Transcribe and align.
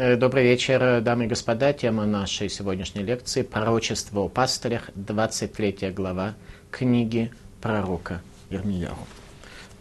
Э, 0.00 0.14
Добрый 0.14 0.44
вечер, 0.44 1.00
дамы 1.00 1.24
и 1.24 1.26
господа. 1.26 1.72
Тема 1.72 2.06
нашей 2.06 2.48
сегодняшней 2.48 3.02
лекции– 3.02 3.42
пророчество 3.54 4.20
о 4.20 4.28
пастырях, 4.28 4.90
23 4.94 5.90
глава 5.90 6.36
книги 6.70 7.32
пророка 7.60 8.22
Ирмияу. 8.48 8.96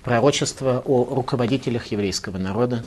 Пророчество 0.01 0.81
о 0.83 1.03
руководителях 1.13 1.85
еврейского 1.91 2.39
народа, 2.39 2.83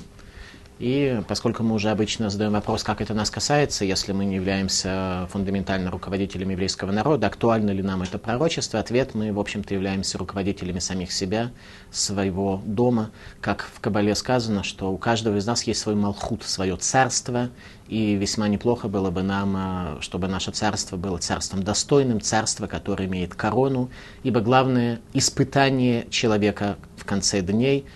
и 0.81 1.21
поскольку 1.28 1.62
мы 1.62 1.74
уже 1.74 1.90
обычно 1.90 2.31
задаем 2.31 2.53
вопрос, 2.53 2.83
как 2.83 3.03
это 3.03 3.13
нас 3.13 3.31
касается, 3.31 3.85
если 3.85 4.13
мы 4.13 4.24
не 4.24 4.37
являемся 4.37 5.28
фундаментально 5.31 5.90
руководителями 5.90 6.53
еврейского 6.53 6.90
народа, 6.90 7.26
актуально 7.26 7.71
ли 7.72 7.83
нам 7.83 8.01
это 8.01 8.19
пророчество, 8.19 8.81
ответ 8.81 9.14
мы, 9.14 9.31
в 9.31 9.38
общем-то, 9.38 9.74
являемся 9.74 10.17
руководителями 10.17 10.78
самих 10.78 11.13
себя, 11.13 11.51
своего 11.90 12.63
дома. 12.64 13.10
Как 13.42 13.69
в 13.74 13.81
Кабале 13.81 14.14
сказано, 14.14 14.63
что 14.63 14.90
у 14.90 14.96
каждого 14.96 15.37
из 15.37 15.46
нас 15.46 15.64
есть 15.64 15.81
свой 15.81 15.96
малхут, 15.96 16.45
свое 16.45 16.77
царство, 16.77 17.51
и 17.87 18.15
весьма 18.15 18.48
неплохо 18.48 18.88
было 18.88 19.10
бы 19.10 19.23
нам, 19.23 19.54
а, 19.59 19.98
чтобы 20.01 20.28
наше 20.28 20.51
царство 20.51 20.96
было 20.96 21.18
царством 21.18 21.62
достойным, 21.62 22.23
царство, 22.23 22.66
которое 22.66 23.06
имеет 23.06 23.34
корону, 23.34 23.90
ибо 24.23 24.40
главное 24.40 25.01
испытание 25.12 26.06
человека 26.09 26.78
в 26.96 27.04
конце 27.04 27.42
дней– 27.42 27.84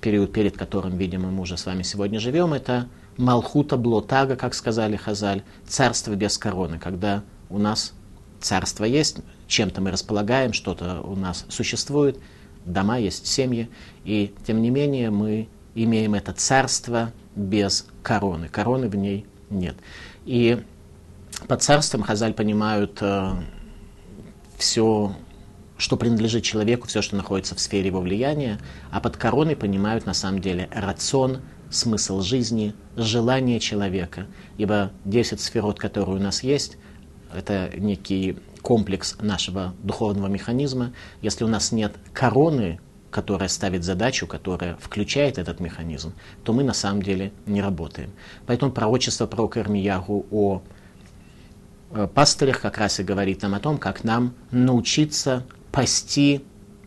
период, 0.00 0.32
перед 0.32 0.56
которым, 0.56 0.96
видимо, 0.96 1.30
мы 1.30 1.42
уже 1.42 1.56
с 1.56 1.66
вами 1.66 1.82
сегодня 1.82 2.18
живем, 2.20 2.52
это 2.52 2.88
Малхута 3.16 3.76
Блотага, 3.76 4.36
как 4.36 4.54
сказали 4.54 4.96
Хазаль, 4.96 5.42
царство 5.66 6.14
без 6.14 6.38
короны, 6.38 6.78
когда 6.78 7.22
у 7.50 7.58
нас 7.58 7.92
царство 8.40 8.84
есть, 8.84 9.18
чем-то 9.46 9.80
мы 9.80 9.90
располагаем, 9.90 10.52
что-то 10.52 11.00
у 11.02 11.14
нас 11.14 11.44
существует, 11.48 12.18
дома 12.64 12.98
есть, 12.98 13.26
семьи, 13.26 13.68
и 14.04 14.32
тем 14.46 14.62
не 14.62 14.70
менее 14.70 15.10
мы 15.10 15.48
имеем 15.74 16.14
это 16.14 16.32
царство 16.32 17.12
без 17.34 17.86
короны. 18.02 18.48
Короны 18.48 18.88
в 18.88 18.96
ней 18.96 19.26
нет. 19.50 19.76
И 20.24 20.62
под 21.48 21.62
царством 21.62 22.02
Хазаль 22.02 22.34
понимают 22.34 22.98
э, 23.00 23.32
все 24.58 25.14
что 25.82 25.96
принадлежит 25.96 26.44
человеку, 26.44 26.86
все, 26.86 27.02
что 27.02 27.16
находится 27.16 27.56
в 27.56 27.60
сфере 27.60 27.88
его 27.88 28.00
влияния, 28.00 28.60
а 28.92 29.00
под 29.00 29.16
короной 29.16 29.56
понимают 29.56 30.06
на 30.06 30.14
самом 30.14 30.40
деле 30.40 30.68
рацион, 30.70 31.40
смысл 31.70 32.20
жизни, 32.20 32.72
желание 32.96 33.58
человека. 33.58 34.28
Ибо 34.58 34.92
10 35.06 35.40
сферот, 35.40 35.80
которые 35.80 36.18
у 36.18 36.20
нас 36.20 36.44
есть, 36.44 36.78
это 37.34 37.72
некий 37.76 38.38
комплекс 38.62 39.16
нашего 39.20 39.74
духовного 39.82 40.28
механизма. 40.28 40.92
Если 41.20 41.42
у 41.42 41.48
нас 41.48 41.72
нет 41.72 41.96
короны, 42.12 42.78
которая 43.10 43.48
ставит 43.48 43.82
задачу, 43.82 44.28
которая 44.28 44.76
включает 44.76 45.36
этот 45.36 45.58
механизм, 45.58 46.12
то 46.44 46.52
мы 46.52 46.62
на 46.62 46.74
самом 46.74 47.02
деле 47.02 47.32
не 47.44 47.60
работаем. 47.60 48.12
Поэтому 48.46 48.70
пророчество 48.70 49.26
пророка 49.26 49.58
Ирмиягу 49.58 50.26
о 50.30 50.62
э, 51.90 52.06
пастырях 52.06 52.60
как 52.60 52.78
раз 52.78 53.00
и 53.00 53.02
говорит 53.02 53.42
нам 53.42 53.56
о 53.56 53.58
том, 53.58 53.78
как 53.78 54.04
нам 54.04 54.34
научиться 54.52 55.44
пасти 55.72 56.42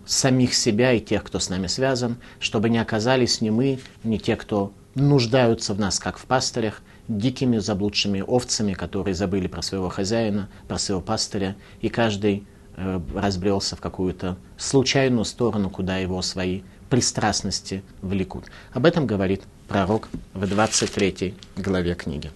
самих 0.05 0.53
себя 0.53 0.93
и 0.93 0.99
тех, 0.99 1.23
кто 1.23 1.39
с 1.39 1.49
нами 1.49 1.67
связан, 1.67 2.17
чтобы 2.39 2.69
не 2.69 2.77
оказались 2.77 3.41
ни 3.41 3.49
мы, 3.49 3.79
ни 4.03 4.17
те, 4.17 4.35
кто 4.35 4.71
нуждаются 4.93 5.73
в 5.73 5.79
нас, 5.79 5.99
как 5.99 6.17
в 6.17 6.25
пастырях, 6.25 6.81
дикими 7.07 7.57
заблудшими 7.57 8.23
овцами, 8.25 8.73
которые 8.73 9.13
забыли 9.15 9.47
про 9.47 9.61
своего 9.61 9.89
хозяина, 9.89 10.49
про 10.67 10.77
своего 10.77 11.01
пастыря, 11.01 11.55
и 11.81 11.89
каждый 11.89 12.45
э, 12.77 12.99
разбрелся 13.15 13.75
в 13.75 13.81
какую-то 13.81 14.37
случайную 14.57 15.25
сторону, 15.25 15.69
куда 15.69 15.97
его 15.97 16.21
свои 16.21 16.61
пристрастности 16.89 17.83
влекут. 18.01 18.45
Об 18.73 18.85
этом 18.85 19.05
говорит 19.05 19.43
пророк 19.67 20.07
в 20.33 20.47
23 20.47 21.35
главе 21.57 21.95
книги. 21.95 22.31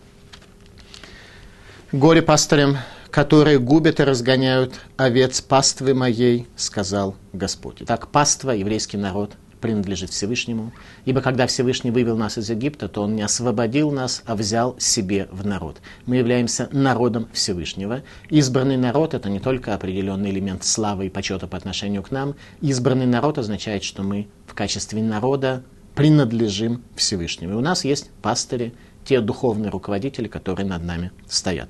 Горе 1.92 2.22
пастырям, 2.22 2.78
которые 3.12 3.60
губят 3.60 4.00
и 4.00 4.04
разгоняют 4.04 4.74
овец 4.98 5.42
паствы 5.42 5.94
моей, 5.94 6.48
сказал 6.56 7.16
Господь. 7.34 7.84
Так 7.86 8.08
паства, 8.08 8.52
еврейский 8.52 8.98
народ, 8.98 9.34
принадлежит 9.60 10.10
Всевышнему, 10.12 10.72
ибо 11.06 11.22
когда 11.22 11.48
Всевышний 11.48 11.92
вывел 11.92 12.18
нас 12.18 12.38
из 12.38 12.50
Египта, 12.50 12.88
то 12.88 13.02
Он 13.04 13.16
не 13.16 13.22
освободил 13.22 13.92
нас, 13.92 14.24
а 14.26 14.36
взял 14.36 14.76
себе 14.80 15.28
в 15.32 15.46
народ. 15.46 15.78
Мы 16.06 16.18
являемся 16.18 16.70
народом 16.72 17.28
Всевышнего. 17.34 18.04
Избранный 18.30 18.78
народ– 18.78 19.14
это 19.16 19.30
не 19.30 19.40
только 19.40 19.74
определенный 19.74 20.32
элемент 20.32 20.64
славы 20.64 21.08
и 21.08 21.10
почета 21.10 21.48
по 21.48 21.58
отношению 21.58 22.04
к 22.04 22.12
нам. 22.12 22.36
Избранный 22.62 23.06
народ 23.06 23.38
означает, 23.38 23.84
что 23.84 24.04
мы 24.04 24.28
в 24.48 24.54
качестве 24.54 25.02
народа 25.04 25.64
принадлежим 25.96 26.84
Всевышнему. 26.96 27.54
И 27.54 27.58
у 27.58 27.62
нас 27.62 27.84
есть 27.84 28.10
пастыри, 28.22 28.74
те 29.04 29.22
духовные 29.22 29.72
руководители, 29.72 30.28
которые 30.28 30.68
над 30.68 30.84
нами 30.84 31.12
стоят. 31.28 31.70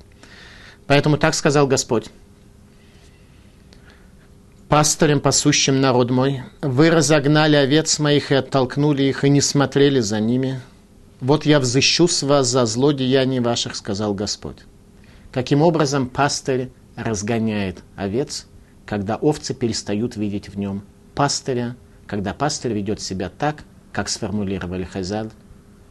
Поэтому 0.90 1.18
так 1.18 1.34
сказал 1.34 1.68
Господь. 1.68 2.10
Пастырем, 4.68 5.20
пасущим 5.20 5.80
народ 5.80 6.10
мой, 6.10 6.42
вы 6.62 6.90
разогнали 6.90 7.54
овец 7.54 8.00
моих 8.00 8.32
и 8.32 8.34
оттолкнули 8.34 9.04
их, 9.04 9.22
и 9.22 9.30
не 9.30 9.40
смотрели 9.40 10.00
за 10.00 10.18
ними. 10.18 10.60
Вот 11.20 11.46
я 11.46 11.60
взыщу 11.60 12.08
с 12.08 12.24
вас 12.24 12.48
за 12.48 12.66
злодеяний 12.66 13.38
ваших, 13.38 13.76
сказал 13.76 14.14
Господь. 14.14 14.56
Каким 15.30 15.62
образом 15.62 16.08
пастырь 16.08 16.72
разгоняет 16.96 17.84
овец, 17.94 18.48
когда 18.84 19.14
овцы 19.14 19.54
перестают 19.54 20.16
видеть 20.16 20.48
в 20.48 20.58
нем 20.58 20.82
пастыря, 21.14 21.76
когда 22.08 22.34
пастырь 22.34 22.72
ведет 22.72 23.00
себя 23.00 23.28
так, 23.30 23.62
как 23.92 24.08
сформулировали 24.08 24.82
Хазад, 24.82 25.30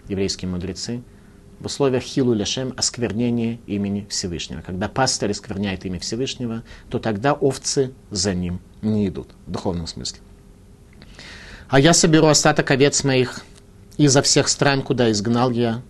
еврейские 0.09 0.51
мудрецы– 0.51 1.01
в 1.59 1.65
условиях 1.65 2.03
хилу 2.03 2.33
лешем 2.33 2.73
осквернения 2.77 3.59
имени 3.67 4.07
Всевышнего. 4.09 4.61
Когда 4.61 4.87
пастырь 4.87 5.31
оскверняет 5.31 5.85
имя 5.85 5.99
Всевышнего, 5.99 6.63
то 6.89 6.99
тогда 6.99 7.33
овцы 7.33 7.91
за 8.11 8.33
ним 8.33 8.61
не 8.81 9.07
идут, 9.07 9.29
в 9.45 9.51
духовном 9.51 9.87
смысле. 9.87 10.19
А 11.67 11.79
я 11.79 11.93
соберу 11.93 12.27
остаток 12.27 12.71
овец 12.71 13.03
моих 13.03 13.43
изо 13.97 14.21
всех 14.21 14.47
стран, 14.47 14.81
куда 14.81 15.11
изгнал 15.11 15.51
я, 15.51 15.81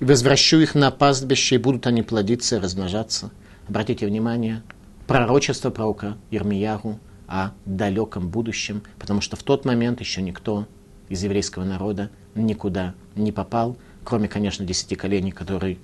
и 0.00 0.04
возвращу 0.04 0.58
их 0.58 0.74
на 0.74 0.90
пастбище, 0.90 1.56
и 1.56 1.58
будут 1.58 1.86
они 1.86 2.02
плодиться 2.02 2.56
и 2.56 2.58
размножаться. 2.58 3.30
Обратите 3.68 4.06
внимание, 4.06 4.62
пророчество 5.06 5.70
пророка 5.70 6.16
Ирмиягу 6.30 6.98
о 7.28 7.50
далеком 7.66 8.28
будущем, 8.28 8.82
потому 8.98 9.20
что 9.20 9.36
в 9.36 9.42
тот 9.42 9.64
момент 9.64 10.00
еще 10.00 10.22
никто 10.22 10.66
из 11.08 11.22
еврейского 11.22 11.64
народа 11.64 12.10
никуда 12.34 12.94
не 13.14 13.30
попал, 13.30 13.76
кроме, 14.04 14.28
конечно, 14.28 14.64
десяти 14.64 14.94
коленей, 14.94 15.32
которые 15.32 15.78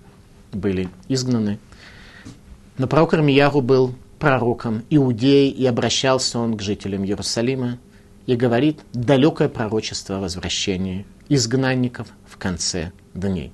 были 0.53 0.89
изгнаны. 1.09 1.59
Но 2.77 2.87
пророк 2.87 3.15
Армияру 3.15 3.61
был 3.61 3.95
пророком 4.19 4.85
Иудеи, 4.91 5.51
и 5.51 5.67
обращался 5.67 6.39
он 6.39 6.57
к 6.57 6.63
жителям 6.63 7.05
Иерусалима, 7.05 7.79
и 8.27 8.37
говорит 8.37 8.81
далекое 8.93 9.49
пророчество 9.49 10.19
о 10.19 10.21
возвращении 10.21 11.07
изгнанников 11.29 12.09
в 12.27 12.37
конце 12.37 12.93
дней. 13.15 13.53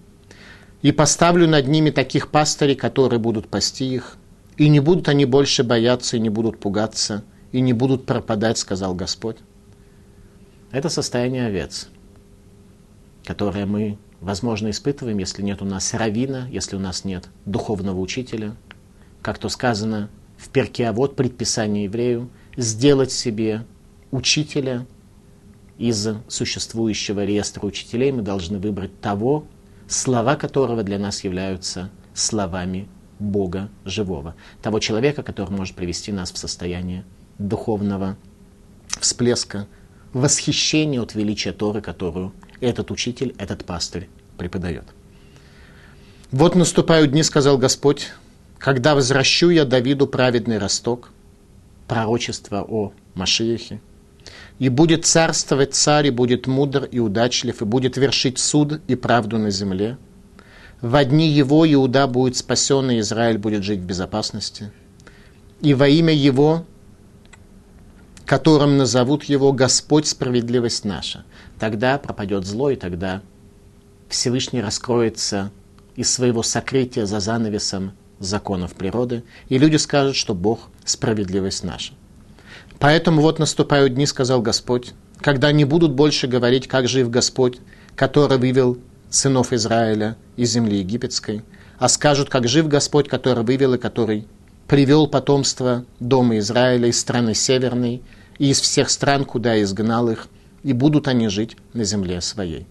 «И 0.83 0.93
поставлю 0.93 1.49
над 1.49 1.69
ними 1.69 1.91
таких 1.91 2.29
пастырей, 2.29 2.75
которые 2.75 3.21
будут 3.21 3.49
пасти 3.49 3.85
их, 3.85 4.17
и 4.57 4.69
не 4.69 4.81
будут 4.81 5.09
они 5.09 5.25
больше 5.25 5.65
бояться, 5.65 6.17
и 6.17 6.21
не 6.21 6.29
будут 6.29 6.59
пугаться, 6.59 7.25
и 7.53 7.61
не 7.61 7.73
будут 7.73 8.05
пропадать, 8.05 8.59
сказал 8.59 8.95
Господь». 8.95 9.37
Это 10.73 10.89
состояние 10.89 11.47
овец, 11.47 11.89
которое 13.25 13.65
мы 13.67 13.97
возможно, 14.25 14.71
испытываем, 14.71 15.19
если 15.19 15.43
нет 15.43 15.63
у 15.63 15.65
нас 15.65 15.93
равина, 15.95 16.49
если 16.51 16.77
у 16.77 16.81
нас 16.81 17.05
нет 17.05 17.29
духовного 17.45 18.01
учителя. 18.01 18.57
Как 19.23 19.39
то 19.39 19.49
сказано 19.49 20.11
в 20.37 20.49
перке, 20.49 20.89
а 20.89 20.93
вот 20.93 21.15
предписание 21.15 21.85
еврею, 21.85 22.31
сделать 22.57 23.13
себе 23.13 23.65
учителя 24.11 24.87
из 25.79 26.09
существующего 26.29 27.25
реестра 27.25 27.67
учителей 27.67 28.13
мы 28.13 28.23
должны 28.23 28.59
выбрать 28.59 29.01
того, 29.01 29.45
слова 29.89 30.37
которого 30.37 30.83
для 30.83 30.99
нас 30.99 31.23
являются 31.25 31.91
словами 32.15 32.89
Бога 33.19 33.69
живого. 33.85 34.35
Того 34.63 34.79
человека, 34.81 35.23
который 35.23 35.51
может 35.51 35.77
привести 35.77 36.13
нас 36.13 36.33
в 36.33 36.39
состояние 36.39 37.05
духовного 37.39 38.17
всплеска, 39.01 39.67
восхищения 40.13 41.01
от 41.01 41.15
величия 41.15 41.53
Торы, 41.53 41.81
которую 41.81 42.33
этот 42.61 42.91
учитель, 42.91 43.35
этот 43.39 43.65
пастырь 43.65 44.09
преподает. 44.37 44.85
«Вот 46.31 46.55
наступают 46.55 47.13
дни,— 47.13 47.23
сказал 47.25 47.59
Господь,— 47.59 48.13
когда 48.59 48.95
возвращу 48.95 49.51
я 49.51 49.65
Давиду 49.65 50.07
праведный 50.07 50.59
росток, 50.59 51.11
пророчество 51.87 52.63
о 52.63 52.93
Машиехе, 53.15 53.81
и 54.59 54.69
будет 54.69 55.05
царствовать 55.05 55.75
царь, 55.75 56.09
и 56.09 56.11
будет 56.11 56.47
мудр 56.47 56.85
и 56.85 56.99
удачлив, 56.99 57.61
и 57.61 57.65
будет 57.65 57.97
вершить 57.97 58.39
суд 58.39 58.81
и 58.87 58.95
правду 58.95 59.39
на 59.39 59.51
земле. 59.51 59.99
В 60.81 61.05
дни 61.05 61.29
его 61.29 61.71
Иуда 61.71 62.07
будет 62.07 62.37
спасен, 62.37 62.91
и 62.91 63.01
Израиль 63.01 63.39
будет 63.39 63.65
жить 63.65 63.81
в 63.81 63.85
безопасности. 63.85 64.73
И 65.61 65.75
во 65.75 65.89
имя 65.89 66.13
его 66.13 66.65
которым 68.27 68.79
назовут 68.79 69.25
его 69.25 69.53
Господь 69.53 70.07
справедливость 70.07 70.85
наша. 70.85 71.25
Тогда 71.59 71.99
пропадет 71.99 72.45
зло, 72.45 72.71
и 72.71 72.77
тогда 72.77 73.23
Всевышний 74.15 74.63
раскроется 74.63 75.51
из 75.97 76.13
своего 76.13 76.45
сокрытия 76.45 77.05
за 77.05 77.19
занавесом 77.19 77.93
законов 78.21 78.75
природы, 78.75 79.25
и 79.49 79.59
люди 79.59 79.77
скажут, 79.77 80.15
что 80.15 80.35
Бог– 80.35 80.69
справедливость 80.85 81.65
наша. 81.65 81.95
Поэтому 82.79 83.21
вот 83.23 83.41
наступают 83.41 83.95
дни, 83.95 84.07
сказал 84.07 84.41
Господь, 84.41 84.93
когда 85.21 85.51
не 85.51 85.65
будут 85.65 85.93
больше 85.93 86.29
говорить, 86.29 86.69
как 86.69 86.87
жив 86.87 87.11
Господь, 87.11 87.59
который 87.97 88.39
вывел 88.39 88.79
сынов 89.11 89.53
Израиля 89.53 90.17
из 90.37 90.53
земли 90.53 90.79
египетской, 90.79 91.43
а 91.79 91.89
скажут, 91.89 92.31
как 92.31 92.47
жив 92.47 92.69
Господь, 92.69 93.09
который 93.09 93.43
вывел 93.43 93.75
и 93.75 93.79
который 93.79 94.29
привел 94.69 95.09
потомство 95.09 95.85
дома 95.99 96.39
Израиля 96.39 96.89
из 96.89 97.01
страны 97.01 97.35
северной 97.35 98.01
и 98.39 98.51
из 98.51 98.61
всех 98.61 98.91
стран, 98.91 99.25
куда 99.25 99.61
изгнал 99.61 100.09
их, 100.09 100.29
и 100.63 100.73
будут 100.73 101.09
они 101.09 101.27
жить 101.29 101.57
на 101.73 101.83
земле 101.83 102.21
своей. 102.21 102.69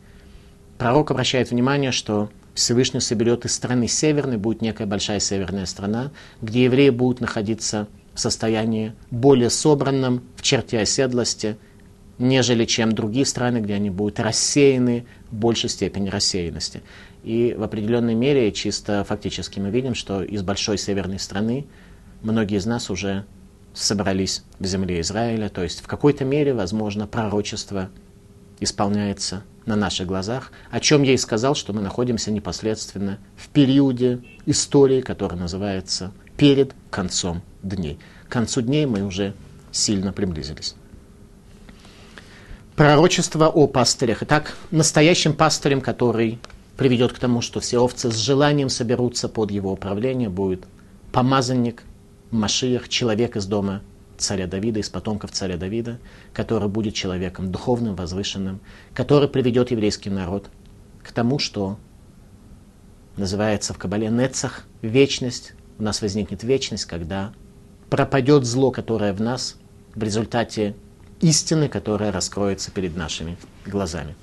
Пророк 0.78 1.12
обращает 1.12 1.52
внимание, 1.52 1.92
что 1.92 2.30
Всевышний 2.54 3.00
соберет 3.00 3.46
из 3.46 3.54
страны 3.54 3.88
северной, 3.88 4.38
будет 4.38 4.62
некая 4.62 4.86
большая 4.86 5.20
северная 5.20 5.66
страна, 5.66 6.12
где 6.42 6.66
евреи 6.66 6.90
будут 6.90 7.22
находиться 7.22 7.88
в 8.14 8.20
состоянии 8.20 8.94
более 9.10 9.50
собранном, 9.50 10.24
в 10.36 10.44
черте 10.44 10.80
оседлости, 10.80 11.58
нежели 12.20 12.66
чем 12.66 12.92
другие 12.92 13.25
страны, 13.25 13.58
где 13.58 13.74
они 13.74 13.90
будут 13.90 14.20
рассеяны 14.20 15.06
в 15.31 15.36
большей 15.36 15.70
степени 15.70 16.10
рассеянности. 16.10 16.84
И 17.24 17.56
в 17.58 17.64
определенной 17.64 18.14
мере, 18.14 18.52
чисто 18.52 19.04
фактически, 19.04 19.60
мы 19.60 19.72
видим, 19.72 19.96
что 19.96 20.24
из 20.24 20.44
большой 20.44 20.78
северной 20.78 21.20
страны 21.20 21.66
многие 22.22 22.58
из 22.58 22.66
нас 22.66 22.92
уже 22.92 23.25
собрались 23.74 24.44
в 24.60 24.66
земле 24.66 25.02
Израиля, 25.02 25.50
то 25.50 25.64
есть 25.64 25.81
в 25.81 25.88
какой-то 25.88 26.25
мере, 26.25 26.54
возможно, 26.54 27.08
пророчество 27.08 27.90
исполняется 28.60 29.44
на 29.65 29.75
наших 29.75 30.07
глазах, 30.07 30.51
о 30.71 30.80
чем 30.80 31.04
я 31.04 31.13
и 31.13 31.18
сказал, 31.18 31.56
что 31.56 31.74
мы 31.74 31.81
находимся 31.81 32.31
непосредственно 32.31 33.18
в 33.36 33.50
периоде 33.50 34.21
истории, 34.45 35.01
который 35.01 35.38
называется 35.38 36.12
перед 36.38 36.74
концом 36.89 37.42
дней. 37.62 38.00
К 38.27 38.31
концу 38.31 38.62
дней 38.62 38.86
мы 38.86 39.04
уже 39.04 39.33
сильно 39.71 40.12
приблизились. 40.12 40.75
Пророчество 42.75 43.48
о 43.48 43.68
пастырях. 43.68 44.24
Итак, 44.24 44.56
настоящим 44.71 45.33
пастырем, 45.33 45.80
который 45.80 46.39
приведет 46.75 47.13
к 47.13 47.19
тому, 47.19 47.42
что 47.42 47.60
все 47.60 47.77
овцы 47.77 48.12
с 48.12 48.15
желанием 48.15 48.69
соберутся 48.69 49.30
под 49.30 49.51
его 49.51 49.71
управление, 49.71 50.30
будет 50.30 50.65
помазанник, 51.12 51.83
Машиях, 52.31 52.89
человек 52.89 53.36
из 53.36 53.45
дома 53.45 53.83
царя 54.24 54.48
Давида, 54.48 54.80
из 54.80 54.90
потомков 54.90 55.31
царя 55.31 55.58
Давида, 55.58 56.00
который 56.34 56.70
будет 56.70 56.96
человеком 56.96 57.52
духовным, 57.52 57.96
возвышенным, 57.96 58.62
который 58.94 59.28
приведет 59.28 59.72
еврейский 59.72 60.10
народ 60.10 60.50
к 61.04 61.12
тому, 61.12 61.40
что 61.40 61.78
называется 63.18 63.74
в 63.74 63.78
Кабале 63.78 64.08
Нецах, 64.10 64.64
вечность. 64.81 65.54
У 65.78 65.84
нас 65.84 66.02
возникнет 66.02 66.44
вечность, 66.44 66.86
когда 66.86 67.34
пропадет 67.90 68.46
зло, 68.46 68.72
которое 68.72 69.14
в 69.14 69.22
нас 69.22 69.58
в 69.94 70.02
результате 70.02 70.75
истины, 71.22 71.68
которая 71.68 72.12
раскроется 72.12 72.72
перед 72.72 72.96
нашими 72.96 73.38
глазами. 73.66 74.16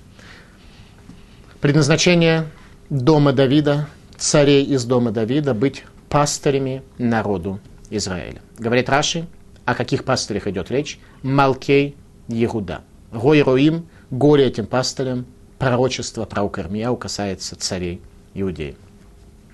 Предназначение 1.60 2.46
дома 2.88 3.32
Давида, 3.32 3.88
царей 4.16 4.64
из 4.64 4.84
дома 4.84 5.10
Давида, 5.10 5.54
быть 5.54 5.84
пастырями 6.08 6.82
народу 6.98 7.60
Израиля. 7.90 8.40
Говорит 8.58 8.88
Раши, 8.88 9.26
о 9.64 9.74
каких 9.74 10.04
пастырях 10.04 10.46
идет 10.46 10.70
речь? 10.70 10.98
Малкей 11.22 11.96
Егуда. 12.28 12.82
Гой 13.12 13.42
Руим, 13.42 13.86
горе 14.10 14.46
этим 14.46 14.66
пастырям, 14.66 15.26
пророчество 15.58 16.24
про 16.24 16.42
Укармияу 16.42 16.96
касается 16.96 17.56
царей 17.56 18.00
Иудеи. 18.34 18.76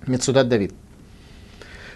Мецудат 0.07 0.49
Давид. 0.49 0.73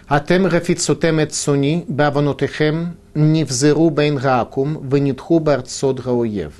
Атем 0.07 0.47
рефицутем 0.47 1.19
эт 1.19 1.33
суни, 1.33 1.85
баванотехем, 1.87 2.97
невзеру 3.13 3.89
бейн 3.89 4.17
раакум, 4.17 4.77
вынитху 4.79 5.39
барцот 5.39 6.01
гауев. 6.01 6.53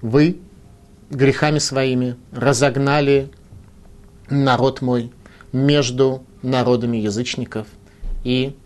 Вы 0.00 0.40
грехами 1.10 1.58
своими 1.58 2.16
разогнали 2.32 3.30
народ 4.28 4.82
мой 4.82 5.12
между 5.52 6.24
народами 6.42 6.96
язычников 6.96 7.66
и 8.24 8.56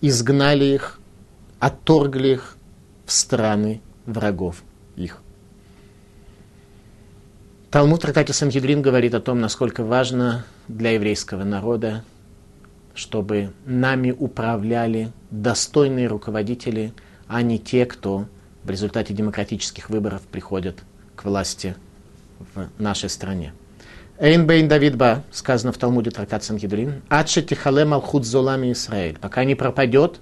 изгнали 0.00 0.64
их, 0.64 0.97
отторгли 1.60 2.28
их 2.28 2.56
в 3.04 3.12
страны 3.12 3.80
врагов 4.06 4.62
их. 4.96 5.20
Талмуд 7.70 8.00
Трактате 8.00 8.32
Сангидрин 8.32 8.80
говорит 8.80 9.14
о 9.14 9.20
том, 9.20 9.40
насколько 9.40 9.84
важно 9.84 10.46
для 10.68 10.92
еврейского 10.92 11.44
народа, 11.44 12.02
чтобы 12.94 13.52
нами 13.66 14.10
управляли 14.10 15.12
достойные 15.30 16.06
руководители, 16.06 16.94
а 17.26 17.42
не 17.42 17.58
те, 17.58 17.84
кто 17.84 18.26
в 18.64 18.70
результате 18.70 19.12
демократических 19.12 19.90
выборов 19.90 20.22
приходят 20.22 20.82
к 21.14 21.24
власти 21.24 21.76
в 22.54 22.68
нашей 22.78 23.10
стране. 23.10 23.52
Эйн 24.18 24.46
бейн 24.46 24.66
Давид 24.66 24.96
ба, 24.96 25.22
сказано 25.30 25.72
в 25.72 25.78
Талмуде 25.78 26.10
трактат 26.10 26.42
Сангидрин, 26.42 27.02
адше 27.08 27.42
тихале 27.42 27.84
малхут 27.84 28.24
золами 28.24 28.72
Израиль, 28.72 29.18
пока 29.20 29.44
не 29.44 29.54
пропадет 29.54 30.20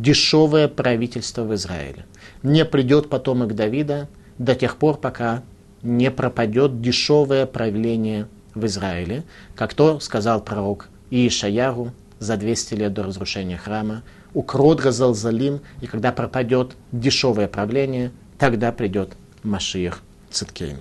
дешевое 0.00 0.68
правительство 0.68 1.42
в 1.42 1.54
Израиле. 1.54 2.04
Не 2.42 2.64
придет 2.64 3.08
потомок 3.08 3.54
Давида 3.54 4.08
до 4.38 4.54
тех 4.54 4.76
пор, 4.76 4.96
пока 4.96 5.42
не 5.82 6.10
пропадет 6.10 6.80
дешевое 6.80 7.46
правление 7.46 8.26
в 8.54 8.66
Израиле, 8.66 9.24
как 9.54 9.74
то 9.74 10.00
сказал 10.00 10.42
пророк 10.42 10.88
Иешаяру 11.10 11.92
за 12.18 12.36
200 12.36 12.74
лет 12.74 12.92
до 12.92 13.04
разрушения 13.04 13.56
храма, 13.56 14.02
укрот 14.32 14.80
Газалзалим, 14.80 15.60
и 15.80 15.86
когда 15.86 16.12
пропадет 16.12 16.72
дешевое 16.92 17.48
правление, 17.48 18.12
тогда 18.38 18.72
придет 18.72 19.12
Машиях 19.42 20.00
Циткейн. 20.30 20.78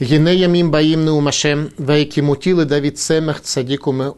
Генеямим 0.00 0.70
баим 0.70 1.28
вайки 1.78 2.20
мутилы 2.20 2.64
Давид 2.64 2.98
Семах 2.98 3.40
цадикуме 3.40 4.12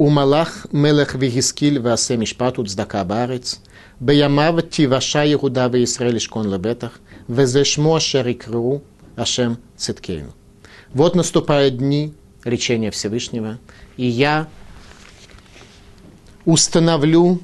ומלאך 0.00 0.66
מלך 0.72 1.16
והשכיל 1.20 1.78
ועשה 1.82 2.16
משפט 2.16 2.58
וצדקה 2.58 3.04
בארץ. 3.04 3.60
בימיו 4.00 4.54
תיוושע 4.68 5.24
יהודה 5.24 5.68
וישראל 5.72 6.16
לשכון 6.16 6.50
לבטח, 6.50 6.98
וזה 7.30 7.64
שמו 7.64 7.96
אשר 7.96 8.28
יקראו 8.28 8.80
השם 9.16 9.54
צדקנו. 9.76 10.30
Вот 10.94 11.14
наступают 11.16 11.76
дни 11.76 12.12
речения 12.44 12.90
Всевышнего, 12.90 13.58
и 13.96 14.06
я 14.06 14.48
установлю 16.44 17.40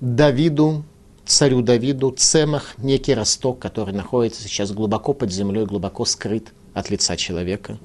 Давиду, 0.00 0.84
царю 1.26 1.62
Давиду, 1.62 2.10
цемах, 2.10 2.74
некий 2.78 3.14
росток, 3.14 3.58
который 3.58 3.94
находится 3.94 4.42
сейчас 4.42 4.70
глубоко 4.72 5.12
под 5.12 5.32
землей, 5.32 5.64
глубоко 5.64 6.04
скрыт – 6.04 6.74
от 6.74 6.90
лица 6.90 7.16
человека. 7.16 7.78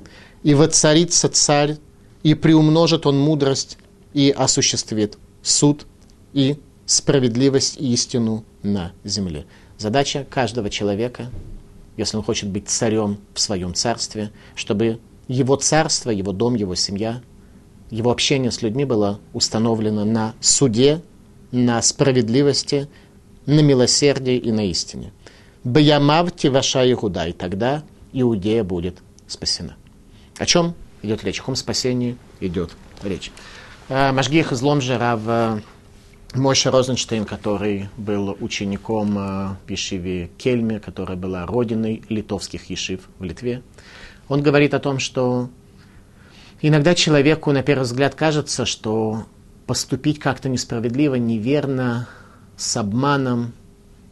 И 0.43 0.53
воцарится 0.53 1.29
царь, 1.29 1.77
и 2.21 2.33
приумножит 2.35 3.05
он 3.05 3.17
мудрость, 3.17 3.77
и 4.12 4.30
осуществит 4.30 5.18
суд, 5.42 5.86
и 6.32 6.58
справедливость 6.86 7.78
и 7.78 7.92
истину 7.92 8.44
на 8.62 8.92
земле. 9.04 9.46
Задача 9.76 10.26
каждого 10.28 10.70
человека, 10.70 11.30
если 11.96 12.16
он 12.16 12.22
хочет 12.22 12.48
быть 12.48 12.68
царем 12.68 13.18
в 13.34 13.40
своем 13.40 13.74
царстве, 13.74 14.30
чтобы 14.54 14.98
его 15.28 15.56
царство, 15.56 16.10
его 16.10 16.32
дом, 16.32 16.54
его 16.54 16.74
семья, 16.74 17.22
его 17.90 18.10
общение 18.10 18.50
с 18.50 18.62
людьми 18.62 18.84
было 18.84 19.20
установлено 19.32 20.04
на 20.04 20.34
суде, 20.40 21.02
на 21.52 21.80
справедливости, 21.82 22.88
на 23.46 23.60
милосердии 23.60 24.36
и 24.36 24.52
на 24.52 24.66
истине. 24.68 25.12
Баямав 25.64 26.34
Тиваша 26.34 26.90
Игуда, 26.90 27.26
и 27.26 27.32
тогда 27.32 27.82
Иудея 28.12 28.64
будет 28.64 28.98
спасена. 29.26 29.76
О 30.38 30.46
чем 30.46 30.74
идет 31.02 31.24
речь? 31.24 31.38
О 31.38 31.42
каком 31.42 31.56
спасении 31.56 32.16
идет 32.40 32.70
речь? 33.02 33.32
Э, 33.88 34.12
Машгих 34.12 34.52
излом 34.52 34.82
же 34.82 34.98
Рав 34.98 35.20
э, 35.26 35.60
Мойша 36.34 36.70
Розенштейн, 36.70 37.24
который 37.24 37.88
был 37.96 38.36
учеником 38.38 39.18
э, 39.18 39.56
Ешиве 39.66 40.28
Кельме, 40.36 40.78
которая 40.78 41.16
была 41.16 41.46
родиной 41.46 42.02
литовских 42.10 42.68
ешив 42.68 43.08
в 43.18 43.24
Литве, 43.24 43.62
он 44.28 44.42
говорит 44.42 44.74
о 44.74 44.78
том, 44.78 44.98
что 44.98 45.48
иногда 46.60 46.94
человеку 46.94 47.50
на 47.52 47.62
первый 47.62 47.84
взгляд 47.84 48.14
кажется, 48.14 48.66
что 48.66 49.24
поступить 49.66 50.18
как-то 50.18 50.50
несправедливо, 50.50 51.14
неверно, 51.14 52.08
с 52.58 52.76
обманом, 52.76 53.54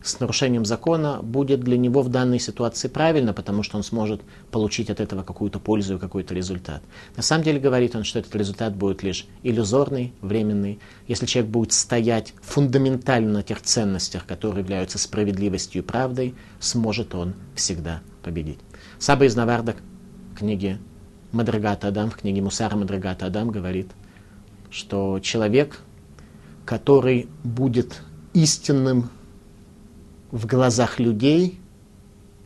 с 0.07 0.21
нарушением 0.21 0.65
закона 0.65 1.21
будет 1.23 1.61
для 1.61 1.77
него 1.77 2.03
в 2.03 2.09
данной 2.09 2.39
ситуации 2.39 2.89
правильно, 2.89 3.33
потому 3.33 3.63
что 3.63 3.77
он 3.77 3.83
сможет 3.83 4.21
получить 4.51 4.89
от 4.89 5.01
этого 5.01 5.23
какую-то 5.23 5.59
пользу 5.59 5.97
и 5.97 5.99
какой-то 5.99 6.35
результат. 6.35 6.83
На 7.17 7.23
самом 7.23 7.45
деле 7.45 7.59
говорит 7.59 7.97
он, 7.97 8.05
что 8.05 8.21
этот 8.21 8.35
результат 8.37 8.77
будет 8.77 9.03
лишь 9.03 9.27
иллюзорный, 9.43 10.13
временный. 10.21 10.79
Если 11.09 11.27
человек 11.27 11.51
будет 11.51 11.73
стоять 11.73 12.35
фундаментально 12.41 13.33
на 13.33 13.43
тех 13.43 13.61
ценностях, 13.61 14.27
которые 14.27 14.63
являются 14.63 14.99
справедливостью 14.99 15.83
и 15.83 15.85
правдой, 15.85 16.35
сможет 16.61 17.15
он 17.15 17.35
всегда 17.55 18.01
победить. 18.23 18.59
Саба 18.99 19.25
из 19.25 19.35
Наварда, 19.35 19.75
книги 20.37 20.79
Мадрагата 21.33 21.89
Адам, 21.89 22.11
в 22.11 22.17
книге 22.17 22.43
Мусара 22.43 22.77
Мадрагата 22.77 23.27
Адам 23.27 23.51
говорит, 23.51 23.91
что 24.71 25.19
человек, 25.21 25.81
который 26.65 27.29
будет 27.43 28.03
истинным 28.33 29.11
в 30.37 30.47
глазах 30.47 31.00
людей 31.00 31.59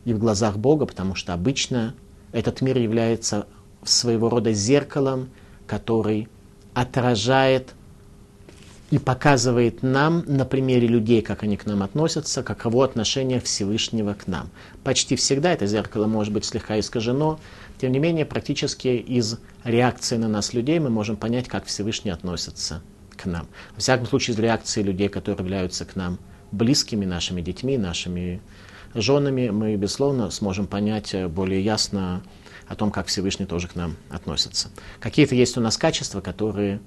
и 0.05 0.13
в 0.13 0.19
глазах 0.19 0.57
Бога, 0.57 0.85
потому 0.85 1.13
что 1.13 1.33
обычно 1.33 1.93
этот 2.31 2.61
мир 2.61 2.77
является 2.77 3.47
своего 3.83 4.29
рода 4.29 4.53
зеркалом, 4.53 5.29
который 5.67 6.29
отражает 6.73 7.73
и 8.91 8.97
показывает 8.97 9.83
нам 9.83 10.23
на 10.25 10.45
примере 10.45 10.87
людей, 10.87 11.21
как 11.21 11.43
они 11.43 11.57
к 11.57 11.65
нам 11.65 11.83
относятся, 11.83 12.43
каково 12.43 12.85
отношение 12.85 13.41
Всевышнего 13.41 14.13
к 14.13 14.27
нам. 14.27 14.49
Почти 14.83 15.17
всегда 15.17 15.51
это 15.51 15.65
зеркало 15.65 16.07
может 16.07 16.33
быть 16.33 16.45
слегка 16.45 16.79
искажено, 16.79 17.39
тем 17.77 17.91
не 17.91 17.99
менее, 17.99 18.25
практически 18.25 18.87
из 18.87 19.37
реакции 19.65 20.15
на 20.15 20.29
нас 20.29 20.53
людей 20.53 20.79
мы 20.79 20.89
можем 20.89 21.17
понять, 21.17 21.47
как 21.47 21.65
Всевышний 21.65 22.11
относится 22.11 22.81
к 23.17 23.25
нам. 23.25 23.47
Во 23.75 23.81
всяком 23.81 24.07
случае, 24.07 24.35
из 24.35 24.39
реакции 24.39 24.81
людей, 24.81 25.09
которые 25.09 25.43
являются 25.43 25.83
к 25.83 25.95
нам 25.95 26.19
близкими, 26.51 27.05
нашими 27.05 27.41
детьми, 27.41 27.77
нашими 27.77 28.41
женами, 28.93 29.49
мы, 29.49 29.75
безусловно, 29.75 30.29
сможем 30.29 30.67
понять 30.67 31.15
более 31.29 31.63
ясно 31.63 32.21
о 32.67 32.75
том, 32.75 32.91
как 32.91 33.07
Всевышний 33.07 33.45
тоже 33.45 33.67
к 33.67 33.75
нам 33.75 33.95
относится. 34.09 34.69
Какие-то 34.99 35.35
есть 35.35 35.57
у 35.57 35.61
нас 35.61 35.77
качества, 35.77 36.21
которые 36.21 36.79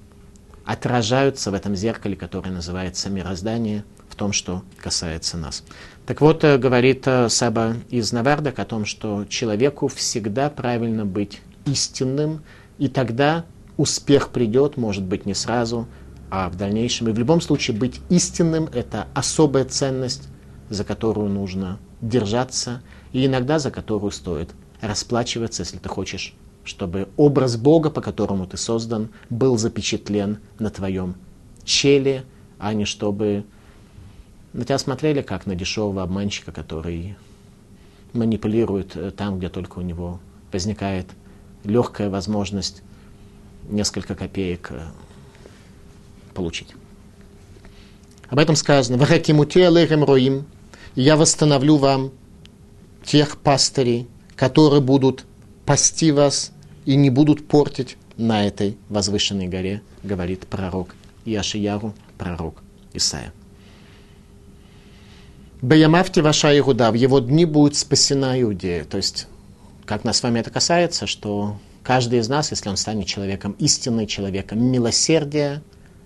отражаются 0.65 1.51
в 1.51 1.53
этом 1.53 1.75
зеркале, 1.75 2.15
которое 2.15 2.51
называется 2.51 3.09
мироздание, 3.09 3.83
в 4.09 4.15
том, 4.15 4.31
что 4.31 4.63
касается 4.77 5.37
нас. 5.37 5.63
Так 6.05 6.21
вот, 6.21 6.43
э, 6.43 6.57
говорит 6.57 7.05
э, 7.05 7.27
Саба 7.29 7.75
из 7.89 8.11
Навардак 8.11 8.59
о 8.59 8.65
том, 8.65 8.85
что 8.85 9.25
человеку 9.25 9.87
всегда 9.89 10.49
правильно 10.49 11.05
быть 11.05 11.41
истинным, 11.65 12.41
и 12.77 12.87
тогда 12.87 13.45
успех 13.77 14.29
придет, 14.29 14.77
может 14.77 15.03
быть, 15.03 15.25
не 15.25 15.33
сразу, 15.33 15.87
а 16.29 16.49
в 16.49 16.57
дальнейшем. 16.57 17.09
И 17.09 17.11
в 17.11 17.19
любом 17.19 17.41
случае 17.41 17.77
быть 17.77 18.01
истинным– 18.09 18.65
это 18.73 19.07
особая 19.13 19.65
ценность, 19.65 20.27
за 20.69 20.83
которую 20.83 21.29
нужно 21.29 21.79
держаться, 22.01 22.81
и 23.13 23.25
иногда 23.25 23.59
за 23.59 23.71
которую 23.71 24.11
стоит 24.11 24.51
расплачиваться, 24.81 25.63
если 25.63 25.77
ты 25.77 25.89
хочешь 25.89 26.35
чтобы 26.65 27.07
образ 27.15 27.57
Бога, 27.57 27.89
по 27.89 28.01
которому 28.01 28.47
ты 28.47 28.57
создан, 28.57 29.09
был 29.29 29.57
запечатлен 29.57 30.39
на 30.59 30.69
твоем 30.71 31.15
челе, 31.63 32.25
а 32.57 32.73
не 32.73 32.85
чтобы 32.85 33.45
на 34.53 34.65
тебя 34.65 34.77
смотрели 34.77 35.21
как 35.21 35.45
на 35.45 35.55
дешевого 35.55 36.01
обманщика, 36.01 36.51
который 36.51 37.15
манипулирует 38.13 38.95
э, 38.95 39.11
там, 39.11 39.37
где 39.37 39.49
только 39.49 39.79
у 39.79 39.81
него 39.81 40.19
возникает 40.51 41.07
легкая 41.63 42.09
возможность 42.09 42.81
несколько 43.69 44.15
копеек 44.15 44.71
э, 44.71 44.85
получить. 46.35 46.67
Об 48.29 48.37
этом 48.37 48.55
сказано. 48.55 48.99
«Вахакимуте 48.99 49.67
алейхем 49.67 50.03
роим» 50.03 50.45
«Я 50.93 51.17
восстановлю 51.17 51.77
вам 51.77 52.11
тех 53.03 53.37
пастырей, 53.39 54.07
которые 54.35 54.81
будут 54.81 55.25
пасти 55.65 56.11
вас 56.11 56.51
и 56.85 56.95
не 56.95 57.09
будут 57.09 57.47
портить 57.47 57.97
на 58.17 58.45
этой 58.47 58.77
возвышенной 58.89 59.47
горе, 59.47 59.81
говорит 60.03 60.47
пророк 60.47 60.95
Яшияру, 61.25 61.93
пророк 62.17 62.61
Исаия. 62.93 63.33
Баямавти 65.61 66.19
ваша 66.19 66.57
Игуда, 66.57 66.91
в 66.91 66.93
его 66.93 67.19
дни 67.19 67.45
будет 67.45 67.75
спасена 67.75 68.39
Иудея. 68.41 68.85
То 68.85 68.97
есть, 68.97 69.27
как 69.85 70.03
нас 70.03 70.17
с 70.17 70.23
вами 70.23 70.39
это 70.39 70.51
касается, 70.51 71.07
что 71.07 71.57
каждый 71.83 72.19
из 72.19 72.29
нас, 72.29 72.51
если 72.51 72.69
он 72.69 72.77
станет 72.77 73.07
человеком 73.07 73.55
истинным, 73.59 74.05
человеком 74.05 74.63
милосердия, 74.63 75.63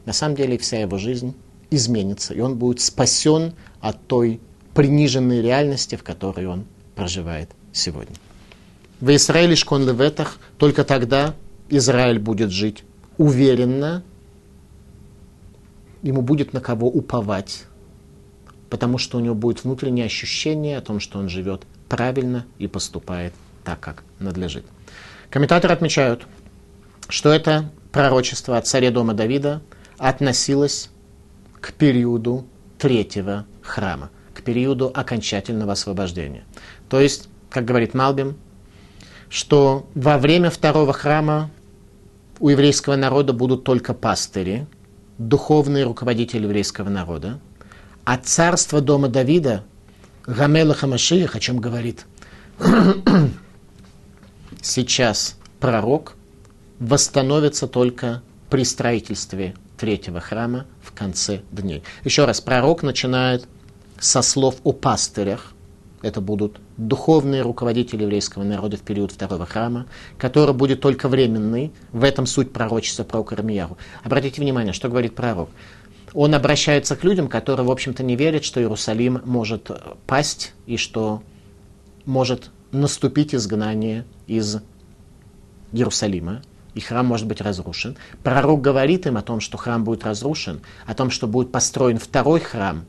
на 0.09 0.13
самом 0.13 0.35
деле 0.35 0.57
вся 0.57 0.79
его 0.79 0.97
жизнь 0.97 1.35
изменится, 1.69 2.33
и 2.33 2.39
он 2.39 2.57
будет 2.57 2.81
спасен 2.81 3.53
от 3.79 4.07
той 4.07 4.41
приниженной 4.73 5.39
реальности, 5.39 5.97
в 5.97 6.01
которой 6.01 6.47
он 6.47 6.65
проживает 6.95 7.51
сегодня. 7.73 8.15
В 9.01 9.15
Израиле 9.15 9.55
шкон 9.55 9.85
леветах, 9.85 10.39
только 10.57 10.83
тогда 10.83 11.35
Израиль 11.69 12.17
будет 12.17 12.49
жить 12.49 12.83
уверенно, 13.19 14.03
ему 16.01 16.23
будет 16.23 16.53
на 16.53 16.59
кого 16.59 16.87
уповать, 16.87 17.65
потому 18.71 18.97
что 18.97 19.19
у 19.19 19.21
него 19.21 19.35
будет 19.35 19.63
внутреннее 19.63 20.07
ощущение 20.07 20.79
о 20.79 20.81
том, 20.81 20.99
что 20.99 21.19
он 21.19 21.29
живет 21.29 21.67
правильно 21.87 22.47
и 22.57 22.65
поступает 22.65 23.35
так, 23.63 23.79
как 23.79 24.03
надлежит. 24.17 24.65
Комментаторы 25.29 25.71
отмечают, 25.71 26.25
что 27.09 27.31
это 27.31 27.69
пророчество 27.91 28.57
о 28.57 28.61
царе 28.63 28.89
дома 28.89 29.13
Давида 29.13 29.61
относилось 29.99 30.89
к 31.61 31.73
периоду 31.73 32.47
третьего 32.77 33.45
храма, 33.61 34.09
к 34.33 34.41
периоду 34.41 34.91
окончательного 34.93 35.73
освобождения. 35.73 36.45
То 36.89 36.99
есть, 36.99 37.29
как 37.49 37.65
говорит 37.65 37.93
Малбим, 37.93 38.37
что 39.29 39.87
во 39.93 40.17
время 40.17 40.49
второго 40.49 40.93
храма 40.93 41.51
у 42.39 42.49
еврейского 42.49 42.95
народа 42.95 43.33
будут 43.33 43.63
только 43.63 43.93
пастыри, 43.93 44.65
духовные 45.17 45.83
руководители 45.83 46.43
еврейского 46.43 46.89
народа, 46.89 47.39
а 48.05 48.17
царство 48.17 48.81
дома 48.81 49.09
Давида, 49.09 49.63
Гамела 50.25 50.73
Хамашиях, 50.73 51.35
о 51.35 51.39
чем 51.39 51.59
говорит 51.59 52.05
сейчас 54.61 55.37
пророк, 55.59 56.15
восстановится 56.79 57.67
только 57.67 58.21
при 58.49 58.63
строительстве 58.63 59.55
третьего 59.79 60.19
храма 60.19 60.65
в 60.81 60.91
конце 60.91 61.41
дней. 61.51 61.83
Еще 62.03 62.25
раз, 62.25 62.41
пророк 62.41 62.83
начинает 62.83 63.47
со 63.99 64.21
слов 64.21 64.57
о 64.63 64.73
пастырях, 64.73 65.53
это 66.01 66.21
будут 66.21 66.61
духовные 66.77 67.41
руководители 67.41 68.03
еврейского 68.03 68.43
народа 68.43 68.77
в 68.77 68.81
период 68.81 69.11
второго 69.11 69.45
храма, 69.45 69.85
который 70.17 70.53
будет 70.53 70.79
только 70.79 71.09
временный. 71.09 71.73
В 71.91 72.05
этом 72.05 72.25
суть 72.25 72.53
пророчества 72.53 73.03
про 73.03 73.23
Кармияру. 73.23 73.77
Обратите 74.03 74.41
внимание, 74.41 74.71
что 74.71 74.87
говорит 74.87 75.15
пророк. 75.15 75.49
Он 76.13 76.33
обращается 76.33 76.95
к 76.95 77.03
людям, 77.03 77.27
которые, 77.27 77.65
в 77.65 77.71
общем-то, 77.71 78.01
не 78.01 78.15
верят, 78.15 78.45
что 78.45 78.61
Иерусалим 78.61 79.21
может 79.25 79.69
пасть 80.07 80.53
и 80.65 80.77
что 80.77 81.21
может 82.05 82.49
наступить 82.71 83.35
изгнание 83.35 84.05
из 84.25 84.57
Иерусалима, 85.71 86.41
и 86.73 86.79
храм 86.79 87.05
может 87.05 87.27
быть 87.27 87.41
разрушен. 87.41 87.97
Пророк 88.23 88.61
говорит 88.61 89.07
им 89.07 89.17
о 89.17 89.21
том, 89.21 89.39
что 89.39 89.57
храм 89.57 89.83
будет 89.83 90.03
разрушен, 90.05 90.61
о 90.85 90.93
том, 90.93 91.09
что 91.09 91.27
будет 91.27 91.51
построен 91.51 91.97
второй 91.97 92.39
храм, 92.39 92.85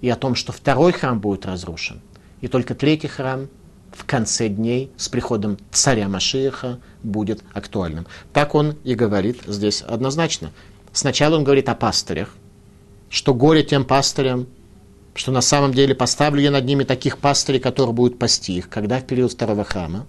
и 0.00 0.08
о 0.08 0.16
том, 0.16 0.34
что 0.34 0.52
второй 0.52 0.92
храм 0.92 1.20
будет 1.20 1.46
разрушен– 1.46 2.00
и 2.44 2.48
только 2.48 2.74
третий 2.74 3.08
храм 3.08 3.48
в 3.90 4.04
конце 4.04 4.50
дней 4.50 4.90
с 4.98 5.08
приходом 5.08 5.56
царя 5.70 6.10
Машииха 6.10 6.78
будет 7.02 7.42
актуальным. 7.54 8.06
Так 8.34 8.54
он 8.54 8.76
и 8.84 8.94
говорит 8.94 9.38
здесь 9.46 9.80
однозначно. 9.80 10.50
Сначала 10.92 11.36
он 11.36 11.44
говорит 11.44 11.70
о 11.70 11.74
пастырях, 11.74 12.34
что 13.08 13.32
горе 13.32 13.62
тем 13.62 13.86
пастырям, 13.86 14.46
что 15.14 15.32
на 15.32 15.40
самом 15.40 15.72
деле 15.72 15.94
поставлю 15.94 16.42
я 16.42 16.50
над 16.50 16.66
ними 16.66 16.84
таких 16.84 17.16
пастырей, 17.16 17.60
которые 17.60 17.94
будут 17.94 18.18
пасти 18.18 18.58
их, 18.58 18.68
когда 18.68 18.98
в 18.98 19.06
период 19.06 19.32
второго 19.32 19.64
храма. 19.64 20.06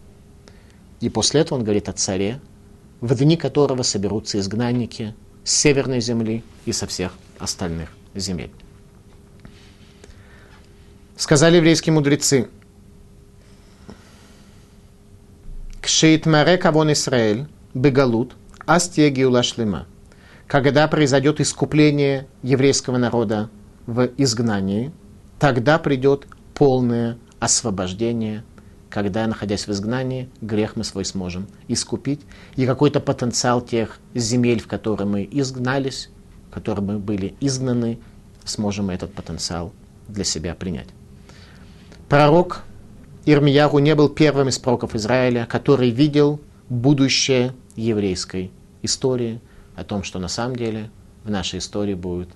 И 0.99 1.07
после 1.07 1.39
этого 1.39 1.59
он 1.59 1.63
говорит 1.63 1.87
о 1.87 1.93
царе, 1.93 2.41
в 3.05 3.13
дни 3.13 3.37
которого 3.37 3.83
соберутся 3.83 4.39
изгнанники 4.39 5.13
с 5.43 5.51
северной 5.55 6.01
земли 6.01 6.43
и 6.65 6.71
со 6.71 6.87
всех 6.87 7.13
остальных 7.37 7.89
земель. 8.15 8.49
Сказали 11.15 11.57
еврейские 11.57 11.93
мудрецы, 11.93 12.47
Кшит 15.81 16.25
маре 16.25 16.57
кавон 16.57 16.91
Исраэль, 16.93 17.45
бегалут, 17.75 18.35
астия 18.65 19.09
геула 19.11 19.43
Когда 20.47 20.87
произойдет 20.87 21.39
искупление 21.39 22.25
еврейского 22.41 22.97
народа 22.97 23.51
в 23.85 24.09
изгнании, 24.17 24.91
тогда 25.37 25.77
придет 25.77 26.25
полное 26.55 27.19
освобождение, 27.39 28.43
когда, 28.95 29.27
находясь 29.27 29.67
в 29.67 29.71
изгнании, 29.73 30.29
грех 30.39 30.77
мы 30.77 30.85
свой 30.85 31.03
сможем 31.03 31.47
искупить, 31.67 32.21
и 32.55 32.65
какой-то 32.65 33.01
потенциал 33.01 33.59
тех 33.59 33.99
земель, 34.13 34.61
в 34.61 34.67
которые 34.67 35.05
мы 35.05 35.27
изгнались, 35.29 36.09
в 36.49 36.53
которые 36.53 36.85
мы 36.85 36.97
были 36.97 37.35
изгнаны, 37.41 37.99
сможем 38.45 38.89
этот 38.89 39.13
потенциал 39.13 39.73
для 40.07 40.23
себя 40.23 40.55
принять. 40.55 40.87
Пророк 42.07 42.63
Ирмияру 43.25 43.79
не 43.79 43.95
был 43.95 44.07
первым 44.07 44.47
из 44.47 44.59
пророков 44.59 44.95
Израиля, 44.95 45.45
который 45.45 45.89
видел 45.89 46.39
будущее 46.69 47.53
еврейской 47.75 48.49
истории, 48.81 49.41
о 49.75 49.83
том, 49.83 50.03
что 50.03 50.19
на 50.19 50.29
самом 50.29 50.55
деле 50.55 50.89
в 51.25 51.29
нашей 51.29 51.59
истории 51.59 51.95
будет 51.95 52.29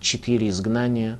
четыре 0.00 0.48
изгнания, 0.48 1.18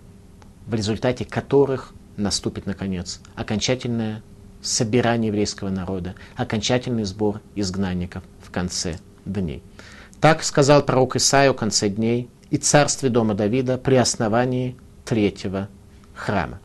в 0.66 0.72
результате 0.72 1.26
которых 1.26 1.92
наступит, 2.16 2.64
наконец, 2.64 3.20
окончательное 3.34 4.22
собирание 4.62 5.28
еврейского 5.28 5.70
народа, 5.70 6.14
окончательный 6.36 7.04
сбор 7.04 7.40
изгнанников 7.54 8.22
в 8.42 8.50
конце 8.50 8.98
дней. 9.24 9.62
Так 10.20 10.42
сказал 10.42 10.82
пророк 10.82 11.16
Исаия 11.16 11.52
в 11.52 11.56
конце 11.56 11.88
дней 11.88 12.28
и 12.50 12.56
царстве 12.56 13.08
дома 13.08 13.34
Давида 13.34 13.78
при 13.78 13.94
основании 13.96 14.76
третьего 15.04 15.68
храма. 16.14 16.58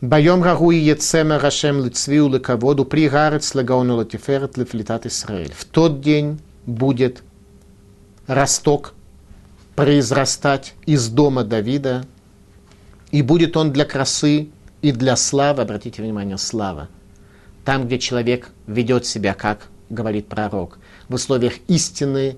Байом 0.00 0.44
рагу 0.44 0.70
и 0.70 0.78
ецема 0.78 1.38
рашем 1.38 1.84
лицвиу 1.84 2.28
лыководу 2.28 2.84
при 2.84 3.08
гарец 3.08 3.54
лагауну 3.54 3.96
латиферет 3.96 4.56
лифлитат 4.56 5.06
Исраэль. 5.06 5.52
В 5.52 5.64
тот 5.64 6.00
день 6.00 6.40
будет 6.66 7.22
росток 8.28 8.94
произрастать 9.74 10.74
из 10.86 11.08
дома 11.08 11.42
Давида, 11.42 12.04
и 13.10 13.22
будет 13.22 13.56
он 13.56 13.72
для 13.72 13.84
красы 13.84 14.50
и 14.82 14.92
для 14.92 15.16
славы, 15.16 15.62
обратите 15.62 16.02
внимание, 16.02 16.38
слава. 16.38 16.88
Там, 17.64 17.86
где 17.86 17.98
человек 17.98 18.50
ведет 18.66 19.06
себя, 19.06 19.34
как 19.34 19.68
говорит 19.90 20.28
пророк, 20.28 20.78
в 21.08 21.14
условиях 21.14 21.54
истины 21.68 22.36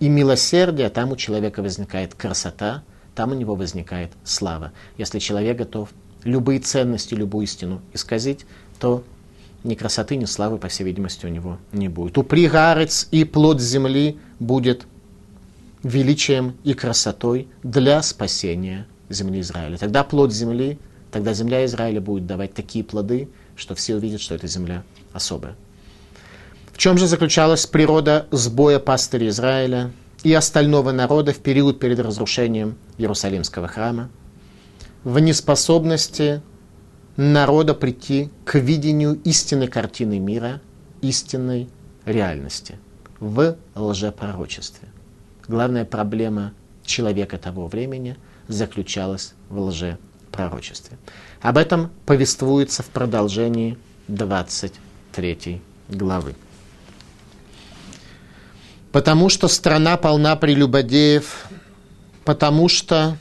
и 0.00 0.08
милосердия, 0.08 0.88
там 0.90 1.12
у 1.12 1.16
человека 1.16 1.62
возникает 1.62 2.14
красота, 2.14 2.82
там 3.14 3.32
у 3.32 3.34
него 3.34 3.54
возникает 3.54 4.12
слава. 4.24 4.72
Если 4.96 5.18
человек 5.18 5.58
готов 5.58 5.90
любые 6.24 6.60
ценности, 6.60 7.14
любую 7.14 7.44
истину 7.44 7.80
исказить, 7.92 8.46
то 8.78 9.04
ни 9.64 9.74
красоты, 9.74 10.16
ни 10.16 10.24
славы, 10.24 10.58
по 10.58 10.68
всей 10.68 10.84
видимости, 10.84 11.26
у 11.26 11.28
него 11.28 11.58
не 11.72 11.88
будет. 11.88 12.16
У 12.18 12.22
пригарец 12.22 13.08
и 13.10 13.24
плод 13.24 13.60
земли 13.60 14.18
будет 14.38 14.86
величием 15.82 16.56
и 16.64 16.74
красотой 16.74 17.48
для 17.62 18.02
спасения 18.02 18.86
земли 19.08 19.40
Израиля. 19.40 19.78
Тогда 19.78 20.04
плод 20.04 20.32
земли, 20.32 20.78
тогда 21.10 21.32
земля 21.32 21.64
Израиля 21.64 22.00
будет 22.00 22.26
давать 22.26 22.54
такие 22.54 22.84
плоды, 22.84 23.28
что 23.56 23.74
все 23.74 23.96
увидят, 23.96 24.20
что 24.20 24.34
эта 24.34 24.46
земля 24.46 24.84
особая. 25.12 25.56
В 26.72 26.78
чем 26.78 26.96
же 26.96 27.06
заключалась 27.06 27.66
природа 27.66 28.28
сбоя 28.30 28.78
пастыря 28.78 29.28
Израиля 29.28 29.90
и 30.22 30.32
остального 30.32 30.92
народа 30.92 31.32
в 31.32 31.38
период 31.38 31.80
перед 31.80 31.98
разрушением 31.98 32.76
Иерусалимского 32.98 33.66
храма? 33.66 34.10
В 35.02 35.18
неспособности 35.18 36.42
народа 37.16 37.74
прийти 37.74 38.30
к 38.44 38.58
видению 38.58 39.20
истинной 39.24 39.66
картины 39.66 40.20
мира, 40.20 40.60
истинной 41.00 41.68
реальности 42.04 42.78
в 43.18 43.56
лжепророчестве. 43.74 44.88
Главная 45.48 45.84
проблема 45.84 46.52
человека 46.84 47.38
того 47.38 47.66
времени 47.66 48.16
заключалась 48.46 49.34
в 49.48 49.58
лжепророчестве. 49.58 50.07
Об 51.40 51.56
этом 51.58 51.90
повествуется 52.06 52.82
в 52.82 52.86
продолжении 52.86 53.76
23 54.08 55.60
главы. 55.88 56.34
Потому 58.92 59.28
что 59.28 59.48
страна 59.48 59.96
полна 59.96 60.36
прелюбодеев, 60.36 61.46
потому 62.24 62.68
что 62.68 63.18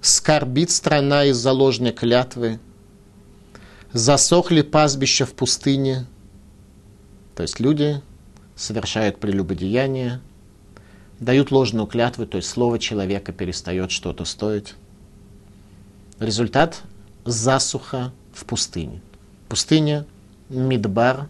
скорбит 0.00 0.70
страна 0.70 1.24
из-за 1.24 1.52
ложной 1.52 1.92
клятвы, 1.92 2.60
засохли 3.92 4.62
пастбища 4.62 5.24
в 5.24 5.32
пустыне, 5.32 6.06
то 7.34 7.42
есть 7.42 7.60
люди 7.60 8.02
совершают 8.54 9.18
прелюбодеяние, 9.18 10.20
дают 11.20 11.50
ложную 11.50 11.86
клятву, 11.86 12.26
то 12.26 12.36
есть 12.36 12.48
слово 12.48 12.78
человека 12.78 13.32
перестает 13.32 13.90
что-то 13.90 14.24
стоить. 14.24 14.74
Результат– 16.18 16.82
засуха 17.26 18.10
в 18.32 18.46
пустыне. 18.46 19.02
Пустыня, 19.50 20.06
мидбар, 20.48 21.28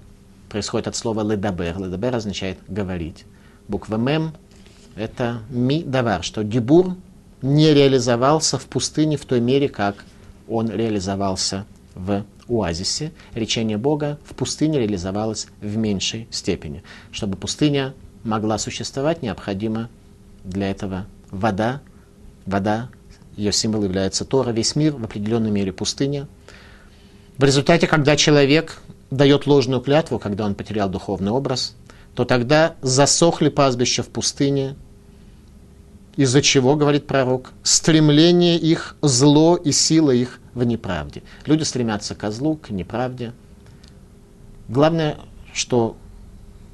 происходит 0.48 0.86
от 0.86 0.94
слова 0.94 1.22
ледабер. 1.28 1.76
Ледабер 1.78 2.14
означает 2.14 2.58
говорить. 2.68 3.24
Буква 3.66 3.96
мем– 3.96 4.32
это 4.96 5.40
ми-давар, 5.50 6.22
что 6.22 6.44
дебур 6.44 6.96
не 7.42 7.74
реализовался 7.74 8.58
в 8.58 8.66
пустыне 8.66 9.16
в 9.16 9.24
той 9.24 9.40
мере, 9.40 9.68
как 9.68 10.04
он 10.48 10.70
реализовался 10.70 11.66
в 11.96 12.24
оазисе. 12.48 13.12
Речение 13.34 13.78
Бога 13.78 14.20
в 14.24 14.34
пустыне 14.34 14.78
реализовалось 14.78 15.48
в 15.60 15.76
меньшей 15.76 16.28
степени. 16.30 16.84
Чтобы 17.10 17.36
пустыня 17.36 17.92
могла 18.22 18.56
существовать, 18.58 19.20
необходимо 19.20 19.88
для 20.44 20.70
этого 20.70 21.06
вода. 21.32 21.80
Вода, 22.44 22.88
ее 23.36 23.52
символ 23.52 23.84
является 23.84 24.24
Тора, 24.24 24.50
весь 24.50 24.76
мир 24.76 24.94
в 24.96 25.04
определенной 25.04 25.50
мере 25.50 25.72
пустыня. 25.72 26.26
В 27.36 27.44
результате, 27.44 27.86
когда 27.86 28.16
человек 28.16 28.80
дает 29.10 29.46
ложную 29.46 29.80
клятву, 29.80 30.18
когда 30.18 30.46
он 30.46 30.54
потерял 30.54 30.88
духовный 30.88 31.30
образ, 31.30 31.76
то 32.14 32.24
тогда 32.24 32.76
засохли 32.80 33.50
пастбища 33.50 34.02
в 34.02 34.08
пустыне, 34.08 34.74
из-за 36.16 36.40
чего, 36.40 36.76
говорит 36.76 37.06
пророк, 37.06 37.52
стремление 37.62 38.56
их, 38.56 38.96
зло 39.02 39.56
и 39.56 39.70
сила 39.70 40.12
их 40.12 40.40
в 40.54 40.64
неправде. 40.64 41.22
Люди 41.44 41.62
стремятся 41.62 42.14
к 42.14 42.30
злу, 42.30 42.56
к 42.56 42.70
неправде. 42.70 43.34
Главное, 44.68 45.18
что 45.52 45.96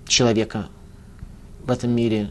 человека 0.07 0.69
в 1.65 1.71
этом 1.73 1.91
мире 1.91 2.31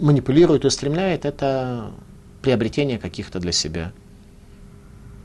манипулирует 0.00 0.64
и 0.64 0.66
устремляет, 0.66 1.24
это 1.24 1.92
приобретение 2.42 2.98
каких-то 2.98 3.40
для 3.40 3.52
себя 3.52 3.92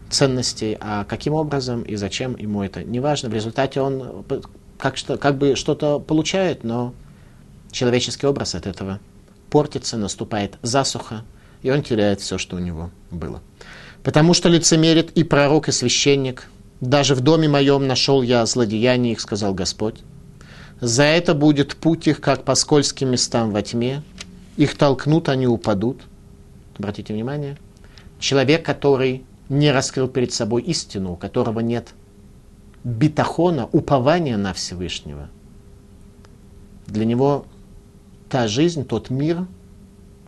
ценностей. 0.09 0.77
А 0.79 1.03
каким 1.05 1.33
образом 1.33 1.81
и 1.81 1.95
зачем 1.95 2.35
ему 2.37 2.63
это 2.63 2.83
не 2.83 2.99
важно. 2.99 3.29
В 3.29 3.33
результате 3.33 3.81
он 3.81 4.25
как, 4.77 4.97
что, 4.97 5.17
как 5.17 5.37
бы 5.37 5.55
что-то 5.55 5.99
получает, 5.99 6.63
но 6.63 6.93
человеческий 7.71 8.27
образ 8.27 8.55
от 8.55 8.67
этого 8.67 8.99
портится, 9.49 9.97
наступает 9.97 10.57
засуха, 10.61 11.23
и 11.61 11.69
он 11.71 11.83
теряет 11.83 12.21
все, 12.21 12.37
что 12.37 12.55
у 12.55 12.59
него 12.59 12.91
было. 13.11 13.41
Потому 14.03 14.33
что 14.33 14.49
лицемерит 14.49 15.11
и 15.11 15.23
пророк, 15.23 15.69
и 15.69 15.71
священник. 15.71 16.49
Даже 16.81 17.15
в 17.15 17.21
доме 17.21 17.47
моем 17.47 17.87
нашел 17.87 18.21
я 18.21 18.45
злодеяние 18.45 19.13
их, 19.13 19.21
сказал 19.21 19.53
Господь. 19.53 20.01
За 20.81 21.03
это 21.03 21.33
будет 21.33 21.77
путь 21.77 22.07
их, 22.07 22.19
как 22.19 22.43
по 22.43 22.55
скользким 22.55 23.11
местам 23.11 23.51
во 23.51 23.61
тьме. 23.61 24.03
Их 24.57 24.75
толкнут, 24.75 25.29
они 25.29 25.47
упадут. 25.47 26.01
Обратите 26.77 27.13
внимание. 27.13 27.57
Человек, 28.19 28.65
который 28.65 29.25
не 29.49 29.71
раскрыл 29.71 30.07
перед 30.07 30.31
собой 30.31 30.63
истину, 30.63 31.13
у 31.13 31.15
которого 31.15 31.59
нет 31.59 31.93
битахона, 32.83 33.67
упования 33.67 34.37
на 34.37 34.53
Всевышнего. 34.53 35.29
Для 36.87 37.05
него 37.05 37.45
та 38.29 38.47
жизнь, 38.47 38.85
тот 38.85 39.09
мир, 39.09 39.45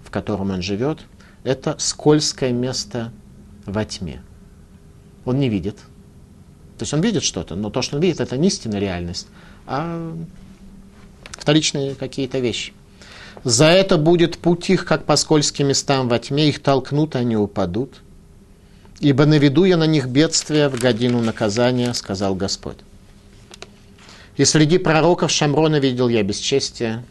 в 0.04 0.12
котором 0.12 0.52
он 0.52 0.62
живет, 0.62 1.06
это 1.44 1.76
скользкое 1.80 2.52
место 2.52 3.12
во 3.66 3.84
тьме. 3.86 4.22
Он 5.26 5.40
не 5.40 5.50
видит. 5.50 5.78
То 6.78 6.84
есть 6.84 6.94
он 6.94 7.02
видит 7.02 7.24
что-то, 7.24 7.56
но 7.56 7.70
то, 7.70 7.82
что 7.82 7.96
он 7.96 8.02
видит, 8.02 8.20
это 8.20 8.38
не 8.38 8.50
истинная 8.50 8.80
реальность, 8.80 9.28
а 9.66 10.16
вторичные 11.32 11.96
какие-то 11.96 12.40
вещи. 12.40 12.74
За 13.46 13.66
это 13.66 14.00
будет 14.00 14.40
путь 14.40 14.72
их, 14.72 14.86
как 14.86 15.06
по 15.06 15.16
скользким 15.16 15.68
местам 15.68 16.10
во 16.10 16.18
тьме, 16.18 16.50
их 16.50 16.64
толкнут, 16.64 17.16
они 17.16 17.38
упадут. 17.38 18.02
Ибо 19.00 19.28
наведу 19.28 19.66
я 19.66 19.78
на 19.78 19.86
них 19.86 20.08
бедствие 20.08 20.68
в 20.68 20.80
годину 20.80 21.22
наказания, 21.22 21.94
сказал 21.94 22.34
Господь. 22.34 22.80
И 24.36 24.46
среди 24.46 24.80
пророков 24.80 25.30
Шамрона 25.30 25.80
видел 25.80 26.10
я 26.10 26.24
бесчестие. 26.24 27.06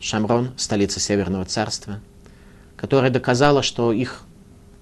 Шамрон, 0.00 0.52
столица 0.56 0.98
Северного 0.98 1.44
царства, 1.44 2.00
которая 2.78 3.10
доказала, 3.10 3.62
что 3.62 3.92
их 3.92 4.22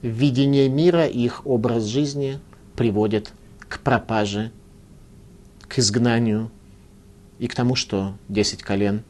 видение 0.01 0.69
мира 0.69 1.07
их 1.07 1.45
образ 1.45 1.87
жизни 1.87 2.39
приводит 2.77 3.33
к 3.59 3.81
пропаже, 3.81 4.53
к 5.67 5.81
изгнанию 5.81 6.53
и 7.41 7.49
к 7.49 7.55
тому, 7.57 7.75
что 7.75 8.15
десять 8.29 8.63
колен 8.63 9.03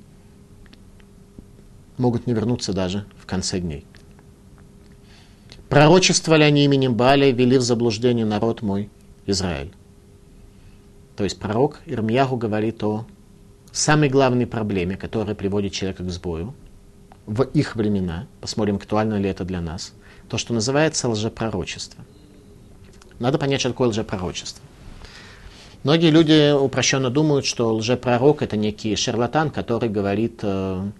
могут 1.98 2.26
не 2.26 2.34
вернуться 2.34 2.72
даже 2.72 3.06
в 3.18 3.26
конце 3.26 3.60
дней. 3.60 3.86
Пророчествовали 5.68 6.44
они 6.44 6.64
именем 6.64 6.94
Баля, 6.94 7.30
вели 7.30 7.58
в 7.58 7.62
заблуждение 7.62 8.24
народ 8.24 8.62
мой, 8.62 8.88
Израиль. 9.26 9.72
То 11.16 11.24
есть 11.24 11.38
пророк 11.38 11.80
Ирмьяху 11.86 12.36
говорит 12.36 12.82
о 12.84 13.06
самой 13.72 14.08
главной 14.08 14.46
проблеме, 14.46 14.96
которая 14.96 15.34
приводит 15.34 15.72
человека 15.72 16.04
к 16.04 16.10
сбою 16.10 16.54
в 17.26 17.42
их 17.42 17.74
времена. 17.74 18.26
Посмотрим, 18.40 18.76
актуально 18.76 19.14
ли 19.18 19.28
это 19.28 19.44
для 19.44 19.60
нас. 19.60 19.92
То, 20.28 20.38
что 20.38 20.54
называется 20.54 21.08
лжепророчество. 21.08 22.04
Надо 23.18 23.38
понять, 23.38 23.60
что 23.60 23.70
такое 23.70 23.88
лжепророчество. 23.88 24.62
Многие 25.82 26.10
люди 26.10 26.52
упрощенно 26.52 27.10
думают, 27.10 27.46
что 27.46 27.74
лжепророк 27.74 28.42
это 28.42 28.56
некий 28.56 28.96
шарлатан, 28.96 29.50
который 29.50 29.88
говорит 29.88 30.40
э, 30.42 30.90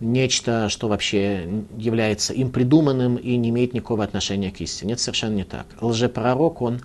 нечто, 0.00 0.68
что 0.68 0.88
вообще 0.88 1.64
является 1.76 2.32
им 2.32 2.50
придуманным 2.50 3.16
и 3.16 3.36
не 3.36 3.50
имеет 3.50 3.74
никакого 3.74 4.02
отношения 4.02 4.50
к 4.50 4.60
истине. 4.60 4.94
Это 4.94 5.02
совершенно 5.02 5.34
не 5.34 5.44
так. 5.44 5.66
Лжепророк, 5.80 6.62
он 6.62 6.80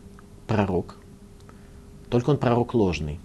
пророк, 0.48 0.98
только 2.10 2.30
он 2.30 2.38
пророк 2.38 2.74
ложный. 2.74 3.20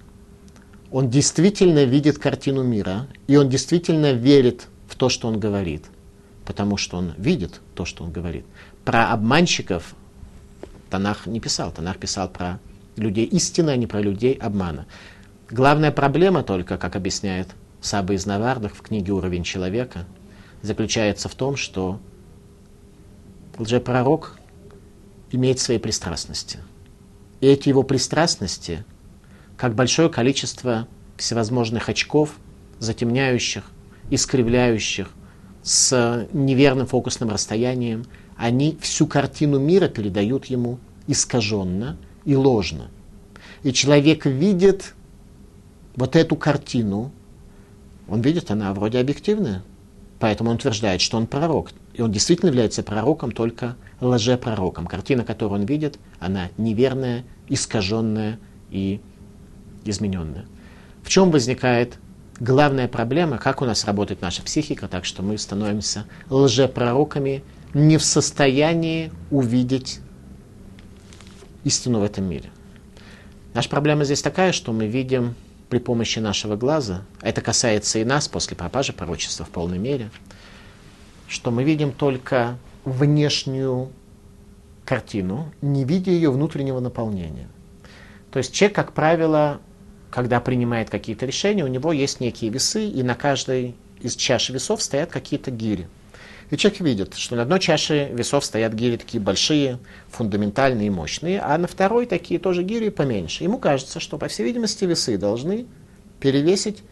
Он 0.91 1.09
действительно 1.09 1.85
видит 1.85 2.19
картину 2.19 2.63
мира, 2.63 3.07
и 3.29 3.37
он 3.37 3.49
действительно 3.49 4.13
верит 4.13 4.69
в 4.89 4.97
то, 4.97 5.09
что 5.09 5.29
он 5.29 5.39
говорит, 5.39 5.85
потому 6.45 6.77
что 6.77 6.97
он 6.97 7.15
видит 7.17 7.61
то, 7.75 7.85
что 7.85 8.05
он 8.05 8.11
говорит. 8.11 8.45
Про 8.85 9.13
обманщиков 9.13 9.95
Танах 10.91 11.27
не 11.27 11.39
писал. 11.39 11.71
Танах 11.71 11.99
писал 11.99 12.29
про 12.29 12.59
людей 12.97 13.25
истины, 13.25 13.71
а 13.71 13.77
не 13.77 13.87
про 13.87 14.01
людей 14.01 14.35
обмана. 14.35 14.87
Главная 15.49 15.93
проблема 15.93 16.43
только, 16.43 16.77
как 16.77 16.97
объясняет 16.97 17.49
Саба 17.81 18.15
из 18.15 18.27
Навардах 18.27 18.75
в 18.75 18.83
книге 18.83 19.13
«Уровень 19.13 19.45
человека», 19.45 20.07
заключается 20.63 21.29
в 21.29 21.35
том, 21.35 21.57
что 21.57 22.01
лжепророк 23.59 24.39
имеет 25.31 25.59
свои 25.61 25.79
пристрастности. 25.79 26.59
И 27.41 27.47
эти 27.47 27.69
его 27.69 27.83
пристрастности, 27.83 28.85
как 29.57 29.75
большое 29.75 30.11
количество 30.11 30.87
всевозможных 31.17 31.89
очков, 31.89 32.37
затемняющих, 32.79 33.65
искривляющих, 34.11 35.11
с 35.63 36.27
неверным 36.33 36.87
фокусным 36.87 37.31
расстоянием, 37.31 38.07
они 38.37 38.79
всю 38.81 39.07
картину 39.07 39.59
мира 39.59 39.89
передают 39.89 40.47
ему 40.47 40.79
искаженно 41.07 41.99
и 42.25 42.35
ложно. 42.35 42.91
И 43.63 43.73
человек 43.73 44.25
видит 44.25 44.95
вот 45.97 46.17
эту 46.17 46.37
картину, 46.37 47.13
он 48.11 48.21
видит, 48.23 48.51
она 48.51 48.75
вроде 48.75 48.99
объективная, 48.99 49.63
поэтому 50.19 50.51
он 50.51 50.57
утверждает, 50.57 51.01
что 51.01 51.17
он 51.17 51.27
пророк. 51.27 51.71
И 51.95 52.03
он 52.03 52.11
действительно 52.11 52.49
является 52.49 52.83
пророком, 52.83 53.31
только 53.31 53.77
лжепророком. 54.01 54.87
Картина, 54.87 55.25
которую 55.25 55.61
он 55.61 55.67
видит, 55.67 55.99
она 56.19 56.49
неверная, 56.57 57.25
искаженная 57.49 58.39
и 58.71 59.01
измененная. 59.85 60.47
В 61.03 61.09
чем 61.09 61.31
возникает 61.31 61.99
главная 62.41 62.89
проблема, 62.89 63.39
как 63.39 63.63
у 63.63 63.65
нас 63.65 63.85
работает 63.85 64.23
наша 64.23 64.43
психика, 64.43 64.89
так 64.89 65.05
что 65.05 65.23
мы 65.23 65.39
становимся 65.39 66.05
лжепророками, 66.29 67.45
не 67.75 67.97
в 67.97 68.05
состоянии 68.05 69.13
увидеть 69.31 70.01
истину 71.63 72.01
в 72.01 72.03
этом 72.03 72.25
мире. 72.25 72.51
Наша 73.55 73.69
проблема 73.69 74.05
здесь 74.05 74.23
такая, 74.23 74.53
что 74.53 74.73
мы 74.73 74.87
видим 74.87 75.35
при 75.71 75.79
помощи 75.79 76.19
нашего 76.19 76.57
глаза, 76.57 77.05
а 77.23 77.29
это 77.29 77.41
касается 77.41 78.01
и 78.01 78.05
нас 78.05 78.29
после 78.29 78.57
пропажи 78.57 78.93
пророчества 78.93 79.47
в 79.47 79.51
полной 79.51 79.79
мере, 79.79 80.11
что 81.29 81.51
мы 81.51 81.65
видим 81.65 81.93
только 81.93 82.59
внешнюю 82.85 83.91
картину, 84.85 85.53
не 85.63 85.85
видя 85.85 86.11
ее 86.11 86.31
внутреннего 86.31 86.81
наполнения. 86.81 87.49
То 88.33 88.39
есть 88.39 88.53
человек, 88.53 88.77
как 88.77 88.93
правило, 88.93 89.61
когда 90.11 90.41
принимает 90.41 90.91
какие-то 90.91 91.25
решения, 91.25 91.65
у 91.65 91.69
него 91.69 91.93
есть 91.93 92.21
некие 92.21 92.51
весы, 92.51 92.87
и 92.89 93.03
на 93.05 93.15
каждой 93.15 93.77
из 94.01 94.17
чаш 94.17 94.51
весов 94.51 94.83
стоят 94.83 95.11
какие-то 95.11 95.51
гири– 95.51 95.89
и 96.51 96.57
человек 96.57 96.81
видит, 96.81 97.15
что 97.15 97.37
на 97.37 97.43
одной 97.43 97.61
чаше 97.61 98.11
весов 98.13 98.45
стоят 98.45 98.75
гири 98.75 98.97
такие 98.97 99.21
большие, 99.21 99.79
фундаментальные 100.09 100.89
и 100.89 100.91
мощные, 100.91 101.41
а 101.41 101.57
на 101.57 101.69
второй 101.69 102.07
такие 102.07 102.41
тоже 102.41 102.65
гири 102.65 102.89
поменьше. 102.89 103.45
Ему 103.45 103.59
кажется, 103.59 104.01
что, 104.01 104.19
по 104.19 104.29
всей 104.29 104.45
видимости, 104.45 104.85
весы 104.85 105.17
должны 105.17 105.67
перевесить 106.19 106.83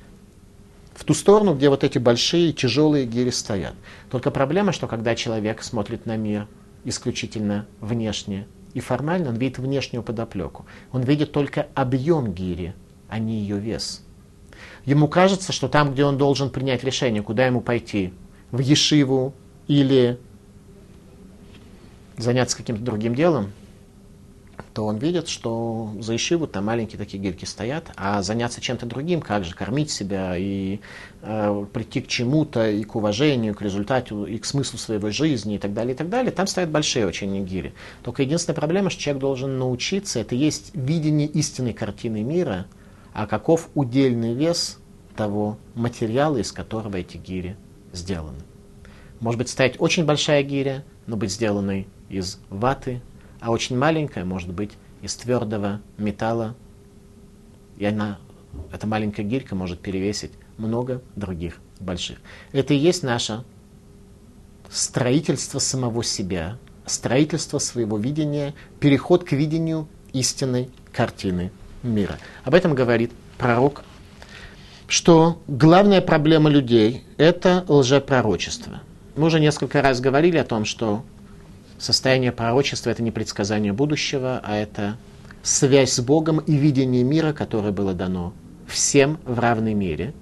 в 0.94 1.04
ту 1.04 1.14
сторону, 1.14 1.54
где 1.54 1.68
вот 1.68 1.84
эти 1.84 1.98
большие 1.98 2.52
тяжелые 2.52 3.04
гири 3.04 3.30
стоят. 3.30 3.74
Только 4.10 4.30
проблема, 4.30 4.72
что 4.72 4.86
когда 4.86 5.14
человек 5.14 5.62
смотрит 5.62 6.06
на 6.06 6.16
мир 6.16 6.46
исключительно 6.84 7.66
внешне 7.80 8.46
и 8.74 8.80
формально, 8.80 9.30
он 9.30 9.36
видит 9.36 9.58
внешнюю 9.58 10.04
подоплеку. 10.04 10.66
Он 10.92 11.02
видит 11.02 11.32
только 11.32 11.66
объем 11.74 12.32
гири, 12.32 12.74
а 13.08 13.18
не 13.18 13.40
ее 13.40 13.58
вес. 13.58 14.04
Ему 14.84 15.08
кажется, 15.08 15.52
что 15.52 15.68
там, 15.68 15.92
где 15.92 16.04
он 16.04 16.16
должен 16.16 16.50
принять 16.50 16.84
решение, 16.84 17.22
куда 17.22 17.46
ему 17.46 17.60
пойти, 17.60 18.12
в 18.50 18.60
Ешиву, 18.60 19.34
или 19.68 20.18
заняться 22.16 22.56
каким-то 22.56 22.82
другим 22.82 23.14
делом, 23.14 23.52
то 24.74 24.86
он 24.86 24.98
видит, 24.98 25.28
что 25.28 25.92
за 26.00 26.16
Ишиву 26.16 26.46
там 26.46 26.66
маленькие 26.66 26.98
такие 26.98 27.22
гирьки 27.22 27.46
стоят, 27.46 27.90
а 27.96 28.22
заняться 28.22 28.60
чем-то 28.60 28.86
другим, 28.86 29.20
как 29.20 29.44
же 29.44 29.54
кормить 29.54 29.90
себя 29.90 30.36
и 30.36 30.80
э, 31.22 31.66
прийти 31.72 32.00
к 32.00 32.08
чему-то, 32.08 32.68
и 32.68 32.82
к 32.84 32.94
уважению, 32.96 33.54
к 33.54 33.62
результату, 33.62 34.24
и 34.24 34.38
к 34.38 34.44
смыслу 34.44 34.78
своей 34.78 35.00
жизни, 35.10 35.56
и 35.56 35.58
так 35.58 35.74
далее, 35.74 35.94
и 35.94 35.96
так 35.96 36.08
далее, 36.08 36.32
там 36.32 36.46
стоят 36.46 36.70
большие 36.70 37.06
очень 37.06 37.44
гири. 37.44 37.74
Только 38.02 38.22
единственная 38.22 38.56
проблема, 38.56 38.90
что 38.90 39.02
человек 39.02 39.20
должен 39.20 39.58
научиться, 39.58 40.20
это 40.20 40.34
есть 40.34 40.70
видение 40.74 41.26
истинной 41.26 41.72
картины 41.72 42.22
мира, 42.22 42.66
а 43.12 43.26
каков 43.26 43.68
удельный 43.74 44.34
вес 44.34 44.78
того 45.16 45.58
материала, 45.74 46.36
из 46.36 46.52
которого 46.52 46.96
эти 46.96 47.16
гири 47.16 47.56
сделаны. 47.92 48.47
Может 49.20 49.38
быть 49.38 49.48
стоять 49.48 49.76
очень 49.80 50.04
большая 50.04 50.42
гиря, 50.42 50.84
но 51.06 51.16
быть 51.16 51.32
сделанной 51.32 51.88
из 52.08 52.38
ваты, 52.50 53.02
а 53.40 53.50
очень 53.50 53.76
маленькая 53.76 54.24
может 54.24 54.52
быть 54.52 54.72
из 55.02 55.14
твердого 55.16 55.80
металла. 55.96 56.54
И 57.76 57.84
она, 57.84 58.18
эта 58.72 58.86
маленькая 58.86 59.22
гирька 59.24 59.54
может 59.54 59.80
перевесить 59.80 60.32
много 60.56 61.02
других 61.16 61.58
больших. 61.80 62.18
Это 62.52 62.74
и 62.74 62.78
есть 62.78 63.02
наше 63.02 63.44
строительство 64.70 65.58
самого 65.58 66.04
себя, 66.04 66.58
строительство 66.86 67.58
своего 67.58 67.98
видения, 67.98 68.54
переход 68.80 69.24
к 69.24 69.32
видению 69.32 69.88
истинной 70.12 70.70
картины 70.92 71.50
мира. 71.82 72.18
Об 72.44 72.54
этом 72.54 72.74
говорит 72.74 73.12
пророк, 73.36 73.84
что 74.86 75.40
главная 75.46 76.00
проблема 76.00 76.50
людей– 76.50 77.04
это 77.18 77.64
лжепророчество. 77.68 78.80
Мы 79.18 79.26
уже 79.26 79.40
несколько 79.40 79.82
раз 79.82 80.00
говорили 80.00 80.36
о 80.36 80.44
том, 80.44 80.64
что 80.64 81.02
состояние 81.76 82.30
пророчества– 82.30 82.90
это 82.90 83.02
не 83.02 83.10
предсказание 83.10 83.72
будущего, 83.72 84.40
а 84.44 84.56
это 84.56 84.96
связь 85.42 85.90
с 85.94 85.98
Богом 85.98 86.38
и 86.38 86.54
видение 86.54 87.02
мира, 87.02 87.32
которое 87.32 87.72
было 87.72 87.94
дано 87.94 88.32
всем 88.68 89.18
в 89.24 89.40
равной 89.40 89.74
мере. 89.74 90.14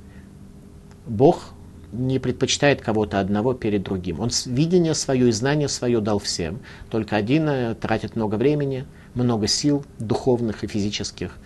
Бог 1.05 1.51
не 1.93 2.19
предпочитает 2.19 2.81
кого-то 2.81 3.21
одного 3.21 3.53
перед 3.53 3.83
другим. 3.83 4.19
Он 4.19 4.31
видение 4.47 4.95
свое 4.95 5.29
и 5.29 5.33
знание 5.33 5.69
свое 5.69 6.01
дал 6.01 6.19
всем. 6.19 6.61
Только 6.89 7.17
один 7.17 7.51
э, 7.51 7.75
тратит 7.75 8.17
много 8.17 8.37
времени, 8.37 8.87
много 9.13 9.47
сил 9.47 9.85
духовных 9.99 10.65
и 10.65 10.69
физических, 10.69 11.37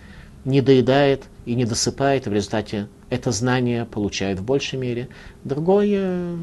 не 0.45 0.61
доедает 0.61 1.25
и 1.45 1.55
не 1.55 1.65
досыпает, 1.65 2.27
и 2.27 2.29
в 2.29 2.33
результате 2.33 2.87
это 3.09 3.31
знание 3.31 3.83
получает 3.83 4.39
в 4.39 4.45
большей 4.45 4.79
мере. 4.79 5.09
Другой 5.43 5.89
э, 5.91 6.37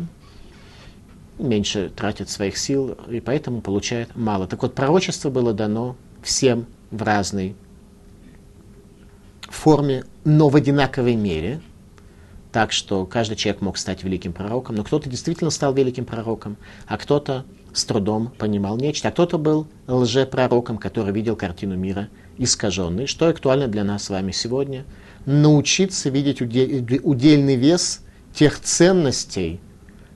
меньше 1.38 1.90
тратит 1.94 2.29
своих 2.29 2.59
сил 2.59 2.96
и 3.09 3.20
поэтому 3.20 3.61
получает 3.61 4.14
мало. 4.16 4.46
Так 4.46 4.62
вот, 4.62 4.74
пророчество 4.74 5.31
было 5.31 5.53
дано 5.53 5.96
всем 6.22 6.66
в 6.90 7.03
разной 7.03 7.55
форме, 9.42 10.05
но 10.24 10.48
в 10.48 10.57
одинаковой 10.57 11.16
мере, 11.16 11.61
так 12.53 12.72
что 12.72 13.07
каждый 13.07 13.37
человек 13.37 13.61
мог 13.62 13.79
стать 13.79 14.05
великим 14.05 14.33
пророком, 14.33 14.77
но 14.77 14.85
кто-то 14.85 15.09
действительно 15.09 15.51
стал 15.51 15.74
великим 15.74 16.05
пророком, 16.05 16.57
а 16.87 16.98
кто-то 16.98 17.44
с 17.72 17.85
трудом 17.85 18.33
понимал 18.38 18.77
нечто, 18.77 19.09
а 19.09 19.11
кто-то 19.11 19.38
был 19.38 19.66
лжепророком, 19.87 20.79
который 20.79 21.12
видел 21.12 21.37
картину 21.37 21.77
мира 21.77 22.09
искаженной. 22.38 23.07
Что 23.07 23.29
актуально 23.29 23.68
для 23.68 23.85
нас 23.85 24.05
с 24.05 24.11
вами 24.11 24.33
сегодня? 24.33 24.85
Научиться 25.27 26.09
видеть 26.09 26.40
удельный 26.40 27.57
вес 27.57 28.01
тех 28.33 28.59
ценностей, 28.61 29.61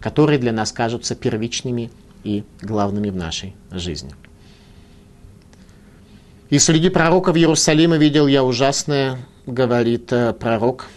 которые 0.02 0.38
для 0.38 0.52
нас 0.52 0.72
кажутся 0.72 1.14
первичными 1.14 1.90
и 2.24 2.44
главными 2.60 3.08
в 3.10 3.16
нашей 3.16 3.54
жизни. 3.70 4.12
И 6.50 6.58
среди 6.58 6.90
пророков 6.90 7.36
Иерусалима 7.36 7.96
видел 7.96 8.26
я 8.26 8.44
ужасное, 8.44 9.18
говорит 9.46 10.12
э, 10.12 10.34
пророк. 10.34 10.88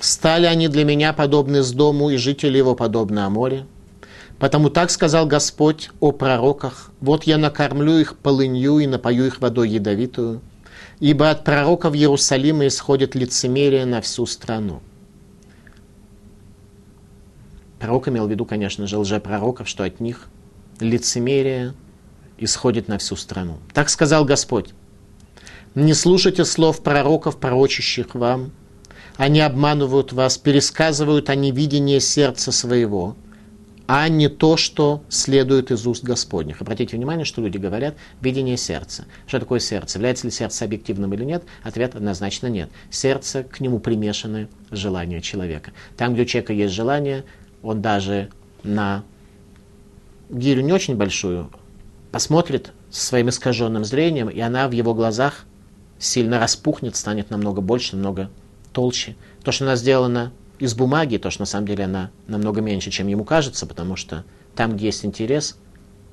Стали 0.00 0.46
они 0.46 0.68
для 0.68 0.84
меня 0.84 1.12
подобны 1.12 1.62
с 1.62 1.70
дому, 1.70 2.10
и 2.10 2.16
жители 2.16 2.58
его 2.58 2.74
подобны 2.74 3.20
о 3.20 3.30
море. 3.30 3.66
Потому 4.38 4.70
так 4.70 4.90
сказал 4.90 5.26
Господь 5.26 5.90
о 6.00 6.12
пророках, 6.12 6.90
вот 7.00 7.24
я 7.24 7.38
накормлю 7.38 7.98
их 7.98 8.16
полынью 8.16 8.78
и 8.78 8.86
напою 8.86 9.26
их 9.26 9.40
водой 9.40 9.68
ядовитую, 9.68 10.40
ибо 11.00 11.30
от 11.30 11.44
пророков 11.44 11.94
Иерусалима 11.94 12.66
исходит 12.66 13.14
лицемерие 13.14 13.84
на 13.84 14.00
всю 14.00 14.26
страну. 14.26 14.80
Пророк 17.78 18.08
имел 18.08 18.26
в 18.26 18.30
виду, 18.30 18.44
конечно 18.44 18.86
же, 18.86 18.98
лжепророков, 18.98 19.68
что 19.68 19.84
от 19.84 20.00
них 20.00 20.28
лицемерие 20.80 21.74
исходит 22.38 22.88
на 22.88 22.98
всю 22.98 23.16
страну. 23.16 23.58
Так 23.72 23.88
сказал 23.88 24.24
Господь. 24.24 24.70
Не 25.74 25.94
слушайте 25.94 26.44
слов 26.44 26.82
пророков, 26.82 27.38
пророчащих 27.38 28.14
вам. 28.14 28.52
Они 29.16 29.40
обманывают 29.40 30.12
вас, 30.12 30.38
пересказывают 30.38 31.28
они 31.30 31.50
видение 31.52 32.00
сердца 32.00 32.52
своего. 32.52 33.16
а 33.88 34.06
не 34.08 34.28
то, 34.28 34.58
что 34.58 35.02
следует 35.08 35.70
из 35.70 35.86
уст 35.86 36.04
Господних. 36.04 36.60
Обратите 36.60 36.94
внимание, 36.94 37.24
что 37.24 37.40
люди 37.40 37.56
говорят 37.56 37.96
«видение 38.20 38.58
сердца». 38.58 39.06
Что 39.26 39.40
такое 39.40 39.60
сердце? 39.60 39.96
Является 39.96 40.26
ли 40.26 40.30
сердце 40.30 40.66
объективным 40.66 41.14
или 41.14 41.24
нет? 41.24 41.44
Ответ 41.62 41.94
однозначно 41.94 42.48
нет. 42.48 42.68
Сердце, 42.90 43.44
к 43.44 43.60
нему 43.60 43.78
примешаны 43.78 44.48
желания 44.70 45.22
человека. 45.22 45.72
Там, 45.96 46.12
где 46.12 46.22
у 46.22 46.26
человека 46.26 46.52
есть 46.52 46.74
желание, 46.74 47.24
он 47.62 47.82
даже 47.82 48.30
на 48.62 49.04
гирю 50.30 50.62
не 50.62 50.72
очень 50.72 50.96
большую 50.96 51.50
посмотрит 52.12 52.72
своим 52.90 53.28
искаженным 53.28 53.84
зрением, 53.84 54.28
и 54.28 54.40
она 54.40 54.68
в 54.68 54.72
его 54.72 54.94
глазах 54.94 55.44
сильно 55.98 56.38
распухнет, 56.38 56.96
станет 56.96 57.30
намного 57.30 57.60
больше, 57.60 57.96
намного 57.96 58.30
толще. 58.72 59.16
То, 59.42 59.52
что 59.52 59.64
она 59.64 59.76
сделана 59.76 60.32
из 60.58 60.74
бумаги, 60.74 61.18
то, 61.18 61.30
что 61.30 61.42
на 61.42 61.46
самом 61.46 61.66
деле 61.66 61.84
она 61.84 62.10
намного 62.26 62.60
меньше, 62.60 62.90
чем 62.90 63.06
ему 63.08 63.24
кажется, 63.24 63.66
потому 63.66 63.96
что 63.96 64.24
там, 64.54 64.76
где 64.76 64.86
есть 64.86 65.04
интерес, 65.04 65.56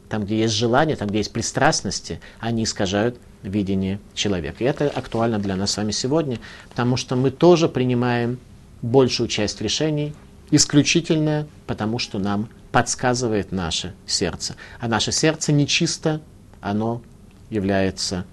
там, 0.10 0.26
где 0.26 0.40
есть 0.40 0.54
желание, 0.54 0.96
там, 0.96 1.08
где 1.08 1.20
есть 1.20 1.32
пристрастности, 1.32 2.20
они 2.40 2.64
искажают 2.64 3.18
видение 3.42 4.00
человека. 4.14 4.64
И 4.64 4.68
это 4.68 4.88
актуально 4.90 5.40
для 5.40 5.56
нас 5.56 5.72
с 5.72 5.78
вами 5.78 5.92
сегодня, 5.92 6.40
потому 6.70 6.98
что 6.98 7.16
мы 7.16 7.32
тоже 7.32 7.70
принимаем 7.70 8.40
большую 8.82 9.28
часть 9.28 9.62
решений 9.62 10.14
исключительно 10.52 11.48
потому, 11.68 12.00
что 12.00 12.20
нам 12.20 12.50
подсказывает 12.72 13.52
наше 13.52 13.94
сердце. 14.06 14.56
А 14.80 14.88
наше 14.88 15.12
сердце 15.12 15.52
нечисто, 15.52 16.22
оно 16.62 17.02
является 17.50 18.26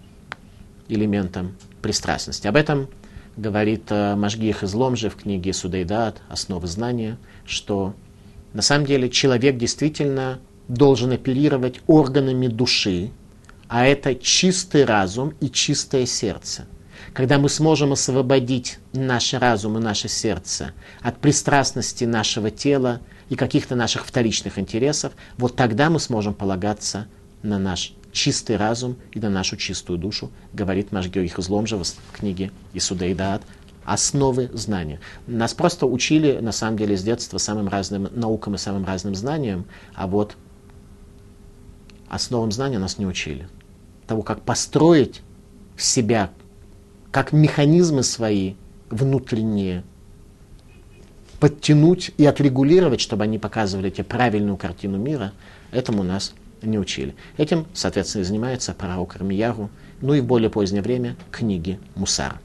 элементом 0.88 1.57
пристрастности. 1.81 2.46
Об 2.46 2.57
этом 2.57 2.88
говорит 3.37 3.85
э, 3.90 4.14
Машгих 4.14 4.62
Излом 4.62 4.96
же 4.96 5.11
в 5.11 5.16
книге 5.16 5.53
Судайдат 5.53 6.20
«Основы 6.29 6.66
знания», 6.66 7.18
что 7.46 7.94
на 8.53 8.62
самом 8.62 8.87
деле 8.87 9.09
человек 9.09 9.57
действительно 9.57 10.38
должен 10.68 11.12
оперировать 11.12 11.81
органами 11.87 12.46
души, 12.46 13.11
а 13.68 13.87
это 13.87 14.14
чистый 14.14 14.85
разум 14.85 15.35
и 15.40 15.51
чистое 15.51 16.07
сердце. 16.07 16.66
Когда 17.14 17.38
мы 17.38 17.51
сможем 17.51 17.92
освободить 17.92 18.79
наш 18.94 19.35
разум 19.35 19.77
и 19.77 19.81
наше 19.81 20.09
сердце 20.09 20.72
от 21.03 21.18
пристрастности 21.18 22.05
нашего 22.05 22.51
тела 22.51 23.01
и 23.29 23.37
каких-то 23.37 23.77
наших 23.77 24.07
вторичных 24.07 24.59
интересов, 24.59 25.12
вот 25.37 25.55
тогда 25.55 25.90
мы 25.90 26.01
сможем 26.01 26.33
полагаться 26.33 27.07
на 27.42 27.59
наш 27.59 27.92
чистый 28.12 28.57
разум 28.57 28.96
и 29.12 29.20
на 29.20 29.29
нашу 29.29 29.57
чистую 29.57 29.98
душу, 29.98 30.31
говорит 30.55 30.92
Машгеорих 30.92 31.38
Изломжева 31.38 31.85
в 31.85 32.18
книге 32.18 32.51
Исуда 32.72 33.07
и 33.07 33.14
Даат, 33.14 33.42
основы 33.85 34.51
знания. 34.55 35.01
Нас 35.27 35.53
просто 35.53 35.87
учили, 35.87 36.38
на 36.40 36.53
самом 36.53 36.79
деле, 36.79 36.96
с 36.96 37.03
детства 37.03 37.37
самым 37.38 37.68
разным 37.68 38.09
наукам 38.12 38.55
и 38.55 38.59
самым 38.59 38.87
разным 38.87 39.14
знаниям, 39.14 39.66
а 39.94 40.07
вот 40.07 40.37
основам 42.09 42.53
знания 42.53 42.79
нас 42.79 42.96
не 42.96 43.07
учили. 43.07 43.48
Того, 44.07 44.22
как 44.22 44.42
построить 44.42 45.22
себя, 45.77 46.31
как 47.12 47.33
механизмы 47.33 48.03
свои 48.03 48.55
внутренние 48.90 49.85
подтянуть 51.38 52.11
и 52.16 52.25
отрегулировать, 52.25 53.01
чтобы 53.01 53.25
они 53.25 53.38
показывали 53.38 53.90
тебе 53.90 54.05
правильную 54.05 54.57
картину 54.57 54.96
мира, 54.96 55.33
этому 55.72 56.03
нас 56.03 56.35
не 56.62 56.79
учили. 56.79 57.14
Этим, 57.37 57.66
соответственно, 57.75 58.22
и 58.22 58.25
занимается 58.25 58.72
пророк 58.75 59.16
Армияру, 59.16 59.68
ну 60.01 60.14
и 60.14 60.20
в 60.20 60.25
более 60.25 60.51
позднее 60.51 60.83
время 60.83 61.16
книги 61.31 61.79
Мусар. 61.96 62.40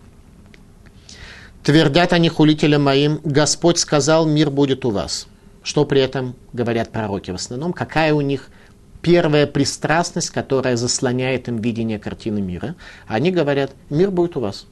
Твердят 1.64 2.14
они 2.14 2.30
хулителям 2.30 2.84
моим, 2.84 3.20
Господь 3.24 3.78
сказал, 3.78 4.26
мир 4.26 4.50
будет 4.50 4.84
у 4.86 4.90
вас. 4.90 5.28
Что 5.64 5.86
при 5.86 6.02
этом 6.02 6.36
говорят 6.54 6.92
пророки 6.92 7.32
в 7.32 7.36
основном? 7.36 7.74
Какая 7.74 8.14
у 8.14 8.22
них 8.22 8.50
первая 9.02 9.48
пристрастность, 9.48 10.30
которая 10.30 10.76
заслоняет 10.76 11.48
им 11.48 11.58
видение 11.58 12.00
картины 12.00 12.42
мира? 12.42 12.76
Они 13.08 13.32
говорят, 13.32 13.72
мир 13.90 14.12
будет 14.12 14.38
у 14.38 14.42
вас. 14.42 14.68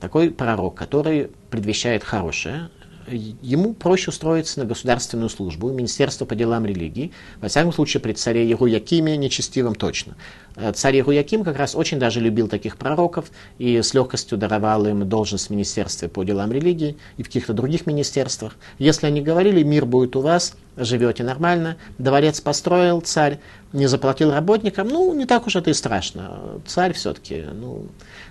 Такой 0.00 0.30
пророк, 0.30 0.74
который 0.74 1.30
предвещает 1.50 2.04
хорошее, 2.04 2.70
ему 3.08 3.74
проще 3.74 4.10
устроиться 4.10 4.60
на 4.60 4.66
государственную 4.66 5.28
службу, 5.28 5.70
Министерство 5.70 6.24
по 6.24 6.34
делам 6.34 6.66
религии, 6.66 7.12
во 7.40 7.48
всяком 7.48 7.72
случае 7.72 8.00
при 8.00 8.12
царе 8.12 8.48
Яруякиме, 8.48 9.16
нечестивом 9.16 9.74
точно. 9.74 10.16
Э, 10.56 10.72
царь 10.72 10.96
Яруяким 10.96 11.44
как 11.44 11.56
раз 11.56 11.74
очень 11.74 11.98
даже 11.98 12.20
любил 12.20 12.48
таких 12.48 12.76
пророков 12.76 13.30
и 13.58 13.80
с 13.82 13.94
легкостью 13.94 14.38
даровал 14.38 14.86
им 14.86 15.08
должность 15.08 15.48
в 15.48 15.50
Министерстве 15.50 16.08
по 16.08 16.24
делам 16.24 16.52
религии 16.52 16.96
и 17.16 17.22
в 17.22 17.26
каких-то 17.26 17.52
других 17.52 17.86
министерствах. 17.86 18.56
Если 18.78 19.06
они 19.06 19.20
говорили, 19.20 19.62
мир 19.62 19.86
будет 19.86 20.16
у 20.16 20.20
вас, 20.20 20.54
живете 20.76 21.22
нормально, 21.22 21.76
дворец 21.98 22.40
построил, 22.40 23.00
царь 23.00 23.38
не 23.72 23.86
заплатил 23.86 24.30
работникам, 24.30 24.88
ну, 24.88 25.14
не 25.14 25.26
так 25.26 25.46
уж 25.46 25.56
это 25.56 25.70
и 25.70 25.74
страшно. 25.74 26.60
Царь 26.66 26.92
все-таки, 26.94 27.44
ну, 27.52 27.86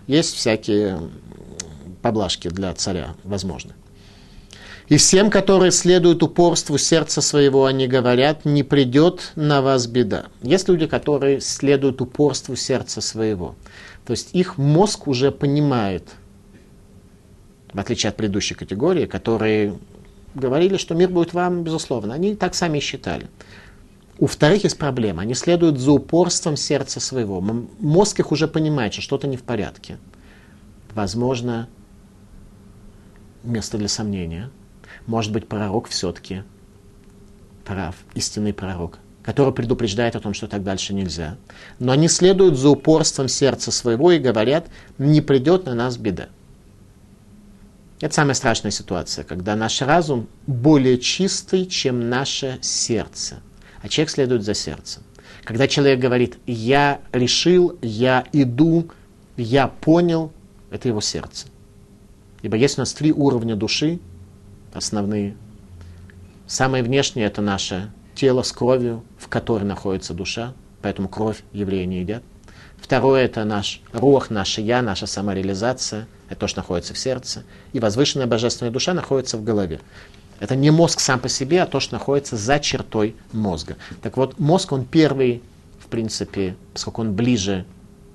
есть 0.07 0.35
всякие 0.35 0.99
поблажки 2.01 2.49
для 2.49 2.73
царя, 2.73 3.15
возможно. 3.23 3.73
И 4.87 4.97
всем, 4.97 5.31
которые 5.31 5.71
следуют 5.71 6.21
упорству 6.21 6.77
сердца 6.77 7.21
своего, 7.21 7.65
они 7.65 7.87
говорят, 7.87 8.45
не 8.45 8.61
придет 8.61 9.31
на 9.35 9.61
вас 9.61 9.87
беда. 9.87 10.27
Есть 10.43 10.69
люди, 10.69 10.85
которые 10.85 11.41
следуют 11.41 12.01
упорству 12.01 12.55
сердца 12.55 13.01
своего. 13.01 13.55
То 14.05 14.11
есть 14.11 14.29
их 14.33 14.59
мозг 14.59 15.07
уже 15.07 15.31
понимает, 15.31 16.11
в 17.73 17.79
отличие 17.79 18.11
от 18.11 18.15
предыдущей 18.15 18.53
категории, 18.53 19.07
которые 19.07 19.75
говорили, 20.35 20.77
что 20.77 20.93
мир 20.93 21.09
будет 21.09 21.33
вам, 21.33 21.63
безусловно. 21.63 22.13
Они 22.13 22.35
так 22.35 22.53
сами 22.53 22.79
считали. 22.79 23.27
У 24.19 24.27
вторых 24.27 24.63
есть 24.65 24.77
проблема. 24.77 25.23
Они 25.23 25.33
следуют 25.33 25.79
за 25.79 25.93
упорством 25.93 26.57
сердца 26.57 26.99
своего. 26.99 27.41
Мозг 27.41 28.19
их 28.19 28.31
уже 28.31 28.47
понимает, 28.47 28.93
что 28.93 29.01
что-то 29.01 29.27
не 29.27 29.35
в 29.35 29.41
порядке. 29.41 29.97
Возможно, 30.93 31.67
место 33.43 33.79
для 33.79 33.87
сомнения– 33.87 34.51
может 35.07 35.31
быть, 35.31 35.47
пророк 35.47 35.87
все-таки 35.87 36.43
прав, 37.63 37.95
истинный 38.13 38.53
пророк, 38.53 38.99
который 39.23 39.53
предупреждает 39.53 40.15
о 40.15 40.19
том, 40.19 40.33
что 40.33 40.47
так 40.47 40.63
дальше 40.63 40.93
нельзя. 40.93 41.37
Но 41.79 41.91
они 41.91 42.07
следуют 42.07 42.57
за 42.57 42.69
упорством 42.69 43.27
сердца 43.27 43.71
своего 43.71 44.11
и 44.11 44.19
говорят, 44.19 44.67
не 44.97 45.21
придет 45.21 45.65
на 45.65 45.73
нас 45.73 45.97
беда. 45.97 46.29
Это 48.01 48.13
самая 48.13 48.35
страшная 48.35 48.71
ситуация, 48.71 49.23
когда 49.23 49.55
наш 49.55 49.81
разум 49.81 50.27
более 50.47 50.99
чистый, 50.99 51.65
чем 51.65 52.09
наше 52.09 52.59
сердце. 52.61 53.37
А 53.81 53.87
человек 53.87 54.09
следует 54.11 54.43
за 54.43 54.53
сердцем. 54.53 55.03
Когда 55.43 55.67
человек 55.67 55.99
говорит, 55.99 56.37
я 56.45 56.99
решил, 57.11 57.77
я 57.81 58.25
иду, 58.33 58.89
я 59.37 59.67
понял, 59.67 60.31
это 60.71 60.87
его 60.87 61.01
сердце. 61.01 61.47
Ибо 62.41 62.57
есть 62.57 62.77
у 62.77 62.81
нас 62.81 62.93
три 62.93 63.11
уровня 63.11 63.55
души, 63.55 63.99
основные. 64.75 65.35
Самое 66.47 66.83
внешнее– 66.83 67.25
это 67.27 67.41
наше 67.41 67.91
тело 68.13 68.43
с 68.43 68.51
кровью, 68.51 69.03
в 69.17 69.27
которой 69.27 69.63
находится 69.63 70.13
душа, 70.13 70.53
поэтому 70.81 71.09
кровь 71.09 71.43
евреи 71.53 71.85
не 71.85 72.01
едят. 72.01 72.23
Второе– 72.77 73.23
это 73.25 73.43
наш 73.45 73.81
рух, 73.93 74.29
наше 74.29 74.61
я, 74.61 74.81
наша 74.81 75.07
самореализация, 75.07 76.07
это 76.29 76.41
то, 76.41 76.47
что 76.47 76.59
находится 76.59 76.93
в 76.93 76.97
сердце. 76.97 77.43
И 77.73 77.79
возвышенная 77.79 78.27
божественная 78.27 78.71
душа 78.71 78.93
находится 78.93 79.37
в 79.37 79.43
голове. 79.43 79.79
Это 80.39 80.55
не 80.55 80.69
мозг 80.69 80.99
сам 80.99 81.19
по 81.19 81.29
себе, 81.29 81.63
а 81.63 81.65
то, 81.65 81.79
что 81.79 81.95
находится 81.95 82.35
за 82.35 82.59
чертой 82.59 83.15
мозга. 83.31 83.77
Так 84.01 84.17
вот, 84.17 84.37
мозг, 84.37 84.71
он 84.71 84.85
первый, 84.85 85.41
в 85.79 85.87
принципе, 85.87 86.55
поскольку 86.73 87.01
он 87.01 87.13
ближе 87.15 87.65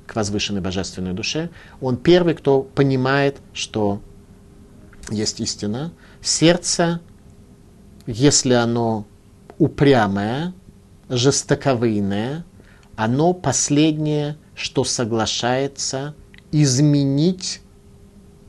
к 0.07 0.15
возвышенной 0.15 0.61
божественной 0.61 1.15
душе, 1.15 1.51
он 1.81 1.97
первый, 1.97 2.35
кто 2.35 2.63
понимает, 2.63 3.39
что 3.55 4.01
есть 5.11 5.41
истина, 5.41 5.93
Сердце, 6.23 7.01
если 8.07 8.55
оно 8.55 9.07
упрямое, 9.59 10.53
жестоковыйное, 11.09 12.45
оно 12.97 13.33
последнее, 13.33 14.37
что 14.55 14.85
соглашается 14.85 16.15
изменить 16.53 17.63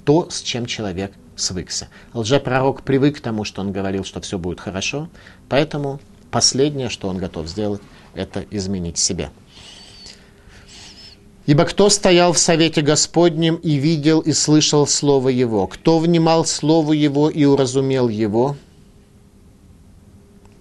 то, 0.03 0.29
с 0.29 0.41
чем 0.41 0.65
человек 0.65 1.13
свыкся. 1.35 1.87
Лжепророк 2.13 2.83
привык 2.83 3.17
к 3.17 3.21
тому, 3.21 3.45
что 3.45 3.61
он 3.61 3.71
говорил, 3.71 4.03
что 4.03 4.21
все 4.21 4.37
будет 4.37 4.59
хорошо, 4.59 5.09
поэтому 5.47 5.99
последнее, 6.29 6.89
что 6.89 7.07
он 7.07 7.17
готов 7.17 7.47
сделать, 7.47 7.81
это 8.13 8.45
изменить 8.51 8.97
себя. 8.97 9.31
Ибо 11.51 11.65
кто 11.65 11.89
стоял 11.89 12.31
в 12.31 12.37
совете 12.37 12.81
Господнем 12.81 13.55
и 13.55 13.73
видел 13.73 14.21
и 14.21 14.31
слышал 14.31 14.87
Слово 14.87 15.27
Его? 15.27 15.67
Кто 15.67 15.99
внимал 15.99 16.45
Слову 16.45 16.93
Его 16.93 17.29
и 17.29 17.43
уразумел 17.43 18.07
Его? 18.07 18.55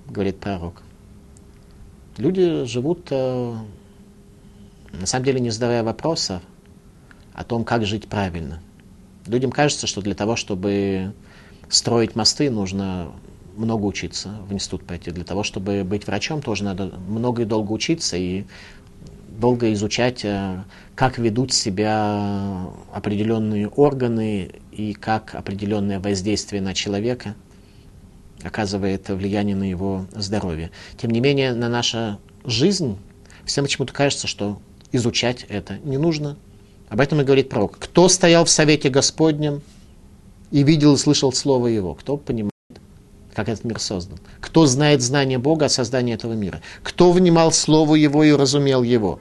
Говорит 0.09 0.40
пророк. 0.40 0.83
Люди 2.16 2.64
живут, 2.64 3.07
э, 3.12 3.55
на 4.90 5.07
самом 5.07 5.24
деле, 5.24 5.38
не 5.38 5.50
задавая 5.50 5.85
вопросов 5.85 6.42
о 7.35 7.44
том, 7.44 7.62
как 7.62 7.87
жить 7.87 8.09
правильно. 8.09 8.61
Людям 9.29 9.53
кажется, 9.53 9.87
что 9.87 10.03
для 10.03 10.16
того, 10.16 10.35
чтобы 10.35 11.14
строить 11.68 12.16
мосты, 12.16 12.50
нужно 12.50 13.12
много 13.57 13.85
учиться, 13.85 14.40
в 14.48 14.53
институт 14.53 14.85
пойти. 14.85 15.12
Для 15.12 15.22
того, 15.22 15.44
чтобы 15.44 15.85
быть 15.85 16.09
врачом, 16.09 16.42
тоже 16.42 16.64
надо 16.64 16.87
много 17.07 17.42
и 17.42 17.44
долго 17.44 17.70
учиться 17.70 18.16
и 18.16 18.44
долго 19.40 19.72
изучать, 19.72 20.24
э, 20.24 20.62
как 20.94 21.18
ведут 21.18 21.53
себя 21.53 22.68
определенные 22.92 23.68
органы 23.68 24.50
и 24.70 24.92
как 24.92 25.35
определенное 25.35 25.98
воздействие 25.98 26.62
на 26.62 26.74
человека 26.74 27.35
оказывает 28.42 29.09
влияние 29.09 29.57
на 29.57 29.68
его 29.68 30.07
здоровье. 30.12 30.70
Тем 30.96 31.11
не 31.11 31.20
менее, 31.20 31.55
на 31.55 31.68
нашу 31.68 32.18
жизнь 32.44 32.96
всем 33.44 33.64
почему-то 33.64 33.92
кажется, 33.92 34.26
что 34.26 34.61
изучать 34.92 35.44
это 35.48 35.79
не 35.85 35.98
нужно. 35.98 36.37
Об 36.88 37.00
этом 37.00 37.20
и 37.20 37.24
говорит 37.24 37.48
пророк. 37.48 37.79
Кто 37.79 38.09
стоял 38.09 38.44
в 38.44 38.50
совете 38.50 38.88
Господнем 38.88 39.62
и 40.50 40.62
видел 40.62 40.94
и 40.94 40.98
слышал 40.98 41.33
слово 41.33 41.68
его? 41.68 41.94
Кто 41.94 42.16
понимает, 42.16 42.50
как 43.35 43.48
этот 43.48 43.64
мир 43.64 43.79
создан? 43.79 44.18
Кто 44.40 44.66
знает 44.66 45.00
знание 45.00 45.38
Бога 45.38 45.66
о 45.66 45.68
создании 45.68 46.14
этого 46.14 46.33
мира? 46.33 46.61
Кто 46.83 47.12
внимал 47.12 47.53
слову 47.53 47.94
его 47.94 48.24
и 48.24 48.33
разумел 48.33 48.83
его? 48.83 49.20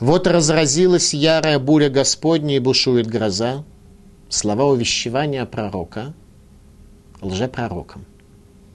Вот 0.00 0.26
разразилась 0.26 1.14
ярая 1.14 1.58
буря 1.58 1.88
Господня 1.88 2.56
и 2.56 2.58
бушует 2.58 3.06
гроза. 3.06 3.64
Слова 4.28 4.64
увещевания 4.64 5.44
пророка 5.46 6.14
лжепророкам. 7.20 8.04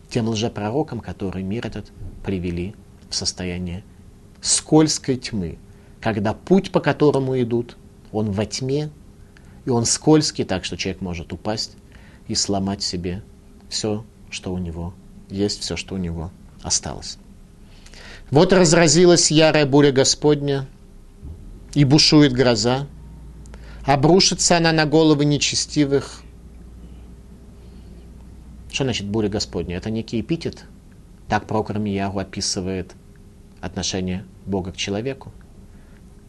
Тем 0.09 0.29
лжепророкам, 0.29 1.01
которые 1.01 1.43
мир 1.43 1.67
этот 1.67 1.91
привели 2.23 2.73
в 3.09 3.15
состояние 3.15 3.83
скользкой 4.41 5.17
тьмы, 5.17 5.57
когда 6.01 6.33
путь, 6.33 6.71
по 6.71 6.79
которому 6.79 7.39
идут, 7.41 7.75
он 8.11 8.31
во 8.31 8.45
тьме, 8.45 8.89
и 9.65 9.69
он 9.69 9.85
скользкий, 9.85 10.45
так 10.45 10.63
что 10.63 10.77
человек 10.77 11.01
может 11.01 11.33
упасть 11.33 11.73
и 12.27 12.35
сломать 12.35 12.81
себе 12.81 13.21
все, 13.67 14.05
что 14.29 14.53
у 14.53 14.57
него 14.57 14.93
есть, 15.29 15.61
все, 15.61 15.75
что 15.75 15.95
у 15.95 15.97
него 15.97 16.31
осталось. 16.63 17.17
Вот 18.31 18.53
разразилась 18.53 19.31
ярая 19.31 19.65
буря 19.65 19.91
Господня, 19.91 20.67
и 21.73 21.83
бушует 21.83 22.33
гроза, 22.33 22.87
обрушится 23.85 24.57
она 24.57 24.71
на 24.71 24.85
головы 24.85 25.25
нечестивых. 25.25 26.23
Что 28.71 28.83
значит 28.83 29.07
буря 29.07 29.29
Господня? 29.29 29.77
Это 29.77 29.89
некий 29.89 30.19
эпитет. 30.21 30.65
Так 31.27 31.45
пророк 31.45 31.69
Рамиягу 31.69 32.19
описывает 32.19 32.93
отношение 33.61 34.25
Бога 34.45 34.71
к 34.71 34.77
человеку. 34.77 35.31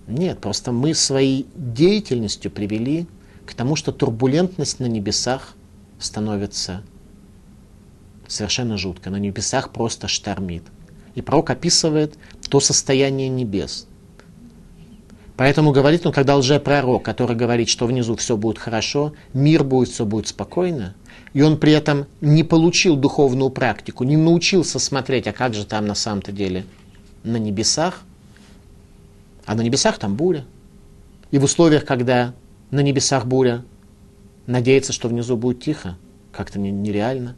Нет, 0.07 0.41
просто 0.41 0.73
мы 0.73 0.95
своей 0.95 1.47
деятельностью 1.55 2.51
привели 2.51 3.07
к 3.47 3.55
тому, 3.55 3.77
что 3.77 3.93
турбулентность 3.93 4.81
на 4.81 4.87
небесах 4.87 5.55
становится 5.99 6.83
совершенно 8.27 8.77
жутко. 8.77 9.11
На 9.11 9.17
небесах 9.17 9.73
просто 9.73 10.09
штормит. 10.09 10.65
И 11.15 11.23
пророк 11.23 11.51
описывает 11.51 12.17
то 12.49 12.61
состояние 12.61 13.29
небес. 13.29 13.87
Поэтому 15.41 15.73
говорит 15.73 16.05
он, 16.05 16.13
когда 16.13 16.37
лжепророк, 16.37 17.03
который 17.03 17.35
говорит, 17.35 17.71
что 17.71 17.87
внизу 17.87 18.15
все 18.15 18.37
будет 18.37 18.59
хорошо, 18.59 19.15
мир 19.33 19.65
будет, 19.65 19.89
все 19.89 20.05
будет 20.05 20.29
спокойно, 20.29 20.95
и 21.33 21.41
он 21.41 21.57
при 21.57 21.73
этом 21.73 22.05
не 22.21 22.45
получил 22.45 22.95
духовную 22.95 23.49
практику, 23.49 24.05
не 24.05 24.19
научился 24.19 24.79
смотреть, 24.79 25.27
а 25.27 25.33
как 25.33 25.55
же 25.55 25.65
там 25.65 25.87
на 25.87 25.95
самом-то 25.95 26.31
деле 26.31 26.67
на 27.25 27.39
небесах, 27.39 28.03
а 29.47 29.55
на 29.55 29.63
небесах 29.63 29.99
там 29.99 30.15
буря. 30.15 30.45
И 31.31 31.39
в 31.39 31.45
условиях, 31.45 31.87
когда 31.87 32.35
на 32.71 32.81
небесах 32.81 33.25
буря, 33.25 33.65
надеяться, 34.47 34.93
что 34.93 35.09
внизу 35.09 35.39
будет 35.39 35.63
тихо, 35.63 35.97
как-то 36.33 36.59
нереально. 36.59 37.35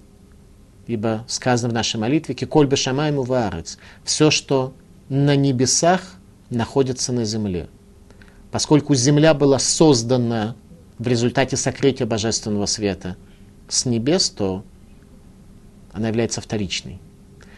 Ибо 0.89 1.25
сказано 1.29 1.71
в 1.71 1.73
нашей 1.73 2.01
молитве, 2.01 2.35
«Киколь 2.35 2.67
бешамайму 2.67 3.23
ваарец»– 3.23 3.79
все, 4.03 4.33
что 4.33 4.75
на 5.09 5.37
небесах, 5.37 6.17
находится 6.51 7.13
на 7.13 7.25
земле. 7.25 7.69
Поскольку 8.53 8.95
земля 8.95 9.33
была 9.33 9.59
создана 9.59 10.55
в 10.99 11.09
результате 11.09 11.57
сокрытия 11.57 12.07
божественного 12.07 12.67
света 12.67 13.17
с 13.67 13.87
небес, 13.87 14.29
то 14.29 14.63
она 15.93 16.09
является 16.09 16.43
вторичной. 16.43 17.01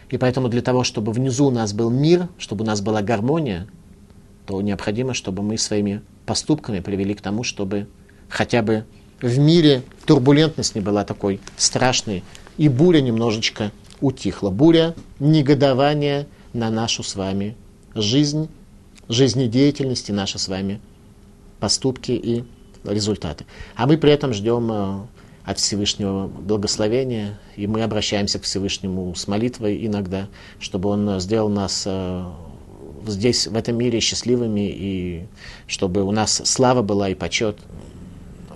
И 0.09 0.17
поэтому 0.17 0.47
для 0.47 0.61
того, 0.61 0.85
чтобы 0.85 1.11
внизу 1.11 1.47
у 1.47 1.51
нас 1.51 1.73
был 1.73 1.89
мир, 1.89 2.29
чтобы 2.37 2.63
у 2.63 2.65
нас 2.65 2.79
была 2.79 3.01
гармония, 3.01 3.67
то 4.45 4.61
необходимо, 4.61 5.13
чтобы 5.13 5.43
мы 5.43 5.57
своими 5.57 6.01
поступками 6.25 6.79
привели 6.79 7.13
к 7.13 7.21
тому, 7.21 7.43
чтобы 7.43 7.87
хотя 8.29 8.61
бы 8.61 8.85
в 9.21 9.37
мире 9.37 9.83
турбулентность 10.05 10.75
не 10.75 10.81
была 10.81 11.03
такой 11.03 11.41
страшной, 11.57 12.23
и 12.57 12.69
буря 12.69 13.01
немножечко 13.01 13.73
утихла. 13.99 14.49
Буря 14.49 14.95
негодования 15.19 16.27
на 16.53 16.69
нашу 16.69 17.03
с 17.03 17.15
вами 17.15 17.57
жизнь, 17.95 18.47
жизнедеятельность 19.09 20.09
и 20.09 20.13
наши 20.13 20.39
с 20.39 20.47
вами 20.47 20.79
поступки 21.59 22.11
и 22.11 22.43
результаты. 22.83 23.45
А 23.75 23.87
мы 23.87 23.97
при 23.97 24.11
этом 24.11 24.33
ждем 24.33 24.71
э, 24.71 25.05
от 25.43 25.59
Всевышнего 25.59 26.27
благословения, 26.27 27.39
и 27.55 27.67
мы 27.67 27.83
обращаемся 27.83 28.39
к 28.39 28.43
Всевышнему 28.43 29.13
с 29.15 29.27
молитвой 29.27 29.85
иногда, 29.85 30.27
чтобы 30.59 30.89
Он 30.89 31.19
сделал 31.19 31.49
нас 31.49 31.83
э, 31.85 32.25
здесь, 33.07 33.47
в 33.47 33.55
этом 33.55 33.77
мире, 33.77 33.99
счастливыми, 33.99 34.69
и 34.69 35.27
чтобы 35.67 36.03
у 36.03 36.11
нас 36.11 36.41
слава 36.45 36.81
была 36.81 37.09
и 37.09 37.15
почет. 37.15 37.57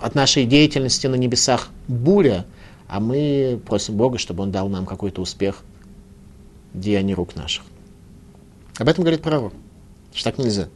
От 0.00 0.14
нашей 0.14 0.46
деятельности 0.46 1.06
на 1.06 1.14
небесах 1.14 1.68
буря, 1.86 2.46
а 2.88 3.00
мы 3.00 3.60
просим 3.66 3.96
Бога, 3.96 4.18
чтобы 4.18 4.42
Он 4.42 4.50
дал 4.50 4.68
нам 4.68 4.86
какой-то 4.86 5.20
успех 5.20 5.62
в 6.72 6.80
деянии 6.80 7.12
рук 7.12 7.36
наших. 7.36 7.64
Об 8.78 8.88
этом 8.88 9.04
говорит 9.04 9.22
пророк, 9.22 9.52
что 10.12 10.30
так 10.30 10.38
нельзя. 10.38 10.68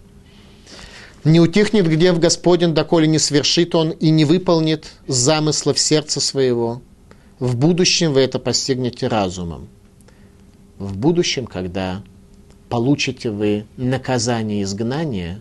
Не 1.24 1.40
утихнет 1.40 1.88
гнев 1.88 2.18
Господень, 2.18 2.74
доколе 2.74 3.06
не 3.06 3.18
свершит 3.18 3.74
он 3.74 3.90
и 3.90 4.10
не 4.10 4.26
выполнит 4.26 4.92
замысла 5.06 5.72
в 5.72 5.78
сердце 5.78 6.20
своего. 6.20 6.82
В 7.38 7.56
будущем 7.56 8.12
вы 8.12 8.20
это 8.20 8.38
постигнете 8.38 9.08
разумом. 9.08 9.68
В 10.78 10.96
будущем, 10.96 11.46
когда 11.46 12.02
получите 12.68 13.30
вы 13.30 13.66
наказание 13.76 14.62
изгнания, 14.62 15.40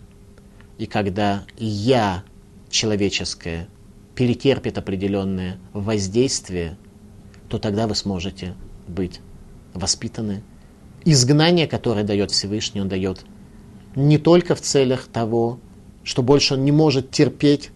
и 0.78 0.86
когда 0.86 1.44
я 1.58 2.24
человеческое 2.70 3.68
перетерпит 4.14 4.78
определенное 4.78 5.58
воздействие, 5.72 6.78
то 7.48 7.58
тогда 7.58 7.86
вы 7.86 7.94
сможете 7.94 8.54
быть 8.88 9.20
воспитаны. 9.74 10.42
Изгнание, 11.04 11.66
которое 11.66 12.04
дает 12.04 12.30
Всевышний, 12.30 12.80
он 12.80 12.88
дает 12.88 13.24
не 13.94 14.18
только 14.18 14.54
в 14.54 14.60
целях 14.60 15.06
того, 15.06 15.58
что 16.02 16.22
больше 16.22 16.54
он 16.54 16.64
не 16.64 16.72
может 16.72 17.10
терпеть 17.10 17.70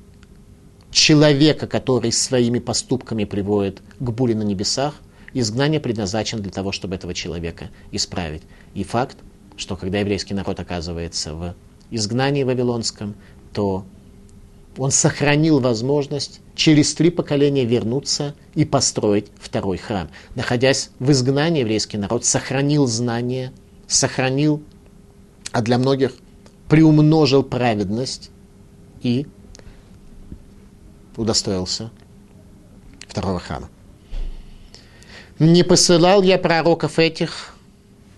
человека, 0.90 1.66
который 1.66 2.12
своими 2.12 2.58
поступками 2.58 3.24
приводит 3.24 3.82
к 3.98 4.10
буре 4.10 4.34
на 4.34 4.42
небесах, 4.42 4.94
изгнание 5.32 5.80
предназначено 5.80 6.42
для 6.42 6.50
того, 6.50 6.72
чтобы 6.72 6.94
этого 6.94 7.14
человека 7.14 7.70
исправить. 7.92 8.42
И 8.74 8.84
факт, 8.84 9.18
что 9.56 9.76
когда 9.76 9.98
еврейский 9.98 10.34
народ 10.34 10.60
оказывается 10.60 11.34
в 11.34 11.54
изгнании 11.90 12.42
вавилонском, 12.44 13.14
то 13.52 13.84
он 14.76 14.90
сохранил 14.90 15.58
возможность 15.58 16.40
через 16.54 16.94
три 16.94 17.10
поколения 17.10 17.64
вернуться 17.64 18.34
и 18.54 18.64
построить 18.64 19.26
второй 19.38 19.78
храм. 19.78 20.08
Находясь 20.34 20.90
в 20.98 21.10
изгнании, 21.10 21.60
еврейский 21.60 21.98
народ 21.98 22.24
сохранил 22.24 22.86
знания, 22.86 23.52
сохранил, 23.86 24.62
а 25.52 25.62
для 25.62 25.78
многих– 25.78 26.12
приумножил 26.68 27.42
праведность 27.42 28.30
и 29.02 29.26
удостоился 31.16 31.90
второго 33.08 33.40
храма. 33.40 33.68
Не 35.38 35.62
посылал 35.62 36.22
я 36.22 36.38
пророков 36.38 36.98
этих, 36.98 37.54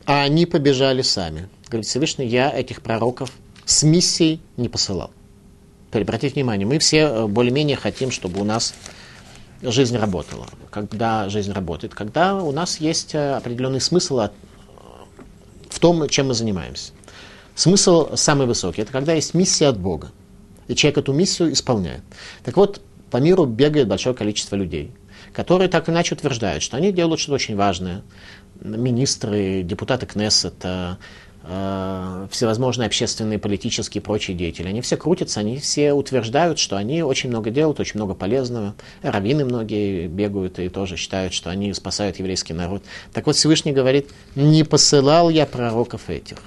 а 0.04 0.22
они 0.22 0.46
побежали 0.46 1.02
сами. 1.02 1.48
Говорит 1.68 1.86
Всевышний, 1.86 2.26
я 2.26 2.50
этих 2.50 2.82
пророков 2.82 3.32
с 3.64 3.82
миссией 3.82 4.40
не 4.56 4.68
посылал. 4.68 5.10
Теперь 5.88 6.02
обратите 6.02 6.34
внимание, 6.34 6.66
мы 6.66 6.78
все 6.78 6.98
э, 6.98 7.26
более-менее 7.26 7.76
хотим, 7.76 8.10
чтобы 8.10 8.40
у 8.40 8.44
нас 8.44 8.74
жизнь 9.62 9.96
работала. 9.96 10.46
Когда 10.70 11.28
жизнь 11.28 11.52
работает? 11.52 11.94
Когда 11.94 12.36
у 12.36 12.52
нас 12.52 12.80
есть 12.80 13.14
э, 13.14 13.34
определенный 13.34 13.80
смысл 13.80 14.20
в 15.68 15.78
том, 15.78 16.08
чем 16.08 16.28
мы 16.28 16.34
занимаемся. 16.34 16.92
Смысл 17.54 18.14
самый 18.16 18.46
высокий. 18.46 18.82
Это 18.82 18.92
когда 18.92 19.12
есть 19.12 19.34
миссия 19.34 19.68
от 19.68 19.78
Бога. 19.78 20.12
И 20.68 20.74
человек 20.74 20.98
эту 20.98 21.12
миссию 21.12 21.52
исполняет. 21.52 22.02
Так 22.44 22.56
вот, 22.56 22.80
по 23.10 23.16
миру 23.16 23.44
бегает 23.44 23.88
большое 23.88 24.14
количество 24.14 24.56
людей, 24.56 24.92
которые 25.32 25.68
так 25.68 25.88
или 25.88 25.94
иначе 25.94 26.14
утверждают, 26.14 26.62
что 26.62 26.76
они 26.76 26.92
делают 26.92 27.20
что-то 27.20 27.34
очень 27.34 27.56
важное. 27.56 28.02
Министры, 28.60 29.62
депутаты 29.62 30.06
Кнессета, 30.06 30.98
э, 31.42 32.28
всевозможные 32.30 32.86
общественные, 32.86 33.38
политические 33.38 34.00
и 34.00 34.04
прочие 34.04 34.36
деятели. 34.36 34.68
Они 34.68 34.80
все 34.80 34.96
крутятся, 34.96 35.40
они 35.40 35.58
все 35.58 35.92
утверждают, 35.92 36.58
что 36.58 36.76
они 36.76 37.02
очень 37.02 37.30
много 37.30 37.50
делают, 37.50 37.80
очень 37.80 37.96
много 37.96 38.14
полезного. 38.14 38.74
Раввины 39.02 39.44
многие 39.44 40.06
бегают 40.06 40.58
и 40.58 40.68
тоже 40.68 40.96
считают, 40.96 41.32
что 41.32 41.50
они 41.50 41.72
спасают 41.74 42.18
еврейский 42.18 42.52
народ. 42.52 42.84
Так 43.12 43.26
вот 43.26 43.34
Всевышний 43.36 43.72
говорит, 43.72 44.10
не 44.36 44.62
посылал 44.62 45.30
я 45.30 45.46
пророков 45.46 46.10
этих. 46.10 46.38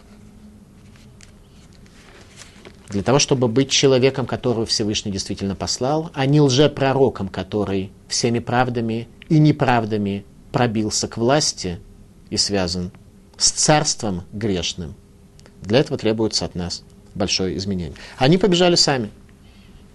Для 2.94 3.02
того, 3.02 3.18
чтобы 3.18 3.48
быть 3.48 3.72
человеком, 3.72 4.28
которого 4.28 4.68
Всевышний 4.68 5.12
действительно 5.12 5.56
послал, 5.56 6.12
а 6.14 6.28
не 6.28 6.40
лжепророком, 6.40 7.28
который 7.28 7.92
всеми 8.08 8.38
правдами 8.38 9.08
и 9.30 9.40
неправдами 9.40 10.26
пробился 10.52 11.08
к 11.08 11.18
власти 11.18 11.80
и 12.30 12.38
связан 12.38 12.92
с 13.36 13.50
царством 13.50 14.26
грешным. 14.32 14.94
Для 15.64 15.80
этого 15.80 15.98
требуется 15.98 16.46
от 16.46 16.54
нас 16.54 16.84
большое 17.16 17.58
изменение. 17.58 17.96
Они 18.20 18.38
побежали 18.38 18.76
сами. 18.76 19.10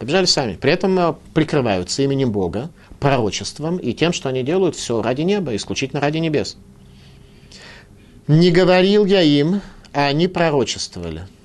Побежали 0.00 0.26
сами. 0.26 0.54
При 0.54 0.72
этом 0.72 0.98
э, 0.98 1.14
прикрываются 1.34 2.02
именем 2.02 2.32
Бога, 2.32 2.68
пророчеством 2.98 3.76
и 3.76 3.92
тем, 3.92 4.12
что 4.12 4.28
они 4.28 4.42
делают 4.42 4.74
все 4.74 5.00
ради 5.02 5.22
неба, 5.22 5.54
исключительно 5.54 6.00
ради 6.00 6.18
небес. 6.18 6.56
Не 8.26 8.50
говорил 8.50 9.04
я 9.04 9.22
им, 9.22 9.60
а 9.92 10.06
они 10.06 10.26
пророчествовали– 10.26 11.28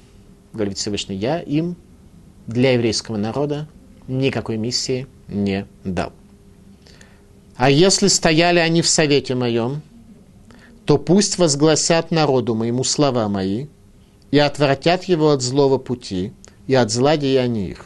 говорит 0.53 0.77
Всевышний, 0.77 1.15
я 1.15 1.39
им 1.39 1.75
для 2.47 2.73
еврейского 2.73 3.17
народа 3.17 3.67
никакой 4.07 4.57
миссии 4.57 5.07
не 5.27 5.65
дал. 5.83 6.13
А 7.55 7.69
если 7.69 8.07
стояли 8.07 8.59
они 8.59 8.81
в 8.81 8.87
совете 8.87 9.35
моем, 9.35 9.81
то 10.85 10.97
пусть 10.97 11.37
возгласят 11.37 12.11
народу 12.11 12.55
моему 12.55 12.83
слова 12.83 13.27
мои 13.29 13.67
и 14.31 14.39
отвратят 14.39 15.05
его 15.05 15.31
от 15.31 15.41
злого 15.41 15.77
пути 15.77 16.33
и 16.67 16.73
от 16.73 16.91
зла 16.91 17.17
деяний 17.17 17.69
их. 17.69 17.85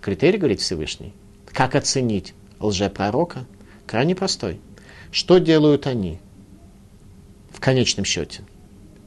Критерий, 0.00 0.38
говорит 0.38 0.60
Всевышний, 0.60 1.14
как 1.46 1.74
оценить 1.74 2.34
лжепророка, 2.60 3.46
крайне 3.86 4.14
простой. 4.14 4.60
Что 5.12 5.38
делают 5.38 5.86
они 5.86 6.18
в 7.52 7.60
конечном 7.60 8.04
счете? 8.04 8.42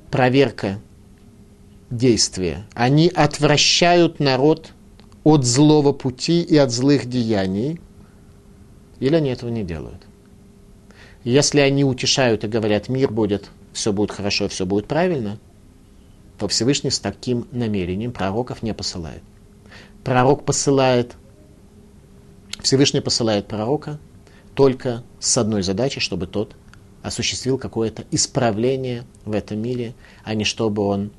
Проверка 0.10 0.80
действия. 1.90 2.66
Они 2.74 3.12
отвращают 3.14 4.20
народ 4.20 4.74
от 5.24 5.46
злого 5.46 5.92
пути 5.92 6.42
и 6.42 6.58
от 6.58 6.72
злых 6.72 7.06
деяний, 7.06 7.80
или 9.00 9.16
они 9.16 9.30
этого 9.30 9.50
не 9.50 9.64
делают. 9.64 10.04
Если 11.24 11.60
они 11.60 11.84
утешают 11.84 12.44
и 12.44 12.48
говорят, 12.48 12.90
мир 12.90 13.12
будет, 13.12 13.50
все 13.74 13.92
будет 13.92 14.12
хорошо, 14.12 14.48
все 14.48 14.66
будет 14.66 14.88
правильно, 14.88 15.40
то 16.38 16.48
Всевышний 16.48 16.92
с 16.92 17.00
таким 17.00 17.48
намерением 17.52 18.12
пророков 18.12 18.64
не 18.64 18.74
посылает. 18.74 19.22
Пророк 20.04 20.46
посылает, 20.46 21.16
Всевышний 22.62 23.02
посылает 23.02 23.48
пророка 23.48 24.00
только 24.56 25.04
с 25.20 25.38
одной 25.38 25.64
задачей, 25.64 26.00
чтобы 26.00 26.28
тот 26.28 26.56
осуществил 27.04 27.58
какое-то 27.58 28.06
исправление 28.12 29.04
в 29.26 29.34
этом 29.34 29.60
мире, 29.60 29.94
а 30.24 30.34
не 30.34 30.44
чтобы 30.44 30.84
он 30.84 31.12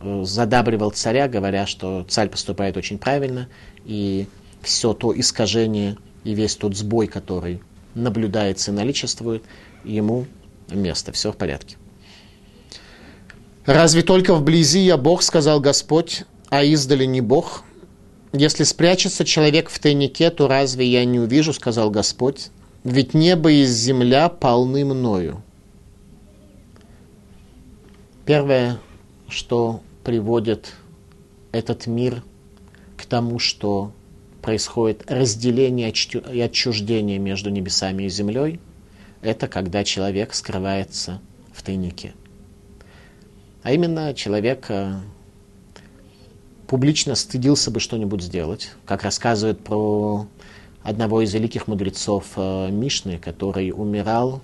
задабривал 0.00 0.90
царя, 0.90 1.28
говоря, 1.28 1.66
что 1.66 2.04
царь 2.08 2.28
поступает 2.28 2.76
очень 2.76 2.98
правильно, 2.98 3.48
и 3.84 4.26
все 4.62 4.92
то 4.92 5.18
искажение 5.18 5.96
и 6.24 6.34
весь 6.34 6.56
тот 6.56 6.76
сбой, 6.76 7.06
который 7.06 7.62
наблюдается 7.94 8.70
и 8.70 8.74
наличествует, 8.74 9.42
ему 9.84 10.26
место, 10.68 11.12
все 11.12 11.32
в 11.32 11.36
порядке. 11.36 11.76
«Разве 13.64 14.02
только 14.02 14.34
вблизи 14.34 14.80
я 14.80 14.96
Бог,— 14.96 15.22
сказал 15.22 15.60
Господь,— 15.60 16.24
а 16.50 16.62
издали 16.62 17.04
не 17.04 17.20
Бог? 17.20 17.64
Если 18.32 18.64
спрячется 18.64 19.24
человек 19.24 19.70
в 19.70 19.78
тайнике, 19.78 20.30
то 20.30 20.46
разве 20.46 20.86
я 20.86 21.04
не 21.04 21.18
увижу,— 21.18 21.52
сказал 21.54 21.90
Господь,— 21.90 22.50
ведь 22.84 23.14
небо 23.14 23.50
и 23.50 23.64
земля 23.64 24.28
полны 24.28 24.84
мною». 24.84 25.42
Первое, 28.24 28.78
что 29.28 29.82
приводит 30.04 30.74
этот 31.52 31.86
мир 31.86 32.22
к 32.96 33.06
тому, 33.06 33.38
что 33.38 33.92
происходит 34.42 35.10
разделение 35.10 35.90
и 35.90 36.40
отчуждение 36.40 37.18
между 37.18 37.50
небесами 37.50 38.04
и 38.04 38.08
землей, 38.08 38.60
это 39.20 39.48
когда 39.48 39.82
человек 39.82 40.34
скрывается 40.34 41.20
в 41.52 41.62
тайнике. 41.62 42.14
А 43.62 43.72
именно 43.72 44.14
человек 44.14 44.66
э, 44.68 44.94
публично 46.68 47.16
стыдился 47.16 47.72
бы 47.72 47.80
что-нибудь 47.80 48.22
сделать, 48.22 48.70
как 48.84 49.02
рассказывает 49.02 49.64
про 49.64 50.28
одного 50.84 51.22
из 51.22 51.34
великих 51.34 51.66
мудрецов 51.66 52.26
э, 52.36 52.70
Мишны, 52.70 53.18
который 53.18 53.72
умирал 53.72 54.40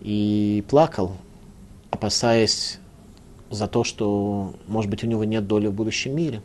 и 0.00 0.64
плакал, 0.68 1.18
опасаясь 1.90 2.79
за 3.50 3.66
то, 3.66 3.84
что, 3.84 4.54
может 4.66 4.90
быть, 4.90 5.04
у 5.04 5.06
него 5.06 5.24
нет 5.24 5.46
доли 5.46 5.66
в 5.66 5.72
будущем 5.72 6.16
мире. 6.16 6.42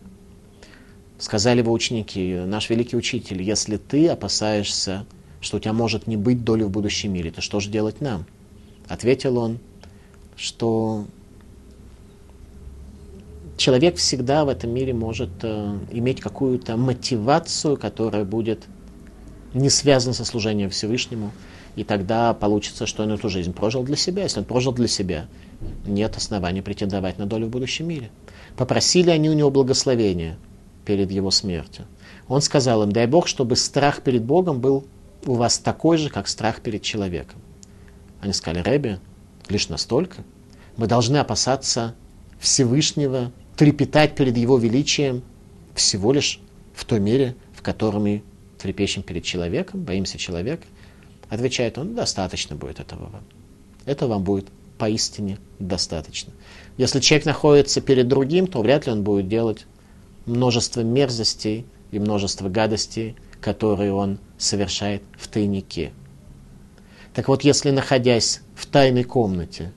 Сказали 1.18 1.60
его 1.60 1.72
ученики, 1.72 2.36
наш 2.46 2.70
великий 2.70 2.98
учитель, 2.98 3.42
если 3.42 3.78
ты 3.78 4.10
опасаешься, 4.10 5.06
что 5.40 5.58
у 5.58 5.60
тебя 5.60 5.74
может 5.74 6.08
не 6.08 6.18
быть 6.18 6.44
доли 6.44 6.64
в 6.64 6.70
будущем 6.70 7.14
мире, 7.14 7.32
то 7.32 7.42
что 7.42 7.60
же 7.60 7.70
делать 7.70 8.02
нам? 8.02 8.26
Ответил 8.88 9.38
он, 9.38 9.60
что 10.36 11.06
человек 13.58 13.96
всегда 13.96 14.44
в 14.44 14.50
этом 14.50 14.72
мире 14.72 14.94
может 14.94 15.30
э, 15.44 15.78
иметь 15.92 16.20
какую-то 16.20 16.76
мотивацию, 16.76 17.78
которая 17.78 18.26
будет 18.26 18.66
не 19.54 19.70
связана 19.70 20.14
со 20.14 20.26
служением 20.26 20.70
Всевышнему, 20.70 21.32
и 21.76 21.84
тогда 21.84 22.34
получится, 22.34 22.86
что 22.86 23.04
он 23.04 23.12
эту 23.12 23.30
жизнь 23.30 23.54
прожил 23.54 23.84
для 23.84 23.96
себя. 23.96 24.24
Если 24.24 24.40
он 24.40 24.46
прожил 24.46 24.74
для 24.74 24.88
себя, 24.88 25.28
нет 25.86 26.18
оснований 26.18 26.62
претендовать 26.62 27.18
на 27.18 27.26
долю 27.26 27.48
в 27.48 27.50
будущем 27.50 27.88
мире. 27.88 28.10
Попросили 28.58 29.10
они 29.10 29.30
у 29.30 29.34
него 29.34 29.52
благословения 29.52 30.38
перед 30.86 31.12
его 31.12 31.32
смертью. 31.32 31.86
Он 32.28 32.42
сказал 32.42 32.84
им, 32.84 32.92
дай 32.92 33.08
Бог, 33.08 33.28
чтобы 33.28 33.56
страх 33.56 34.02
перед 34.02 34.24
Богом 34.24 34.60
был 34.60 34.86
у 35.26 35.34
вас 35.34 35.58
такой 35.58 35.98
же, 35.98 36.10
как 36.10 36.28
страх 36.28 36.62
перед 36.62 36.82
человеком. 36.82 37.42
Они 38.22 38.34
сказали, 38.34 38.64
Рэбе, 38.64 39.00
лишь 39.50 39.70
настолько. 39.70 40.24
Мы 40.78 40.88
должны 40.88 41.18
опасаться 41.18 41.96
Всевышнего, 42.40 43.32
трепетать 43.56 44.16
перед 44.16 44.38
Его 44.38 44.58
величием 44.58 45.24
всего 45.74 46.14
лишь 46.14 46.40
в 46.74 46.86
той 46.86 47.00
мере, 47.00 47.36
в 47.54 47.62
которой 47.62 47.98
мы 47.98 48.24
трепещем 48.58 49.04
перед 49.04 49.24
человеком, 49.24 49.82
боимся 49.82 50.18
человека. 50.18 50.66
Отвечает 51.30 51.78
он, 51.78 51.96
достаточно 51.96 52.56
будет 52.56 52.80
этого 52.80 53.10
вам. 53.10 53.24
Это 53.86 54.08
вам 54.08 54.24
будет 54.24 54.48
поистине 54.78 55.40
достаточно. 55.60 56.34
Если 56.78 57.00
человек 57.00 57.26
находится 57.26 57.82
перед 57.82 58.08
другим, 58.08 58.48
то 58.48 58.62
вряд 58.62 58.86
ли 58.86 58.92
он 58.92 59.04
будет 59.04 59.28
делать 59.28 59.66
множество 60.26 60.82
мерзостей 60.82 61.66
и 61.92 62.00
множество 62.00 62.50
гадостей, 62.50 63.16
которые 63.42 63.94
он 63.94 64.20
совершает 64.38 65.04
в 65.18 65.28
тайнике. 65.28 65.94
Так 67.14 67.28
вот, 67.28 67.44
если 67.44 67.72
находясь 67.72 68.42
в 68.56 68.66
тайной 68.66 69.04
комнате, 69.04 69.72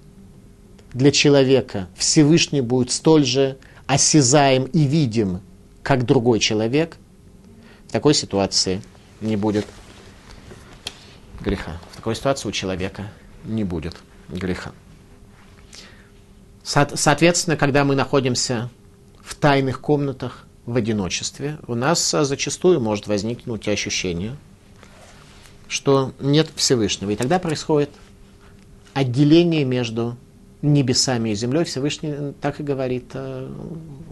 для 0.92 1.12
человека 1.12 1.88
Всевышний 1.96 2.62
будет 2.62 2.90
столь 2.90 3.24
же 3.24 3.59
осязаем 3.86 4.64
и 4.64 4.84
видим, 4.84 5.40
как 5.82 6.05
другой 6.05 6.40
человек, 6.40 6.96
в 7.86 7.92
такой 7.92 8.14
ситуации 8.14 8.82
не 9.20 9.36
будет 9.36 9.66
греха. 11.40 11.78
В 11.92 11.96
такой 11.96 12.14
ситуации 12.16 12.49
у 12.49 12.53
человека 12.53 13.11
не 13.44 13.64
будет 13.64 13.96
греха. 14.28 14.72
Соответственно, 16.68 17.56
когда 17.56 17.82
мы 17.86 17.94
находимся 17.94 18.68
в 19.22 19.34
тайных 19.34 19.80
комнатах 19.80 20.44
в 20.66 20.76
одиночестве, 20.76 21.58
у 21.66 21.74
нас 21.74 22.12
а, 22.12 22.26
зачастую 22.26 22.78
может 22.78 23.06
возникнуть 23.06 23.66
ощущение, 23.68 24.36
что 25.66 26.12
нет 26.20 26.50
Всевышнего. 26.56 27.10
И 27.10 27.16
тогда 27.16 27.38
происходит 27.38 27.88
отделение 28.92 29.64
между 29.64 30.18
небесами 30.60 31.30
и 31.30 31.34
землей. 31.34 31.64
Всевышний 31.64 32.34
так 32.42 32.60
и 32.60 32.62
говорит, 32.62 33.12
а, 33.14 33.50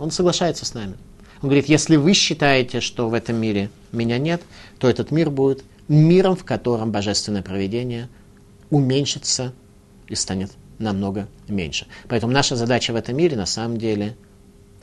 он 0.01 0.11
соглашается 0.11 0.65
с 0.65 0.73
нами. 0.73 0.95
Он 1.43 1.51
говорит, 1.51 1.69
если 1.69 1.97
вы 1.97 2.15
считаете, 2.15 2.81
что 2.81 3.11
в 3.11 3.13
этом 3.13 3.37
мире 3.37 3.69
меня 3.93 4.17
нет, 4.17 4.41
то 4.79 4.89
этот 4.89 5.11
мир 5.11 5.29
будет 5.29 5.63
миром, 5.89 6.37
в 6.37 6.45
котором 6.45 6.91
божественное 6.91 7.43
проведение 7.43 8.09
уменьшится 8.71 9.53
и 10.09 10.15
станет 10.15 10.53
намного 10.79 11.29
меньше. 11.49 11.87
Поэтому 12.09 12.33
наша 12.33 12.57
задача 12.57 12.93
в 12.93 12.97
этом 12.97 13.17
мире 13.17 13.37
на 13.37 13.47
самом 13.47 13.79
деле 13.79 14.17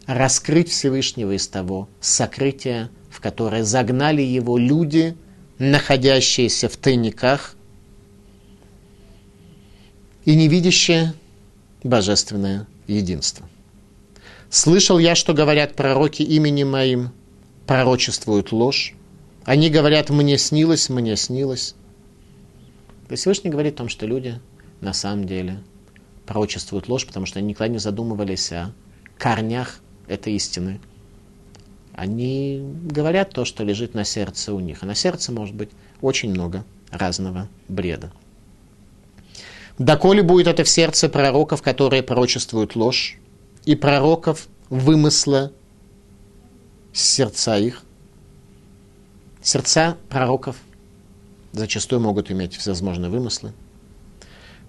раскрыть 0.05 0.69
Всевышнего 0.69 1.35
из 1.35 1.47
того 1.47 1.87
сокрытия, 2.01 2.89
в 3.09 3.21
которое 3.21 3.63
загнали 3.63 4.21
его 4.21 4.57
люди, 4.57 5.15
находящиеся 5.59 6.67
в 6.67 6.77
тайниках 6.77 7.55
и 10.25 10.35
не 10.35 10.47
видящие 10.47 11.13
божественное 11.83 12.67
единства. 12.87 13.47
Слышал 14.49 14.99
я, 14.99 15.15
что 15.15 15.33
говорят 15.33 15.75
пророки 15.75 16.21
именем 16.21 16.71
моим, 16.71 17.11
пророчествуют 17.65 18.51
ложь. 18.51 18.93
Они 19.45 19.69
говорят, 19.69 20.09
мне 20.09 20.37
снилось, 20.37 20.89
мне 20.89 21.15
снилось. 21.15 21.75
То 23.07 23.11
есть 23.11 23.21
Всевышний 23.21 23.49
говорит 23.49 23.75
о 23.75 23.77
том, 23.77 23.89
что 23.89 24.05
люди 24.05 24.39
на 24.79 24.93
самом 24.93 25.25
деле 25.25 25.59
пророчествуют 26.25 26.87
ложь, 26.87 27.05
потому 27.05 27.25
что 27.25 27.39
они 27.39 27.49
никогда 27.49 27.67
не 27.67 27.79
задумывались 27.79 28.51
о 28.51 28.71
корнях 29.17 29.79
этой 30.07 30.33
истины. 30.33 30.79
Они 31.93 32.61
говорят 32.85 33.31
то, 33.31 33.45
что 33.45 33.63
лежит 33.63 33.93
на 33.93 34.03
сердце 34.03 34.53
у 34.53 34.59
них. 34.59 34.81
А 34.81 34.85
на 34.85 34.95
сердце 34.95 35.31
может 35.31 35.55
быть 35.55 35.69
очень 36.01 36.31
много 36.31 36.65
разного 36.91 37.47
бреда. 37.67 38.11
Доколе 39.77 40.21
будет 40.23 40.47
это 40.47 40.63
в 40.63 40.69
сердце 40.69 41.09
пророков, 41.09 41.61
которые 41.61 42.03
пророчествуют 42.03 42.75
ложь, 42.75 43.17
и 43.65 43.75
пророков 43.75 44.47
вымысла 44.69 45.51
сердца 46.91 47.57
их. 47.57 47.81
Сердца 49.41 49.97
пророков 50.09 50.57
зачастую 51.53 52.01
могут 52.01 52.31
иметь 52.31 52.55
всевозможные 52.55 53.09
вымыслы. 53.09 53.53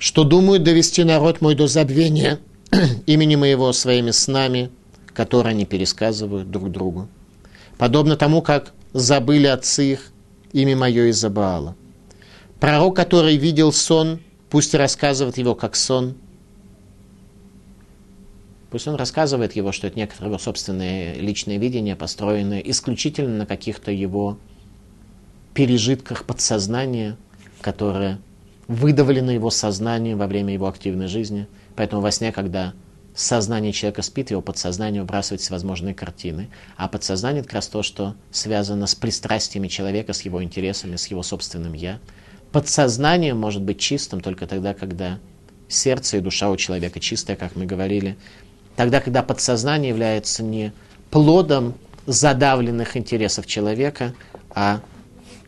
Что 0.04 0.22
думают 0.24 0.64
довести 0.64 1.02
народ 1.02 1.40
мой 1.40 1.54
до 1.54 1.66
забвения 1.66 2.38
имени 3.06 3.36
моего 3.36 3.72
своими 3.72 4.10
снами, 4.10 4.70
которые 5.14 5.52
они 5.52 5.64
пересказывают 5.64 6.50
друг 6.50 6.70
другу. 6.70 7.08
Подобно 7.78 8.14
тому, 8.14 8.42
как 8.42 8.74
забыли 8.92 9.46
отцы 9.46 9.92
их 9.92 10.12
имя 10.52 10.76
мое 10.76 11.06
из-за. 11.06 11.74
Пророк, 12.60 12.94
который 12.94 13.38
видел 13.38 13.72
сон, 13.72 14.20
пусть 14.50 14.74
рассказывает 14.74 15.38
его 15.38 15.54
как 15.54 15.74
сон. 15.74 16.16
Пусть 18.70 18.86
он 18.86 18.96
рассказывает 18.96 19.56
его, 19.56 19.72
что 19.72 19.86
это 19.86 19.96
некоторое 19.96 20.28
его 20.28 20.38
собственное 20.38 21.14
личное 21.14 21.56
видение, 21.56 21.96
построенное 21.96 22.60
исключительно 22.60 23.38
на 23.38 23.46
каких-то 23.46 23.90
его 23.90 24.36
пережитках 25.54 26.26
подсознания, 26.26 27.16
которые 27.62 28.18
выдавлены 28.68 29.32
его 29.32 29.50
сознанием 29.50 30.18
во 30.18 30.26
время 30.26 30.52
его 30.54 30.66
активной 30.66 31.06
жизни. 31.06 31.46
Поэтому 31.76 32.02
во 32.02 32.10
сне, 32.10 32.32
когда 32.32 32.72
сознание 33.14 33.72
человека 33.72 34.02
спит, 34.02 34.30
его 34.30 34.40
подсознание 34.40 35.02
выбрасывает 35.02 35.40
всевозможные 35.40 35.94
картины. 35.94 36.48
А 36.76 36.88
подсознание– 36.88 37.40
это 37.42 37.48
как 37.48 37.56
раз 37.56 37.68
то, 37.68 37.82
что 37.82 38.16
связано 38.30 38.86
с 38.86 38.94
пристрастиями 38.94 39.68
человека, 39.68 40.12
с 40.12 40.22
его 40.22 40.42
интересами, 40.42 40.96
с 40.96 41.06
его 41.06 41.22
собственным 41.22 41.72
«я». 41.74 42.00
Подсознание 42.52 43.34
может 43.34 43.62
быть 43.62 43.80
чистым 43.80 44.20
только 44.20 44.46
тогда, 44.46 44.74
когда 44.74 45.18
сердце 45.68 46.18
и 46.18 46.20
душа 46.20 46.50
у 46.50 46.56
человека 46.56 47.00
чистая, 47.00 47.36
как 47.36 47.56
мы 47.56 47.66
говорили. 47.66 48.16
Тогда, 48.76 49.00
когда 49.00 49.22
подсознание 49.22 49.88
является 49.88 50.42
не 50.42 50.72
плодом 51.10 51.74
задавленных 52.06 52.96
интересов 52.96 53.46
человека, 53.46 54.14
а 54.50 54.80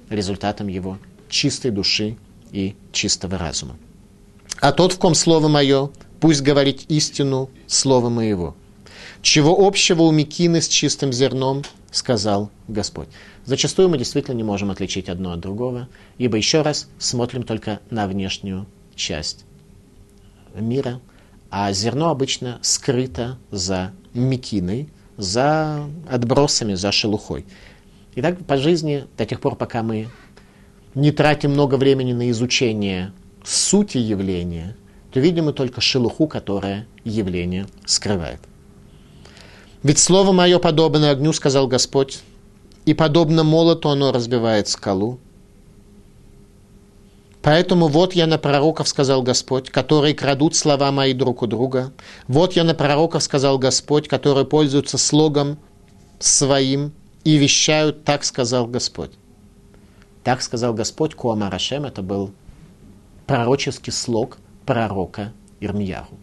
результатом 0.09 0.69
его 0.69 0.99
чистой 1.29 1.71
души 1.71 2.17
и 2.53 2.75
чистого 2.93 3.39
разума. 3.39 3.77
А 4.61 4.73
тот, 4.73 4.93
в 4.93 4.99
ком 4.99 5.15
слово 5.15 5.49
мое, 5.49 5.91
пусть 6.21 6.43
говорит 6.43 6.85
истину 6.89 7.51
слова 7.67 8.09
моего. 8.09 8.57
Чего 9.23 9.67
общего 9.67 10.03
у 10.03 10.11
Микины 10.11 10.61
с 10.61 10.69
чистым 10.69 11.13
зерном, 11.13 11.63
сказал 11.91 12.51
Господь. 12.69 13.09
Зачастую 13.45 13.89
мы 13.89 13.99
действительно 13.99 14.35
не 14.35 14.43
можем 14.43 14.71
отличить 14.71 15.09
одно 15.09 15.33
от 15.33 15.41
другого, 15.41 15.89
ибо 16.19 16.37
еще 16.37 16.63
раз 16.63 16.89
смотрим 16.99 17.43
только 17.43 17.81
на 17.91 18.07
внешнюю 18.07 18.67
часть 18.95 19.45
мира, 20.55 21.01
а 21.51 21.73
зерно 21.73 22.11
обычно 22.11 22.59
скрыто 22.63 23.39
за 23.51 23.93
мекиной, 24.15 24.89
за 25.17 25.89
отбросами, 26.09 26.75
за 26.75 26.93
шелухой. 26.93 27.47
И 28.15 28.23
так 28.23 28.45
по 28.47 28.57
жизни 28.57 29.05
до 29.17 29.27
тех 29.27 29.41
пор, 29.41 29.57
пока 29.57 29.83
мы 29.83 30.09
не 30.97 31.13
тратим 31.13 31.53
много 31.53 31.77
времени 31.77 32.15
на 32.15 32.31
изучение 32.31 33.13
сути 33.45 33.99
явления, 33.99 34.75
то 35.13 35.21
видим 35.21 35.45
мы 35.45 35.53
только 35.53 35.81
шелуху, 35.81 36.27
которая 36.27 36.87
явление 37.05 37.67
скрывает. 37.85 38.41
Ведь 39.83 39.99
слово 39.99 40.33
мое 40.33 40.59
подобно 40.59 41.11
огню, 41.11 41.35
сказал 41.35 41.69
Господь, 41.69 42.21
и 42.87 42.95
подобно 42.95 43.45
молоту 43.45 43.91
оно 43.91 44.11
разбивает 44.11 44.69
скалу. 44.69 45.21
Поэтому 47.43 47.89
вот 47.89 48.15
я 48.15 48.27
на 48.27 48.39
пророков, 48.39 48.89
сказал 48.89 49.23
Господь, 49.23 49.69
которые 49.69 50.15
крадут 50.15 50.57
слова 50.57 50.91
мои 50.93 51.13
друг 51.13 51.43
у 51.43 51.47
друга. 51.47 51.93
Вот 52.27 52.55
я 52.55 52.65
на 52.65 52.75
пророков, 52.75 53.23
сказал 53.23 53.59
Господь, 53.59 54.09
которые 54.09 54.47
пользуются 54.47 54.97
слогом 54.97 55.59
своим 56.19 56.93
и 57.23 57.37
вещают, 57.37 58.03
так 58.03 58.25
сказал 58.25 58.67
Господь. 58.67 59.13
Так 60.27 60.43
сказал 60.43 60.75
Господь, 60.75 61.15
Куамарашем, 61.15 61.85
это 61.85 62.03
был 62.03 62.33
пророческий 63.29 63.93
слог 63.93 64.39
пророка 64.65 65.33
Ирмияру. 65.61 66.19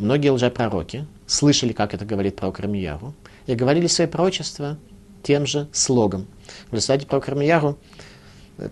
Многие 0.00 0.30
лжепророки 0.30 1.06
слышали, 1.24 1.72
как 1.72 1.94
это 1.94 2.04
говорит 2.04 2.34
пророк 2.34 2.58
Ирмияру, 2.58 3.14
и 3.46 3.54
говорили 3.54 3.86
свои 3.86 4.08
пророчества 4.08 4.76
тем 5.22 5.46
же 5.46 5.68
слогом. 5.72 6.26
В 6.72 6.74
результате 6.74 7.06
пророк 7.06 7.28
Ирмияру 7.28 7.78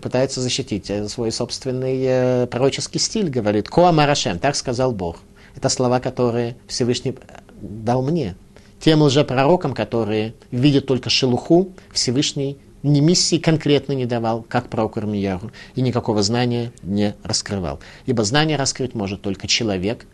пытается 0.01 0.41
защитить 0.41 0.91
свой 1.09 1.31
собственный 1.31 2.01
э, 2.01 2.47
пророческий 2.47 2.99
стиль, 2.99 3.29
говорит 3.29 3.69
«Коамарашем», 3.69 4.37
так 4.37 4.57
сказал 4.57 4.91
Бог. 4.91 5.19
Это 5.55 5.69
слова, 5.69 6.01
которые 6.01 6.57
Всевышний 6.67 7.15
дал 7.61 8.01
мне. 8.01 8.35
Тем 8.81 9.01
лжепророкам, 9.01 9.73
которые 9.73 10.33
видят 10.51 10.87
только 10.87 11.09
шелуху, 11.09 11.71
Всевышний 11.93 12.57
ни 12.83 12.99
миссии 12.99 13.37
конкретно 13.37 13.93
не 13.93 14.05
давал, 14.05 14.43
как 14.43 14.69
пророк 14.69 14.97
Ирмияру, 14.97 15.51
и 15.75 15.81
никакого 15.81 16.23
знания 16.23 16.71
не 16.81 17.15
раскрывал. 17.23 17.79
Ибо 18.05 18.23
знание 18.23 18.57
раскрыть 18.57 18.95
может 18.95 19.21
только 19.21 19.47
человек, 19.47 20.05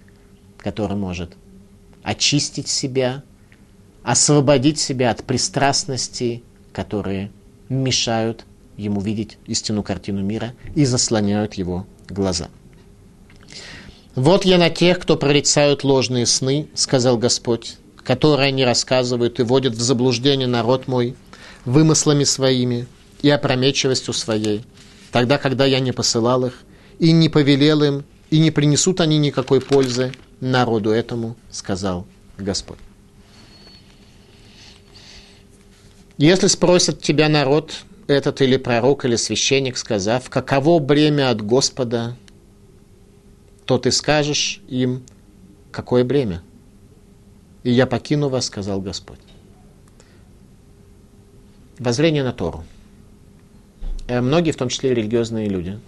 который 0.57 0.97
может 0.97 1.33
очистить 2.03 2.67
себя, 2.67 3.23
освободить 4.03 4.79
себя 4.79 5.11
от 5.11 5.23
пристрастностей, 5.23 6.43
которые 6.71 7.31
мешают 7.69 8.45
ему 8.77 9.01
видеть 9.01 9.37
истинную 9.47 9.83
картину 9.83 10.21
мира 10.21 10.53
и 10.75 10.85
заслоняют 10.85 11.55
его 11.55 11.87
глаза. 12.09 12.49
«Вот 14.15 14.45
я 14.45 14.57
на 14.57 14.69
тех, 14.69 14.99
кто 14.99 15.17
прорицают 15.17 15.83
ложные 15.83 16.25
сны,— 16.25 16.67
сказал 16.73 17.17
Господь,— 17.17 17.77
которые 18.03 18.49
они 18.49 18.63
рассказывают 18.63 19.39
и 19.39 19.43
вводят 19.43 19.73
в 19.73 19.81
заблуждение 19.81 20.47
народ 20.47 20.87
мой, 20.87 21.15
вымыслами 21.65 22.23
своими 22.23 22.87
и 23.21 23.29
опрометчивостью 23.29 24.13
своей, 24.13 24.63
тогда, 25.11 25.37
когда 25.37 25.65
я 25.65 25.79
не 25.79 25.91
посылал 25.91 26.45
их 26.45 26.61
и 26.99 27.11
не 27.11 27.29
повелел 27.29 27.83
им, 27.83 28.05
и 28.29 28.39
не 28.39 28.51
принесут 28.51 29.01
они 29.01 29.17
никакой 29.17 29.61
пользы 29.61 30.13
народу 30.39 30.91
этому, 30.91 31.35
сказал 31.51 32.07
Господь. 32.37 32.79
Если 36.17 36.47
спросят 36.47 37.01
тебя 37.01 37.29
народ, 37.29 37.73
этот 38.07 38.41
или 38.41 38.57
пророк, 38.57 39.05
или 39.05 39.15
священник, 39.15 39.77
сказав, 39.77 40.29
каково 40.29 40.79
бремя 40.79 41.29
от 41.29 41.41
Господа, 41.41 42.15
то 43.65 43.77
ты 43.77 43.91
скажешь 43.91 44.61
им, 44.67 45.03
какое 45.71 46.03
бремя? 46.03 46.41
И 47.63 47.71
я 47.71 47.87
покину 47.87 48.29
вас, 48.29 48.45
сказал 48.45 48.79
Господь 48.79 49.19
воззрение 51.79 52.23
на 52.23 52.31
Тору. 52.31 52.63
Э, 54.07 54.21
многие, 54.21 54.51
в 54.51 54.57
том 54.57 54.69
числе 54.69 54.93
религиозные 54.93 55.49
люди, 55.49 55.79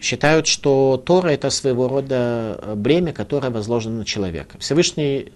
считают, 0.00 0.46
что 0.46 1.02
Тора– 1.04 1.28
это 1.30 1.50
своего 1.50 1.88
рода 1.88 2.58
э, 2.60 2.74
бремя, 2.74 3.12
которое 3.12 3.50
возложено 3.50 3.98
на 3.98 4.04
человека. 4.04 4.58
Всевышний 4.58 5.32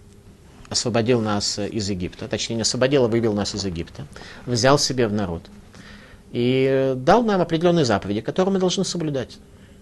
освободил 0.68 1.20
нас 1.20 1.58
из 1.58 1.88
Египта, 1.88 2.28
точнее 2.28 2.56
не 2.56 2.62
освободил, 2.62 3.04
а 3.04 3.08
вывел 3.08 3.32
нас 3.32 3.54
из 3.54 3.64
Египта, 3.64 4.06
взял 4.46 4.78
себе 4.78 5.06
в 5.06 5.12
народ 5.12 5.42
и 6.32 6.94
дал 6.96 7.22
нам 7.22 7.40
определенные 7.40 7.84
заповеди, 7.84 8.20
которые 8.20 8.54
мы 8.54 8.58
должны 8.58 8.84
соблюдать. 8.84 9.38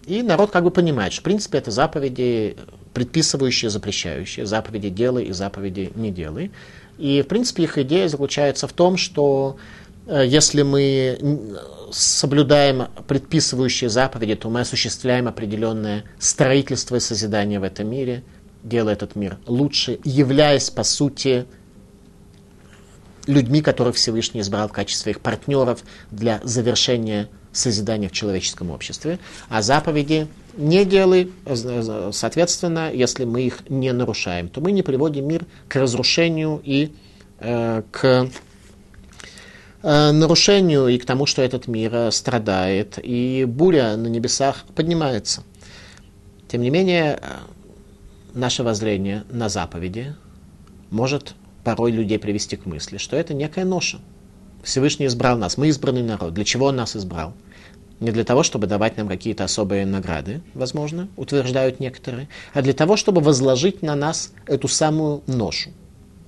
И 0.07 0.23
народ 0.23 0.51
как 0.51 0.65
бы 0.65 0.71
понимает, 0.71 1.13
что 1.13 1.23
в 1.23 1.25
принципе 1.25 1.59
это 1.59 1.71
заповеди, 1.71 2.57
предписывающие, 2.93 3.71
запрещающие, 3.71 4.45
заповеди 4.45 4.91
делай 4.91 5.25
и 5.25 5.33
заповеди 5.33 5.91
не 5.95 6.11
делай. 6.11 6.51
И, 6.99 7.23
в 7.23 7.27
принципе, 7.27 7.65
их 7.65 7.79
идея 7.79 8.09
заключается 8.09 8.69
в 8.69 8.73
том, 8.73 8.97
что 8.97 9.57
э, 10.07 10.25
если 10.27 10.63
мы 10.63 11.19
соблюдаем 11.91 12.89
предписывающие 13.07 13.91
заповеди, 13.91 14.35
то 14.35 14.51
мы 14.51 14.61
осуществляем 14.61 15.29
определенное 15.29 16.05
строительство 16.19 16.97
и 16.97 17.01
созидание 17.01 17.61
в 17.61 17.63
этом 17.63 17.89
мире, 17.89 18.25
делая 18.63 18.95
этот 18.95 19.17
мир 19.17 19.39
лучше, 19.47 19.99
являясь, 20.05 20.71
по 20.71 20.83
сути, 20.83 21.47
людьми, 23.27 23.63
которых 23.63 23.97
Всевышний 23.97 24.41
избрал 24.41 24.69
в 24.69 24.73
качестве 24.73 25.03
своих 25.03 25.21
партнеров 25.21 25.83
для 26.11 26.41
завершения 26.45 27.29
созидания 27.53 28.09
в 28.09 28.13
человеческом 28.13 28.71
обществе, 28.71 29.19
а 29.49 29.63
заповеди 29.63 30.27
не 30.57 30.85
делай, 30.85 31.33
соответственно, 32.13 32.93
если 32.93 33.25
мы 33.25 33.43
их 33.43 33.69
не 33.69 33.93
нарушаем, 33.93 34.49
то 34.49 34.61
мы 34.61 34.73
не 34.73 34.83
приводим 34.83 35.27
мир 35.27 35.47
к 35.69 35.77
разрушению 35.77 36.61
и 36.65 36.93
э, 37.39 37.83
к 37.91 38.29
э, 39.83 40.11
нарушению 40.13 40.89
и 40.89 40.99
к 40.99 41.05
тому, 41.05 41.27
что 41.27 41.43
этот 41.43 41.67
мир 41.67 41.95
э, 41.95 42.11
страдает, 42.11 42.99
и 43.03 43.45
буря 43.47 43.97
на 43.97 44.07
небесах 44.07 44.65
поднимается. 44.75 45.43
Тем 46.49 46.63
не 46.63 46.71
менее, 46.71 47.19
э, 47.21 47.27
наше 48.35 48.63
воззрение 48.63 49.25
на 49.31 49.49
заповеди 49.49 50.15
может 50.91 51.35
порой 51.65 51.91
людей 51.91 52.19
привести 52.19 52.57
к 52.57 52.67
мысли, 52.67 52.99
что 52.99 53.17
это 53.17 53.35
некая 53.35 53.65
ноша. 53.65 53.99
Всевышний 54.63 55.07
избрал 55.07 55.37
нас, 55.37 55.57
мы 55.57 55.69
избранный 55.69 56.03
народ. 56.03 56.35
Для 56.35 56.45
чего 56.45 56.67
он 56.67 56.77
нас 56.77 56.97
избрал? 56.97 57.35
Не 58.05 58.11
для 58.11 58.25
того, 58.25 58.43
чтобы 58.43 58.67
давать 58.67 58.99
нам 58.99 59.09
какие-то 59.09 59.45
особые 59.45 59.87
награды, 59.87 60.43
возможно, 60.53 61.09
утверждают 61.17 61.81
некоторые, 61.81 62.29
а 62.53 62.61
для 62.61 62.75
того, 62.75 62.99
чтобы 62.99 63.23
возложить 63.23 63.81
на 63.81 63.95
нас 63.95 64.35
эту 64.47 64.69
самую 64.69 65.23
ношу. 65.27 65.71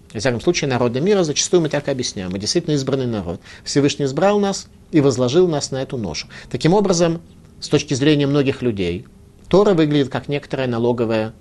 В 0.09 0.19
всяком 0.19 0.41
случае, 0.41 0.71
народы 0.71 1.03
мира 1.03 1.23
зачастую 1.23 1.61
мы 1.61 1.69
так 1.69 1.89
и 1.89 1.91
объясняем. 1.91 2.31
Мы 2.31 2.39
действительно 2.39 2.73
избранный 2.77 3.07
народ. 3.07 3.43
Всевышний 3.63 4.07
избрал 4.07 4.41
нас 4.41 4.69
и 4.91 5.03
возложил 5.03 5.49
нас 5.49 5.71
на 5.71 5.83
эту 5.83 5.99
ношу. 5.99 6.29
Таким 6.51 6.73
образом, 6.73 7.21
с 7.61 7.69
точки 7.69 7.93
зрения 7.93 8.27
многих 8.27 8.63
людей, 8.63 9.05
Тора 9.51 9.75
выглядит 9.75 10.09
как 10.09 10.29
некоторая 10.29 10.69
налоговая 10.69 11.35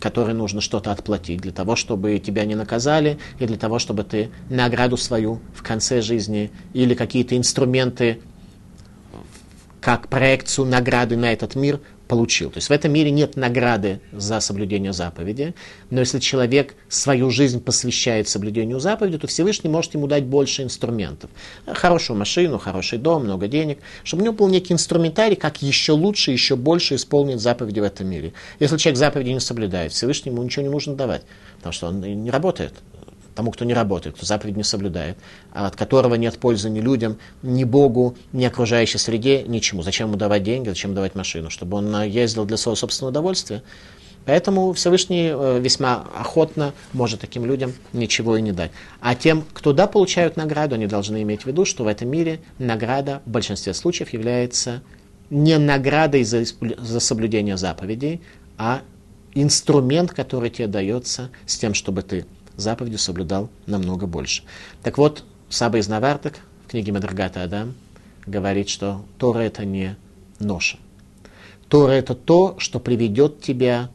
которой 0.00 0.34
нужно 0.34 0.60
что-то 0.60 0.92
отплатить, 0.92 1.40
для 1.40 1.52
того, 1.52 1.74
чтобы 1.74 2.18
тебя 2.18 2.44
не 2.44 2.54
наказали, 2.54 3.18
и 3.38 3.46
для 3.46 3.56
того, 3.56 3.78
чтобы 3.78 4.04
ты 4.04 4.28
награду 4.50 4.98
свою 4.98 5.40
в 5.54 5.62
конце 5.62 6.02
жизни 6.02 6.50
или 6.74 6.92
какие-то 6.92 7.34
инструменты 7.34 8.20
как 9.86 10.08
проекцию 10.08 10.66
награды 10.66 11.16
на 11.16 11.32
этот 11.32 11.54
мир 11.54 11.78
получил. 12.08 12.50
То 12.50 12.56
есть 12.56 12.70
в 12.70 12.72
этом 12.72 12.92
мире 12.92 13.12
нет 13.12 13.36
награды 13.36 14.00
за 14.10 14.40
соблюдение 14.40 14.92
заповеди, 14.92 15.54
но 15.90 16.00
если 16.00 16.18
человек 16.18 16.74
свою 16.88 17.30
жизнь 17.30 17.62
посвящает 17.62 18.26
соблюдению 18.28 18.80
заповеди, 18.80 19.18
то 19.18 19.28
Всевышний 19.28 19.70
может 19.70 19.94
ему 19.94 20.08
дать 20.08 20.24
больше 20.24 20.64
инструментов. 20.64 21.30
Хорошую 21.66 22.18
машину, 22.18 22.58
хороший 22.58 22.98
дом, 22.98 23.26
много 23.26 23.46
денег, 23.46 23.78
чтобы 24.02 24.22
у 24.22 24.24
него 24.24 24.34
был 24.34 24.48
некий 24.48 24.72
инструментарий, 24.72 25.36
как 25.36 25.62
еще 25.62 25.92
лучше, 25.92 26.32
еще 26.32 26.56
больше 26.56 26.96
исполнить 26.96 27.38
заповеди 27.38 27.78
в 27.78 27.84
этом 27.84 28.08
мире. 28.08 28.32
Если 28.58 28.78
человек 28.78 28.98
заповеди 28.98 29.28
не 29.28 29.40
соблюдает, 29.40 29.92
Всевышнему 29.92 30.42
ничего 30.42 30.64
не 30.64 30.68
нужно 30.68 30.96
давать, 30.96 31.22
потому 31.58 31.72
что 31.72 31.86
он 31.86 32.00
не 32.00 32.30
работает 32.32 32.72
тому, 33.36 33.52
кто 33.52 33.64
не 33.64 33.74
работает, 33.74 34.16
кто 34.16 34.26
заповедь 34.26 34.56
не 34.56 34.64
соблюдает, 34.64 35.16
а 35.52 35.66
от 35.66 35.76
которого 35.76 36.14
нет 36.14 36.38
пользы 36.38 36.70
ни 36.70 36.80
людям, 36.80 37.18
ни 37.42 37.62
Богу, 37.64 38.16
ни 38.32 38.44
окружающей 38.44 38.98
среде, 38.98 39.42
ничему. 39.42 39.82
Зачем 39.82 40.08
ему 40.08 40.16
давать 40.16 40.42
деньги, 40.42 40.70
зачем 40.70 40.94
давать 40.94 41.14
машину? 41.14 41.50
Чтобы 41.50 41.76
он 41.76 42.02
ездил 42.02 42.46
для 42.46 42.56
своего 42.56 42.74
собственного 42.74 43.10
удовольствия. 43.10 43.62
Поэтому 44.24 44.72
Всевышний 44.72 45.30
э, 45.30 45.60
весьма 45.60 46.04
охотно 46.18 46.72
может 46.92 47.20
таким 47.20 47.44
людям 47.44 47.74
ничего 47.92 48.36
и 48.36 48.42
не 48.42 48.50
дать. 48.50 48.72
А 49.00 49.14
тем, 49.14 49.44
кто 49.52 49.72
да, 49.72 49.86
получают 49.86 50.36
награду, 50.36 50.74
они 50.74 50.88
должны 50.88 51.22
иметь 51.22 51.42
в 51.42 51.46
виду, 51.46 51.64
что 51.64 51.84
в 51.84 51.86
этом 51.86 52.08
мире 52.08 52.40
награда 52.58 53.22
в 53.24 53.30
большинстве 53.30 53.72
случаев 53.72 54.12
является 54.12 54.82
не 55.30 55.58
наградой 55.58 56.24
за, 56.24 56.44
за 56.44 57.00
соблюдение 57.00 57.56
заповедей, 57.56 58.20
а 58.58 58.80
инструмент, 59.34 60.12
который 60.12 60.50
тебе 60.50 60.66
дается 60.66 61.30
с 61.46 61.56
тем, 61.56 61.74
чтобы 61.74 62.02
ты 62.02 62.26
заповедью 62.56 62.98
соблюдал 62.98 63.50
намного 63.66 64.06
больше. 64.06 64.42
Так 64.82 64.98
вот, 64.98 65.24
Саба 65.48 65.78
из 65.78 65.88
Навартак 65.88 66.40
в 66.66 66.70
книге 66.70 66.92
Мадрагата 66.92 67.42
Адам 67.42 67.74
говорит, 68.26 68.68
что 68.68 69.04
Тора 69.18 69.40
это 69.40 69.64
не 69.64 69.96
ноша. 70.40 70.78
Тора 71.68 71.92
это 71.92 72.14
то, 72.14 72.56
что 72.58 72.80
приведет 72.80 73.40
тебя 73.40 73.90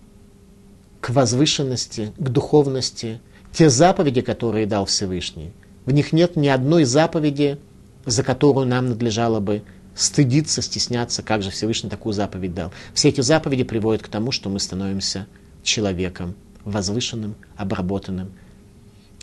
к 1.00 1.10
возвышенности, 1.10 2.14
к 2.18 2.30
духовности. 2.30 3.20
Те 3.52 3.70
заповеди, 3.70 4.22
которые 4.22 4.66
дал 4.66 4.86
Всевышний, 4.86 5.52
в 5.86 5.92
них 5.92 6.14
нет 6.14 6.36
ни 6.36 6.48
одной 6.48 6.86
заповеди, 6.86 7.58
за 8.06 8.24
которую 8.24 8.68
нам 8.68 8.90
надлежало 8.90 9.40
бы 9.40 9.64
стыдиться, 9.96 10.62
стесняться, 10.62 11.22
как 11.22 11.44
же 11.44 11.50
Всевышний 11.50 11.90
такую 11.90 12.14
заповедь 12.14 12.54
дал. 12.54 12.72
Все 12.94 13.10
эти 13.10 13.22
заповеди 13.22 13.64
приводят 13.64 14.02
к 14.02 14.08
тому, 14.08 14.32
что 14.32 14.50
мы 14.50 14.60
становимся 14.60 15.28
человеком 15.64 16.36
возвышенным, 16.64 17.36
обработанным, 17.58 18.32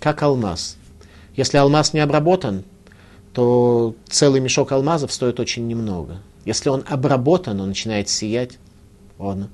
как 0.00 0.22
алмаз. 0.22 0.76
Если 1.34 1.56
алмаз 1.56 1.92
не 1.92 2.00
обработан, 2.00 2.64
то 3.32 3.94
целый 4.08 4.40
мешок 4.40 4.72
алмазов 4.72 5.12
стоит 5.12 5.38
очень 5.40 5.66
немного. 5.66 6.20
Если 6.44 6.68
он 6.68 6.84
обработан, 6.88 7.60
он 7.60 7.68
начинает 7.68 8.08
сиять, 8.08 8.58
он 9.18 9.48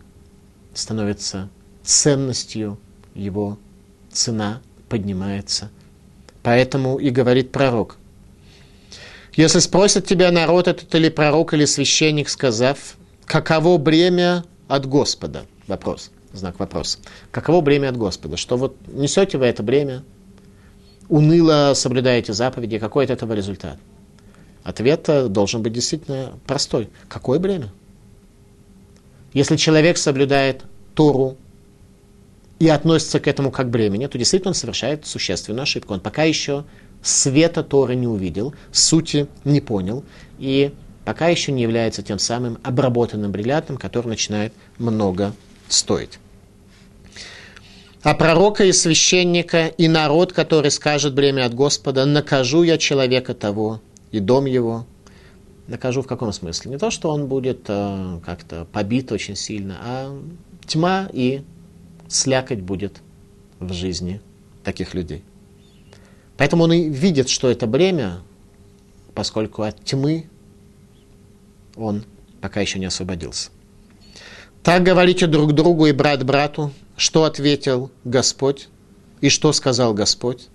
становится 0.74 1.48
ценностью, 1.82 2.78
его 3.14 3.58
цена 4.10 4.60
поднимается. 4.88 5.70
Поэтому 6.42 6.98
и 6.98 7.10
говорит 7.10 7.52
пророк. 7.52 7.96
Если 9.34 9.58
спросят 9.58 10.06
тебя 10.06 10.30
народ, 10.30 10.68
этот 10.68 10.94
или 10.94 11.08
пророк, 11.08 11.54
или 11.54 11.64
священник, 11.64 12.28
сказав, 12.28 12.96
каково 13.24 13.78
бремя 13.78 14.44
от 14.68 14.86
Господа? 14.86 15.46
Вопрос, 15.66 16.10
знак 16.32 16.60
вопроса. 16.60 16.98
Каково 17.32 17.60
бремя 17.60 17.88
от 17.88 17.96
Господа? 17.96 18.36
Что 18.36 18.56
вот 18.56 18.76
несете 18.86 19.38
вы 19.38 19.46
это 19.46 19.62
бремя, 19.62 20.04
уныло 21.08 21.72
соблюдаете 21.74 22.32
заповеди, 22.32 22.78
какой 22.78 23.04
от 23.04 23.10
этого 23.10 23.32
результат? 23.32 23.78
Ответ 24.62 25.08
должен 25.30 25.62
быть 25.62 25.72
действительно 25.72 26.32
простой. 26.46 26.88
Какое 27.08 27.38
бремя? 27.38 27.70
Если 29.32 29.56
человек 29.56 29.98
соблюдает 29.98 30.64
Тору 30.94 31.36
и 32.58 32.68
относится 32.68 33.20
к 33.20 33.28
этому 33.28 33.50
как 33.50 33.68
бремени, 33.68 34.06
то 34.06 34.16
действительно 34.16 34.50
он 34.50 34.54
совершает 34.54 35.06
существенную 35.06 35.62
ошибку. 35.62 35.92
Он 35.92 36.00
пока 36.00 36.22
еще 36.22 36.64
света 37.02 37.62
Торы 37.62 37.94
не 37.94 38.06
увидел, 38.06 38.54
сути 38.72 39.26
не 39.44 39.60
понял, 39.60 40.04
и 40.38 40.72
пока 41.04 41.28
еще 41.28 41.52
не 41.52 41.62
является 41.62 42.02
тем 42.02 42.18
самым 42.18 42.58
обработанным 42.62 43.32
бриллиантом, 43.32 43.76
который 43.76 44.08
начинает 44.08 44.54
много 44.78 45.34
стоить 45.68 46.18
а 48.04 48.14
пророка 48.14 48.64
и 48.64 48.72
священника 48.72 49.66
и 49.66 49.88
народ, 49.88 50.34
который 50.34 50.70
скажет 50.70 51.14
бремя 51.14 51.46
от 51.46 51.54
Господа, 51.54 52.04
накажу 52.04 52.62
я 52.62 52.76
человека 52.76 53.34
того 53.34 53.80
и 54.12 54.20
дом 54.20 54.44
его. 54.44 54.86
Накажу 55.68 56.02
в 56.02 56.06
каком 56.06 56.30
смысле? 56.30 56.72
Не 56.72 56.78
то, 56.78 56.90
что 56.90 57.10
он 57.10 57.26
будет 57.26 57.64
э, 57.68 58.20
как-то 58.24 58.66
побит 58.66 59.10
очень 59.10 59.36
сильно, 59.36 59.78
а 59.80 60.22
тьма 60.66 61.08
и 61.14 61.42
слякоть 62.06 62.60
будет 62.60 63.00
в 63.58 63.72
жизни 63.72 64.20
таких 64.62 64.92
людей. 64.92 65.24
Поэтому 66.36 66.64
он 66.64 66.72
и 66.74 66.90
видит, 66.90 67.30
что 67.30 67.48
это 67.48 67.66
бремя, 67.66 68.20
поскольку 69.14 69.62
от 69.62 69.82
тьмы 69.82 70.28
он 71.74 72.04
пока 72.42 72.60
еще 72.60 72.78
не 72.78 72.84
освободился. 72.84 73.50
Так 74.64 74.82
говорите 74.82 75.26
друг 75.26 75.52
другу 75.52 75.86
и 75.86 75.92
брат 75.92 76.24
брату, 76.24 76.72
что 76.96 77.24
ответил 77.24 77.90
Господь 78.04 78.68
и 79.20 79.28
что 79.28 79.52
сказал 79.52 79.92
Господь. 79.92 80.48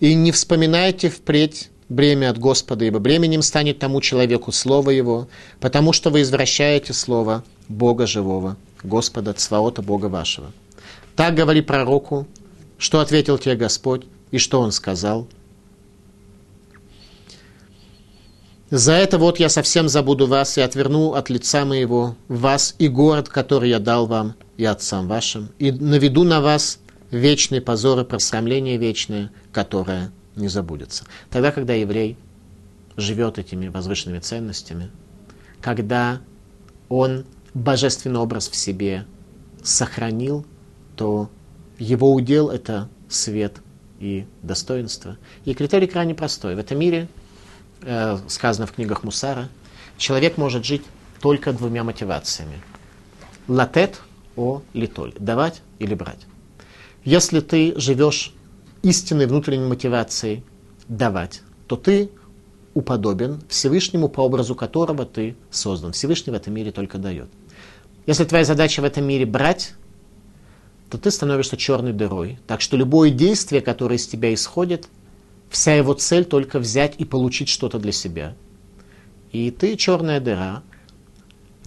И 0.00 0.14
не 0.14 0.32
вспоминайте 0.32 1.08
впредь 1.08 1.70
бремя 1.88 2.30
от 2.30 2.38
Господа, 2.38 2.84
ибо 2.84 2.98
бременем 2.98 3.42
станет 3.42 3.78
тому 3.78 4.00
человеку 4.00 4.50
Слово 4.50 4.90
Его, 4.90 5.28
потому 5.60 5.92
что 5.92 6.10
вы 6.10 6.22
извращаете 6.22 6.92
Слово 6.92 7.44
Бога 7.68 8.08
живого, 8.08 8.56
Господа 8.82 9.34
Цваота 9.34 9.82
Бога 9.82 10.06
вашего. 10.06 10.50
Так 11.14 11.36
говори 11.36 11.60
пророку, 11.60 12.26
что 12.76 12.98
ответил 12.98 13.38
тебе 13.38 13.54
Господь 13.54 14.02
и 14.32 14.38
что 14.38 14.60
Он 14.60 14.72
сказал– 14.72 15.28
За 18.70 18.92
это 18.92 19.16
вот 19.16 19.40
я 19.40 19.48
совсем 19.48 19.88
забуду 19.88 20.26
вас 20.26 20.58
и 20.58 20.60
отверну 20.60 21.14
от 21.14 21.30
лица 21.30 21.64
моего 21.64 22.16
вас 22.28 22.74
и 22.78 22.88
город, 22.88 23.30
который 23.30 23.70
я 23.70 23.78
дал 23.78 24.06
вам 24.06 24.34
и 24.58 24.64
отцам 24.66 25.08
вашим, 25.08 25.48
и 25.58 25.72
наведу 25.72 26.24
на 26.24 26.42
вас 26.42 26.78
вечный 27.10 27.62
позор 27.62 28.00
и 28.00 28.04
просрамление 28.04 28.76
вечное, 28.76 29.30
которое 29.52 30.12
не 30.36 30.48
забудется. 30.48 31.04
Тогда, 31.30 31.50
когда 31.50 31.72
еврей 31.72 32.18
живет 32.98 33.38
этими 33.38 33.68
возвышенными 33.68 34.18
ценностями, 34.18 34.90
когда 35.62 36.20
он 36.90 37.24
божественный 37.54 38.20
образ 38.20 38.50
в 38.50 38.56
себе 38.56 39.06
сохранил, 39.62 40.44
то 40.94 41.30
его 41.78 42.12
удел– 42.12 42.48
это 42.50 42.90
свет 43.08 43.62
и 43.98 44.26
достоинство. 44.42 45.16
И 45.46 45.54
критерий 45.54 45.86
крайне 45.86 46.14
простой. 46.14 46.54
В 46.54 46.58
этом 46.58 46.78
мире– 46.78 47.08
э, 47.82 48.18
сказано 48.28 48.66
в 48.66 48.72
книгах 48.72 49.04
Мусара, 49.04 49.48
человек 49.96 50.36
может 50.36 50.64
жить 50.64 50.82
только 51.20 51.52
двумя 51.52 51.84
мотивациями. 51.84 52.60
Латет 53.48 54.00
о 54.36 54.62
литоль. 54.72 55.14
Давать 55.18 55.62
или 55.78 55.94
брать. 55.94 56.20
Если 57.04 57.40
ты 57.40 57.78
живешь 57.78 58.32
истинной 58.82 59.26
внутренней 59.26 59.66
мотивацией 59.66 60.44
давать, 60.88 61.42
то 61.66 61.76
ты 61.76 62.10
уподобен 62.74 63.42
Всевышнему, 63.48 64.08
по 64.08 64.20
образу 64.20 64.54
которого 64.54 65.04
ты 65.04 65.36
создан. 65.50 65.92
Всевышний 65.92 66.32
в 66.32 66.36
этом 66.36 66.54
мире 66.54 66.70
только 66.70 66.98
дает. 66.98 67.28
Если 68.06 68.24
твоя 68.24 68.44
задача 68.44 68.80
в 68.80 68.84
этом 68.84 69.04
мире 69.04 69.26
брать, 69.26 69.74
то 70.88 70.96
ты 70.96 71.10
становишься 71.10 71.56
черной 71.56 71.92
дырой. 71.92 72.38
Так 72.46 72.60
что 72.60 72.76
любое 72.76 73.10
действие, 73.10 73.60
которое 73.60 73.96
из 73.96 74.06
тебя 74.06 74.32
исходит, 74.32 74.88
вся 75.50 75.74
его 75.74 75.94
цель 75.94 76.24
только 76.24 76.58
взять 76.58 76.94
и 76.98 77.04
получить 77.04 77.48
что-то 77.48 77.78
для 77.78 77.92
себя. 77.92 78.34
И 79.32 79.50
ты 79.50 79.76
черная 79.76 80.20
дыра. 80.20 80.62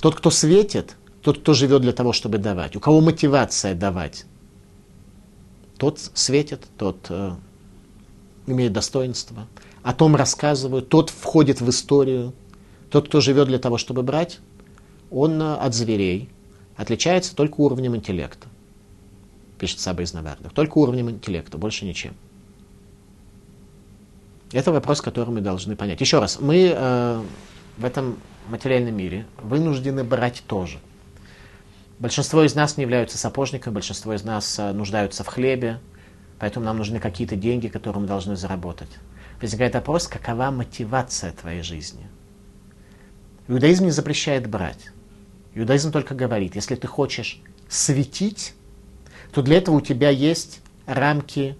Тот, 0.01 0.15
кто 0.15 0.29
светит, 0.31 0.95
тот, 1.21 1.39
кто 1.39 1.53
живет 1.53 1.81
для 1.81 1.93
того, 1.93 2.13
чтобы 2.13 2.37
давать. 2.37 2.75
У 2.75 2.79
кого 2.79 3.01
мотивация 3.01 3.75
давать, 3.75 4.25
тот 5.77 5.99
светит, 6.13 6.61
тот 6.77 7.07
э, 7.09 7.35
имеет 8.47 8.73
достоинство. 8.73 9.47
О 9.83 9.93
том 9.93 10.15
рассказывают, 10.15 10.89
тот 10.89 11.09
входит 11.09 11.61
в 11.61 11.69
историю. 11.69 12.33
Тот, 12.89 13.07
кто 13.07 13.21
живет 13.21 13.47
для 13.47 13.59
того, 13.59 13.77
чтобы 13.77 14.01
брать, 14.01 14.39
он 15.11 15.41
э, 15.41 15.55
от 15.55 15.75
зверей 15.75 16.29
отличается 16.75 17.35
только 17.35 17.61
уровнем 17.61 17.95
интеллекта 17.95 18.47
пишет 19.61 19.79
Саба 19.79 20.01
из 20.01 20.11
Навардов. 20.11 20.51
Только 20.53 20.79
уровнем 20.79 21.11
интеллекта, 21.11 21.59
больше 21.59 21.85
ничем. 21.85 22.15
Это 24.53 24.71
вопрос, 24.71 25.01
который 25.01 25.29
мы 25.29 25.41
должны 25.41 25.75
понять. 25.75 26.01
Еще 26.01 26.19
раз, 26.19 26.39
мы 26.39 26.73
э, 26.75 27.23
в 27.77 27.85
этом 27.85 28.17
материальном 28.49 28.95
мире 28.95 29.25
вынуждены 29.41 30.03
брать 30.03 30.43
тоже. 30.45 30.79
Большинство 31.99 32.43
из 32.43 32.55
нас 32.55 32.77
не 32.77 32.83
являются 32.83 33.17
сапожниками, 33.17 33.75
большинство 33.75 34.13
из 34.13 34.23
нас 34.23 34.59
э, 34.59 34.73
нуждаются 34.73 35.23
в 35.23 35.27
хлебе, 35.27 35.79
поэтому 36.39 36.65
нам 36.65 36.77
нужны 36.77 36.99
какие-то 36.99 37.35
деньги, 37.35 37.67
которые 37.67 38.01
мы 38.01 38.07
должны 38.07 38.35
заработать. 38.35 38.89
Возникает 39.41 39.73
вопрос, 39.73 40.07
какова 40.07 40.51
мотивация 40.51 41.31
твоей 41.31 41.61
жизни? 41.61 42.07
Иудаизм 43.47 43.85
не 43.85 43.91
запрещает 43.91 44.49
брать. 44.49 44.91
Иудаизм 45.53 45.91
только 45.91 46.13
говорит, 46.13 46.55
если 46.55 46.75
ты 46.75 46.87
хочешь 46.87 47.41
светить, 47.69 48.53
то 49.31 49.41
для 49.41 49.57
этого 49.57 49.75
у 49.77 49.81
тебя 49.81 50.09
есть 50.09 50.61
рамки 50.85 51.57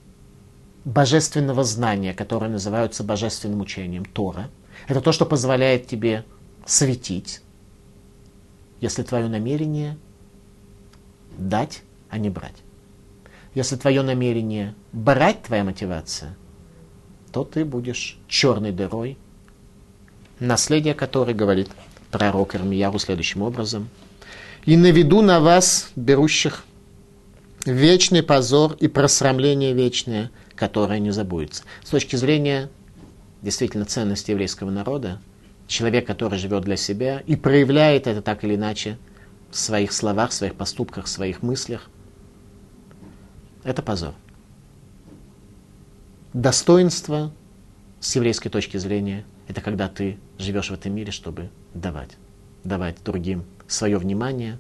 божественного 0.86 1.63
знания, 1.63 2.13
которые 2.13 2.49
называются 2.49 3.03
божественным 3.03 3.61
учением 3.61 4.05
Тора. 4.05 4.49
Это 4.88 5.01
то, 5.01 5.11
что 5.11 5.25
позволяет 5.25 5.88
тебе 5.88 6.25
светить, 6.65 7.41
если 8.79 9.03
твое 9.03 9.27
намерение 9.27 9.97
дать, 11.38 11.84
а 12.09 12.17
не 12.17 12.29
брать. 12.29 12.55
Если 13.53 13.75
твое 13.75 14.01
намерение 14.01 14.75
брать, 14.91 15.43
твоя 15.43 15.63
мотивация, 15.63 16.36
то 17.32 17.43
ты 17.43 17.65
будешь 17.65 18.17
черной 18.27 18.71
дырой, 18.71 19.17
наследие 20.39 20.93
которой 20.93 21.36
говорит 21.36 21.69
пророк 22.11 22.55
Ирмияру 22.55 22.99
следующим 22.99 23.41
образом. 23.41 23.89
«И 24.65 24.77
наведу 24.77 25.21
на 25.21 25.39
вас, 25.39 25.91
берущих 25.95 26.65
вечный 27.65 28.23
позор 28.23 28.75
и 28.79 28.88
просрамление 28.88 29.73
вечное, 29.73 30.32
которое 30.62 30.99
не 30.99 31.09
забудется. 31.09 31.64
С 31.84 31.89
точки 31.89 32.16
зрения 32.16 32.70
действительно 33.41 33.84
ценности 33.86 34.30
еврейского 34.30 34.70
народа, 34.70 35.20
человек, 35.66 36.05
который 36.05 36.38
живет 36.38 36.62
для 36.66 36.78
себя 36.78 37.24
и 37.26 37.36
проявляет 37.36 38.05
это 38.05 38.22
так 38.22 38.43
или 38.43 38.53
иначе 38.53 38.99
в 39.49 39.57
своих 39.57 39.91
словах, 39.91 40.30
в 40.30 40.34
своих 40.34 40.53
поступках, 40.53 41.05
в 41.05 41.09
своих 41.09 41.41
мыслях, 41.41 41.89
это 43.64 43.82
позор. 43.82 44.14
Достоинство 46.32 47.34
с 47.99 48.16
еврейской 48.16 48.49
точки 48.49 48.78
зрения– 48.78 49.26
это 49.47 49.62
когда 49.62 49.88
ты 49.88 50.20
живешь 50.38 50.70
в 50.70 50.76
этом 50.76 50.93
мире, 50.93 51.12
чтобы 51.12 51.49
давать. 51.74 52.12
Давать 52.64 53.03
другим 53.03 53.45
свое 53.68 53.97
внимание, 53.97 54.59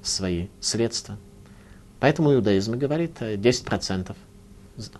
свои 0.00 0.46
средства– 0.60 1.18
Поэтому 2.04 2.34
иудаизм 2.34 2.74
и 2.74 2.76
говорит 2.76 3.22
10% 3.22 4.10
э, 4.10 4.14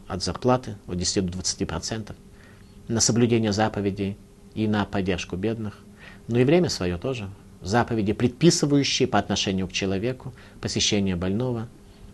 от 0.06 0.22
зарплаты, 0.22 0.76
от 0.86 0.96
10 0.96 1.26
до 1.26 1.38
20% 1.38 2.14
на 2.88 3.00
соблюдение 3.00 3.52
заповедей 3.52 4.16
и 4.54 4.68
на 4.68 4.84
поддержку 4.84 5.36
бедных. 5.36 5.78
Но 6.28 6.38
и 6.38 6.44
время 6.44 6.68
свое 6.68 6.96
тоже. 6.98 7.28
Заповеди, 7.60 8.12
предписывающие 8.12 9.08
по 9.08 9.18
отношению 9.18 9.68
к 9.68 9.72
человеку 9.72 10.34
посещение 10.60 11.16
больного, 11.16 11.68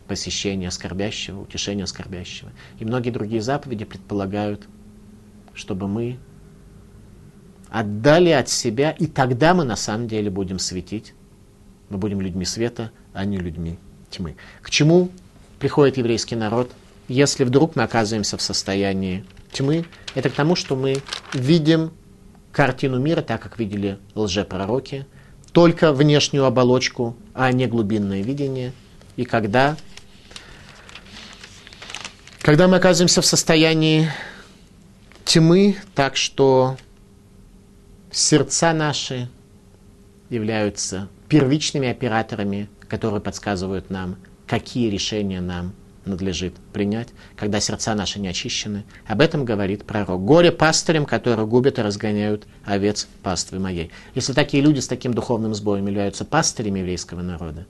посещение 0.06 0.70
скорбящего, 0.70 1.40
утешение 1.40 1.86
скорбящего. 1.86 2.50
И 2.78 2.84
многие 2.84 3.10
другие 3.10 3.42
заповеди 3.42 3.84
предполагают, 3.84 4.66
чтобы 5.54 5.88
мы 5.88 6.18
отдали 7.68 8.30
от 8.30 8.48
себя, 8.48 8.92
и 8.92 9.06
тогда 9.06 9.54
мы 9.54 9.64
на 9.64 9.76
самом 9.76 10.08
деле 10.08 10.30
будем 10.30 10.58
светить. 10.58 11.14
Мы 11.88 11.98
будем 11.98 12.20
людьми 12.20 12.44
света, 12.44 12.92
а 13.12 13.24
не 13.24 13.38
людьми 13.38 13.78
тьмы. 14.10 14.36
К 14.62 14.70
чему 14.70 15.10
приходит 15.58 15.96
еврейский 15.96 16.36
народ, 16.36 16.70
если 17.14 17.44
вдруг 17.44 17.76
мы 17.76 17.82
оказываемся 17.82 18.36
в 18.36 18.42
состоянии 18.42 19.24
тьмы? 19.52 19.86
Это 20.14 20.30
к 20.30 20.34
тому, 20.34 20.56
что 20.56 20.76
мы 20.76 21.02
видим 21.32 21.92
картину 22.52 22.98
мира 22.98 23.22
так, 23.22 23.42
как 23.42 23.58
видели 23.58 23.98
лжепророки, 24.14 25.06
только 25.52 25.92
внешнюю 25.92 26.44
оболочку, 26.44 27.16
а 27.34 27.52
не 27.52 27.66
глубинное 27.66 28.22
видение. 28.22 28.72
И 29.16 29.24
когда, 29.24 29.76
когда 32.42 32.68
мы 32.68 32.76
оказываемся 32.76 33.22
в 33.22 33.26
состоянии 33.26 34.10
тьмы, 35.24 35.76
так 35.94 36.16
что 36.16 36.76
сердца 38.10 38.72
наши 38.72 39.28
являются 40.28 41.08
первичными 41.28 41.88
операторами 41.88 42.68
которые 42.90 43.20
подсказывают 43.20 43.88
нам, 43.88 44.16
какие 44.46 44.90
решения 44.90 45.40
нам 45.40 45.72
надлежит 46.04 46.54
принять, 46.72 47.08
когда 47.36 47.60
сердца 47.60 47.94
наши 47.94 48.20
не 48.20 48.28
очищены. 48.28 48.84
Об 49.06 49.20
этом 49.20 49.44
говорит 49.44 49.84
пророк. 49.84 50.24
Горе 50.24 50.52
пастырям, 50.52 51.06
которые 51.06 51.46
губят 51.46 51.78
и 51.78 51.82
разгоняют 51.82 52.46
овец 52.64 53.08
паствы 53.22 53.58
моей. 53.58 53.90
Если 54.14 54.32
такие 54.32 54.62
люди 54.62 54.80
с 54.80 54.88
таким 54.88 55.14
духовным 55.14 55.54
сбоем 55.54 55.86
являются 55.86 56.24
пастырями 56.24 56.80
еврейского 56.80 57.22
народа, 57.22 57.66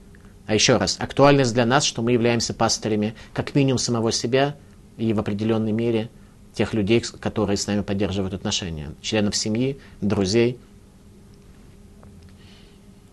а 0.46 0.54
еще 0.54 0.76
раз, 0.76 0.96
актуальность 0.98 1.54
для 1.54 1.66
нас, 1.66 1.84
что 1.84 2.02
мы 2.02 2.12
являемся 2.12 2.54
пастырями 2.54 3.14
как 3.32 3.54
минимум 3.54 3.78
самого 3.78 4.12
себя 4.12 4.56
и 4.96 5.12
в 5.12 5.20
определенной 5.20 5.72
мере 5.72 6.10
тех 6.54 6.74
людей, 6.74 7.00
которые 7.00 7.56
с 7.56 7.66
нами 7.66 7.82
поддерживают 7.82 8.34
отношения, 8.34 8.92
членов 9.00 9.36
семьи, 9.36 9.78
друзей– 10.00 10.58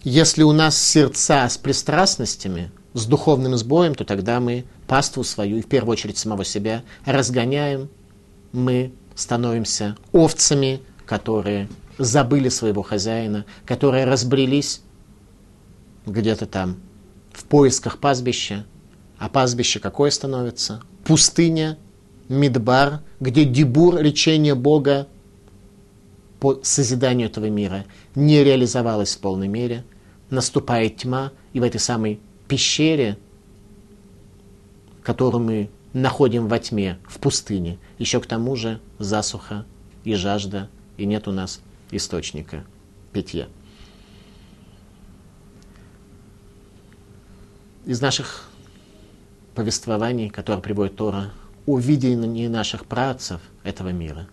если 0.09 0.43
у 0.43 0.53
нас 0.53 0.81
сердца 0.81 1.49
с 1.49 1.57
пристрастностями, 1.57 2.71
с 2.93 3.05
духовным 3.05 3.57
сбоем, 3.57 3.93
то 3.93 4.05
тогда 4.05 4.39
мы 4.39 4.63
паству 4.87 5.23
свою, 5.23 5.57
и 5.57 5.61
в 5.61 5.67
первую 5.67 5.93
очередь 5.93 6.17
самого 6.17 6.43
себя, 6.43 6.83
разгоняем. 7.05 7.89
Мы 8.51 8.93
становимся 9.15 9.97
овцами, 10.13 10.81
которые 11.05 11.67
забыли 11.97 12.49
своего 12.49 12.81
хозяина, 12.81 13.45
которые 13.65 14.05
разбрелись 14.05 14.81
где-то 16.05 16.45
там 16.45 16.77
в 17.33 17.43
поисках 17.45 17.99
пастбища. 17.99 18.65
А 19.19 19.29
пастбище 19.29 19.79
какое 19.79 20.11
становится? 20.11 20.81
Пустыня, 21.03 21.77
Мидбар, 22.29 23.01
где 23.19 23.45
дебур, 23.45 23.97
речение 23.97 24.55
Бога 24.55 25.07
по 26.39 26.59
созиданию 26.63 27.29
этого 27.29 27.49
мира 27.49 27.85
не 28.15 28.43
реализовалось 28.43 29.15
в 29.15 29.19
полной 29.19 29.47
мере– 29.47 29.83
наступает 30.29 30.97
тьма, 30.97 31.31
и 31.53 31.59
в 31.59 31.63
этой 31.63 31.79
самой 31.79 32.19
пещере, 32.47 33.17
которую 35.07 35.41
мы 35.41 35.69
находим 35.93 36.49
во 36.49 36.59
тьме, 36.59 36.99
в 37.07 37.19
пустыне, 37.19 37.79
еще 37.97 38.19
к 38.19 38.25
тому 38.25 38.57
же 38.57 38.81
засуха 38.99 39.65
и 40.03 40.15
жажда, 40.15 40.69
и 40.97 41.05
нет 41.05 41.29
у 41.29 41.31
нас 41.31 41.61
источника 41.91 42.65
питья. 43.13 43.47
Из 47.85 48.01
наших 48.01 48.49
повествований, 49.55 50.29
которые 50.29 50.61
приводит 50.61 50.97
Тора, 50.97 51.31
увидение 51.65 52.49
наших 52.49 52.85
працев 52.85 53.39
этого 53.63 53.93
мира. 53.93 54.27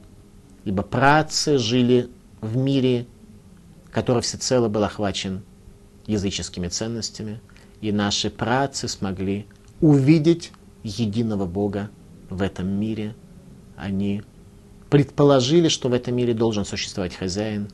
Ибо 0.65 0.83
працы 0.83 1.57
жили 1.57 2.11
в 2.41 2.57
мире, 2.57 3.07
который 3.93 4.23
всецело 4.23 4.69
был 4.69 4.83
охвачен 4.83 5.45
языческими 6.07 6.67
ценностями, 6.67 7.41
и 7.81 7.93
наши 7.93 8.29
працы 8.29 8.89
смогли 8.89 9.47
увидеть 9.81 10.51
единого 10.85 11.47
Бога 11.47 11.91
в 12.31 12.41
этом 12.41 12.69
мире. 12.69 13.17
Они 13.77 14.23
предположили, 14.91 15.67
что 15.69 15.89
в 15.89 15.93
этом 15.93 16.15
мире 16.15 16.35
должен 16.35 16.65
существовать 16.65 17.17
хозяин. 17.17 17.69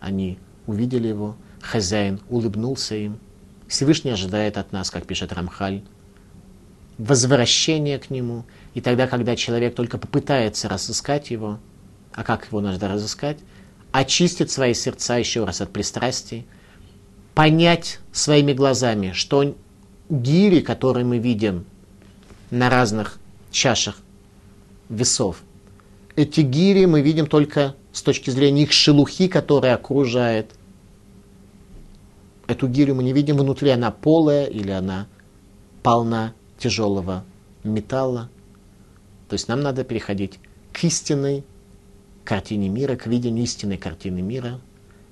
Они 0.00 0.38
увидели 0.66 1.08
его, 1.08 1.36
хозяин 1.60 2.20
улыбнулся 2.30 2.94
им. 2.94 3.18
Всевышний 3.68 4.10
ожидает 4.10 4.56
от 4.56 4.72
нас, 4.72 4.90
как 4.90 5.06
пишет 5.06 5.32
Рамхаль, 5.32 5.82
возвращение 6.96 7.98
к 7.98 8.08
нему. 8.08 8.44
И 8.72 8.80
тогда, 8.80 9.06
когда 9.06 9.36
человек 9.36 9.74
только 9.74 9.98
попытается 9.98 10.70
разыскать 10.70 11.30
его, 11.30 11.58
а 12.14 12.24
как 12.24 12.46
его 12.46 12.60
надо 12.60 12.88
разыскать? 12.88 13.38
очистить 13.92 14.50
свои 14.50 14.74
сердца 14.74 15.18
еще 15.18 15.44
раз 15.44 15.60
от 15.60 15.70
пристрастий, 15.70 16.46
понять 17.34 18.00
своими 18.10 18.52
глазами, 18.54 19.12
что 19.12 19.54
гири, 20.08 20.60
которые 20.60 21.04
мы 21.04 21.18
видим 21.18 21.66
на 22.52 22.68
разных 22.68 23.18
чашах 23.50 23.96
весов, 24.90 25.42
эти 26.16 26.42
гири 26.42 26.84
мы 26.84 27.00
видим 27.00 27.26
только 27.26 27.74
с 27.92 28.02
точки 28.02 28.28
зрения 28.28 28.64
их 28.64 28.72
шелухи, 28.72 29.26
которая 29.26 29.74
окружает. 29.74 30.50
Эту 32.46 32.68
гирю 32.68 32.94
мы 32.94 33.04
не 33.04 33.14
видим 33.14 33.38
внутри, 33.38 33.70
она 33.70 33.90
полая 33.90 34.44
или 34.44 34.70
она 34.70 35.06
полна 35.82 36.34
тяжелого 36.58 37.24
металла. 37.64 38.28
То 39.30 39.34
есть 39.34 39.48
нам 39.48 39.62
надо 39.62 39.82
переходить 39.82 40.38
к 40.74 40.84
истинной 40.84 41.44
картине 42.22 42.68
мира, 42.68 42.96
к 42.96 43.06
видению 43.06 43.44
истинной 43.44 43.78
картины 43.78 44.20
мира 44.20 44.60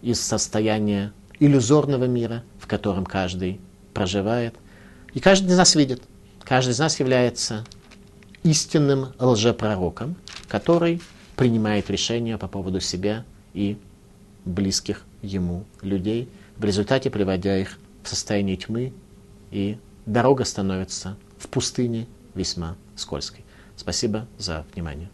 из 0.03 0.21
состояния 0.21 1.15
иллюзорного 1.39 2.05
мира, 2.05 2.45
в 2.59 2.67
котором 2.67 3.07
каждый 3.07 3.61
проживает. 3.95 4.55
И 5.15 5.21
каждый 5.21 5.53
из 5.53 5.57
нас 5.57 5.75
видит. 5.75 6.03
Каждый 6.51 6.73
из 6.73 6.81
нас 6.81 6.99
является 6.99 7.65
истинным 8.43 9.13
лжепророком, 9.21 10.17
который 10.49 11.01
принимает 11.37 11.89
решения 11.91 12.37
по 12.39 12.49
поводу 12.49 12.81
себя 12.81 13.25
и 13.55 13.79
близких 14.45 15.05
ему 15.23 15.65
людей, 15.81 16.29
в 16.57 16.65
результате 16.65 17.09
приводя 17.09 17.57
их 17.57 17.79
в 18.03 18.09
состояние 18.09 18.57
тьмы, 18.57 18.93
и 19.53 19.79
дорога 20.07 20.45
становится 20.45 21.17
в 21.39 21.47
пустыне 21.47 22.09
весьма 22.35 22.75
скользкой. 22.97 23.45
Спасибо 23.77 24.27
за 24.37 24.67
внимание. 24.75 25.09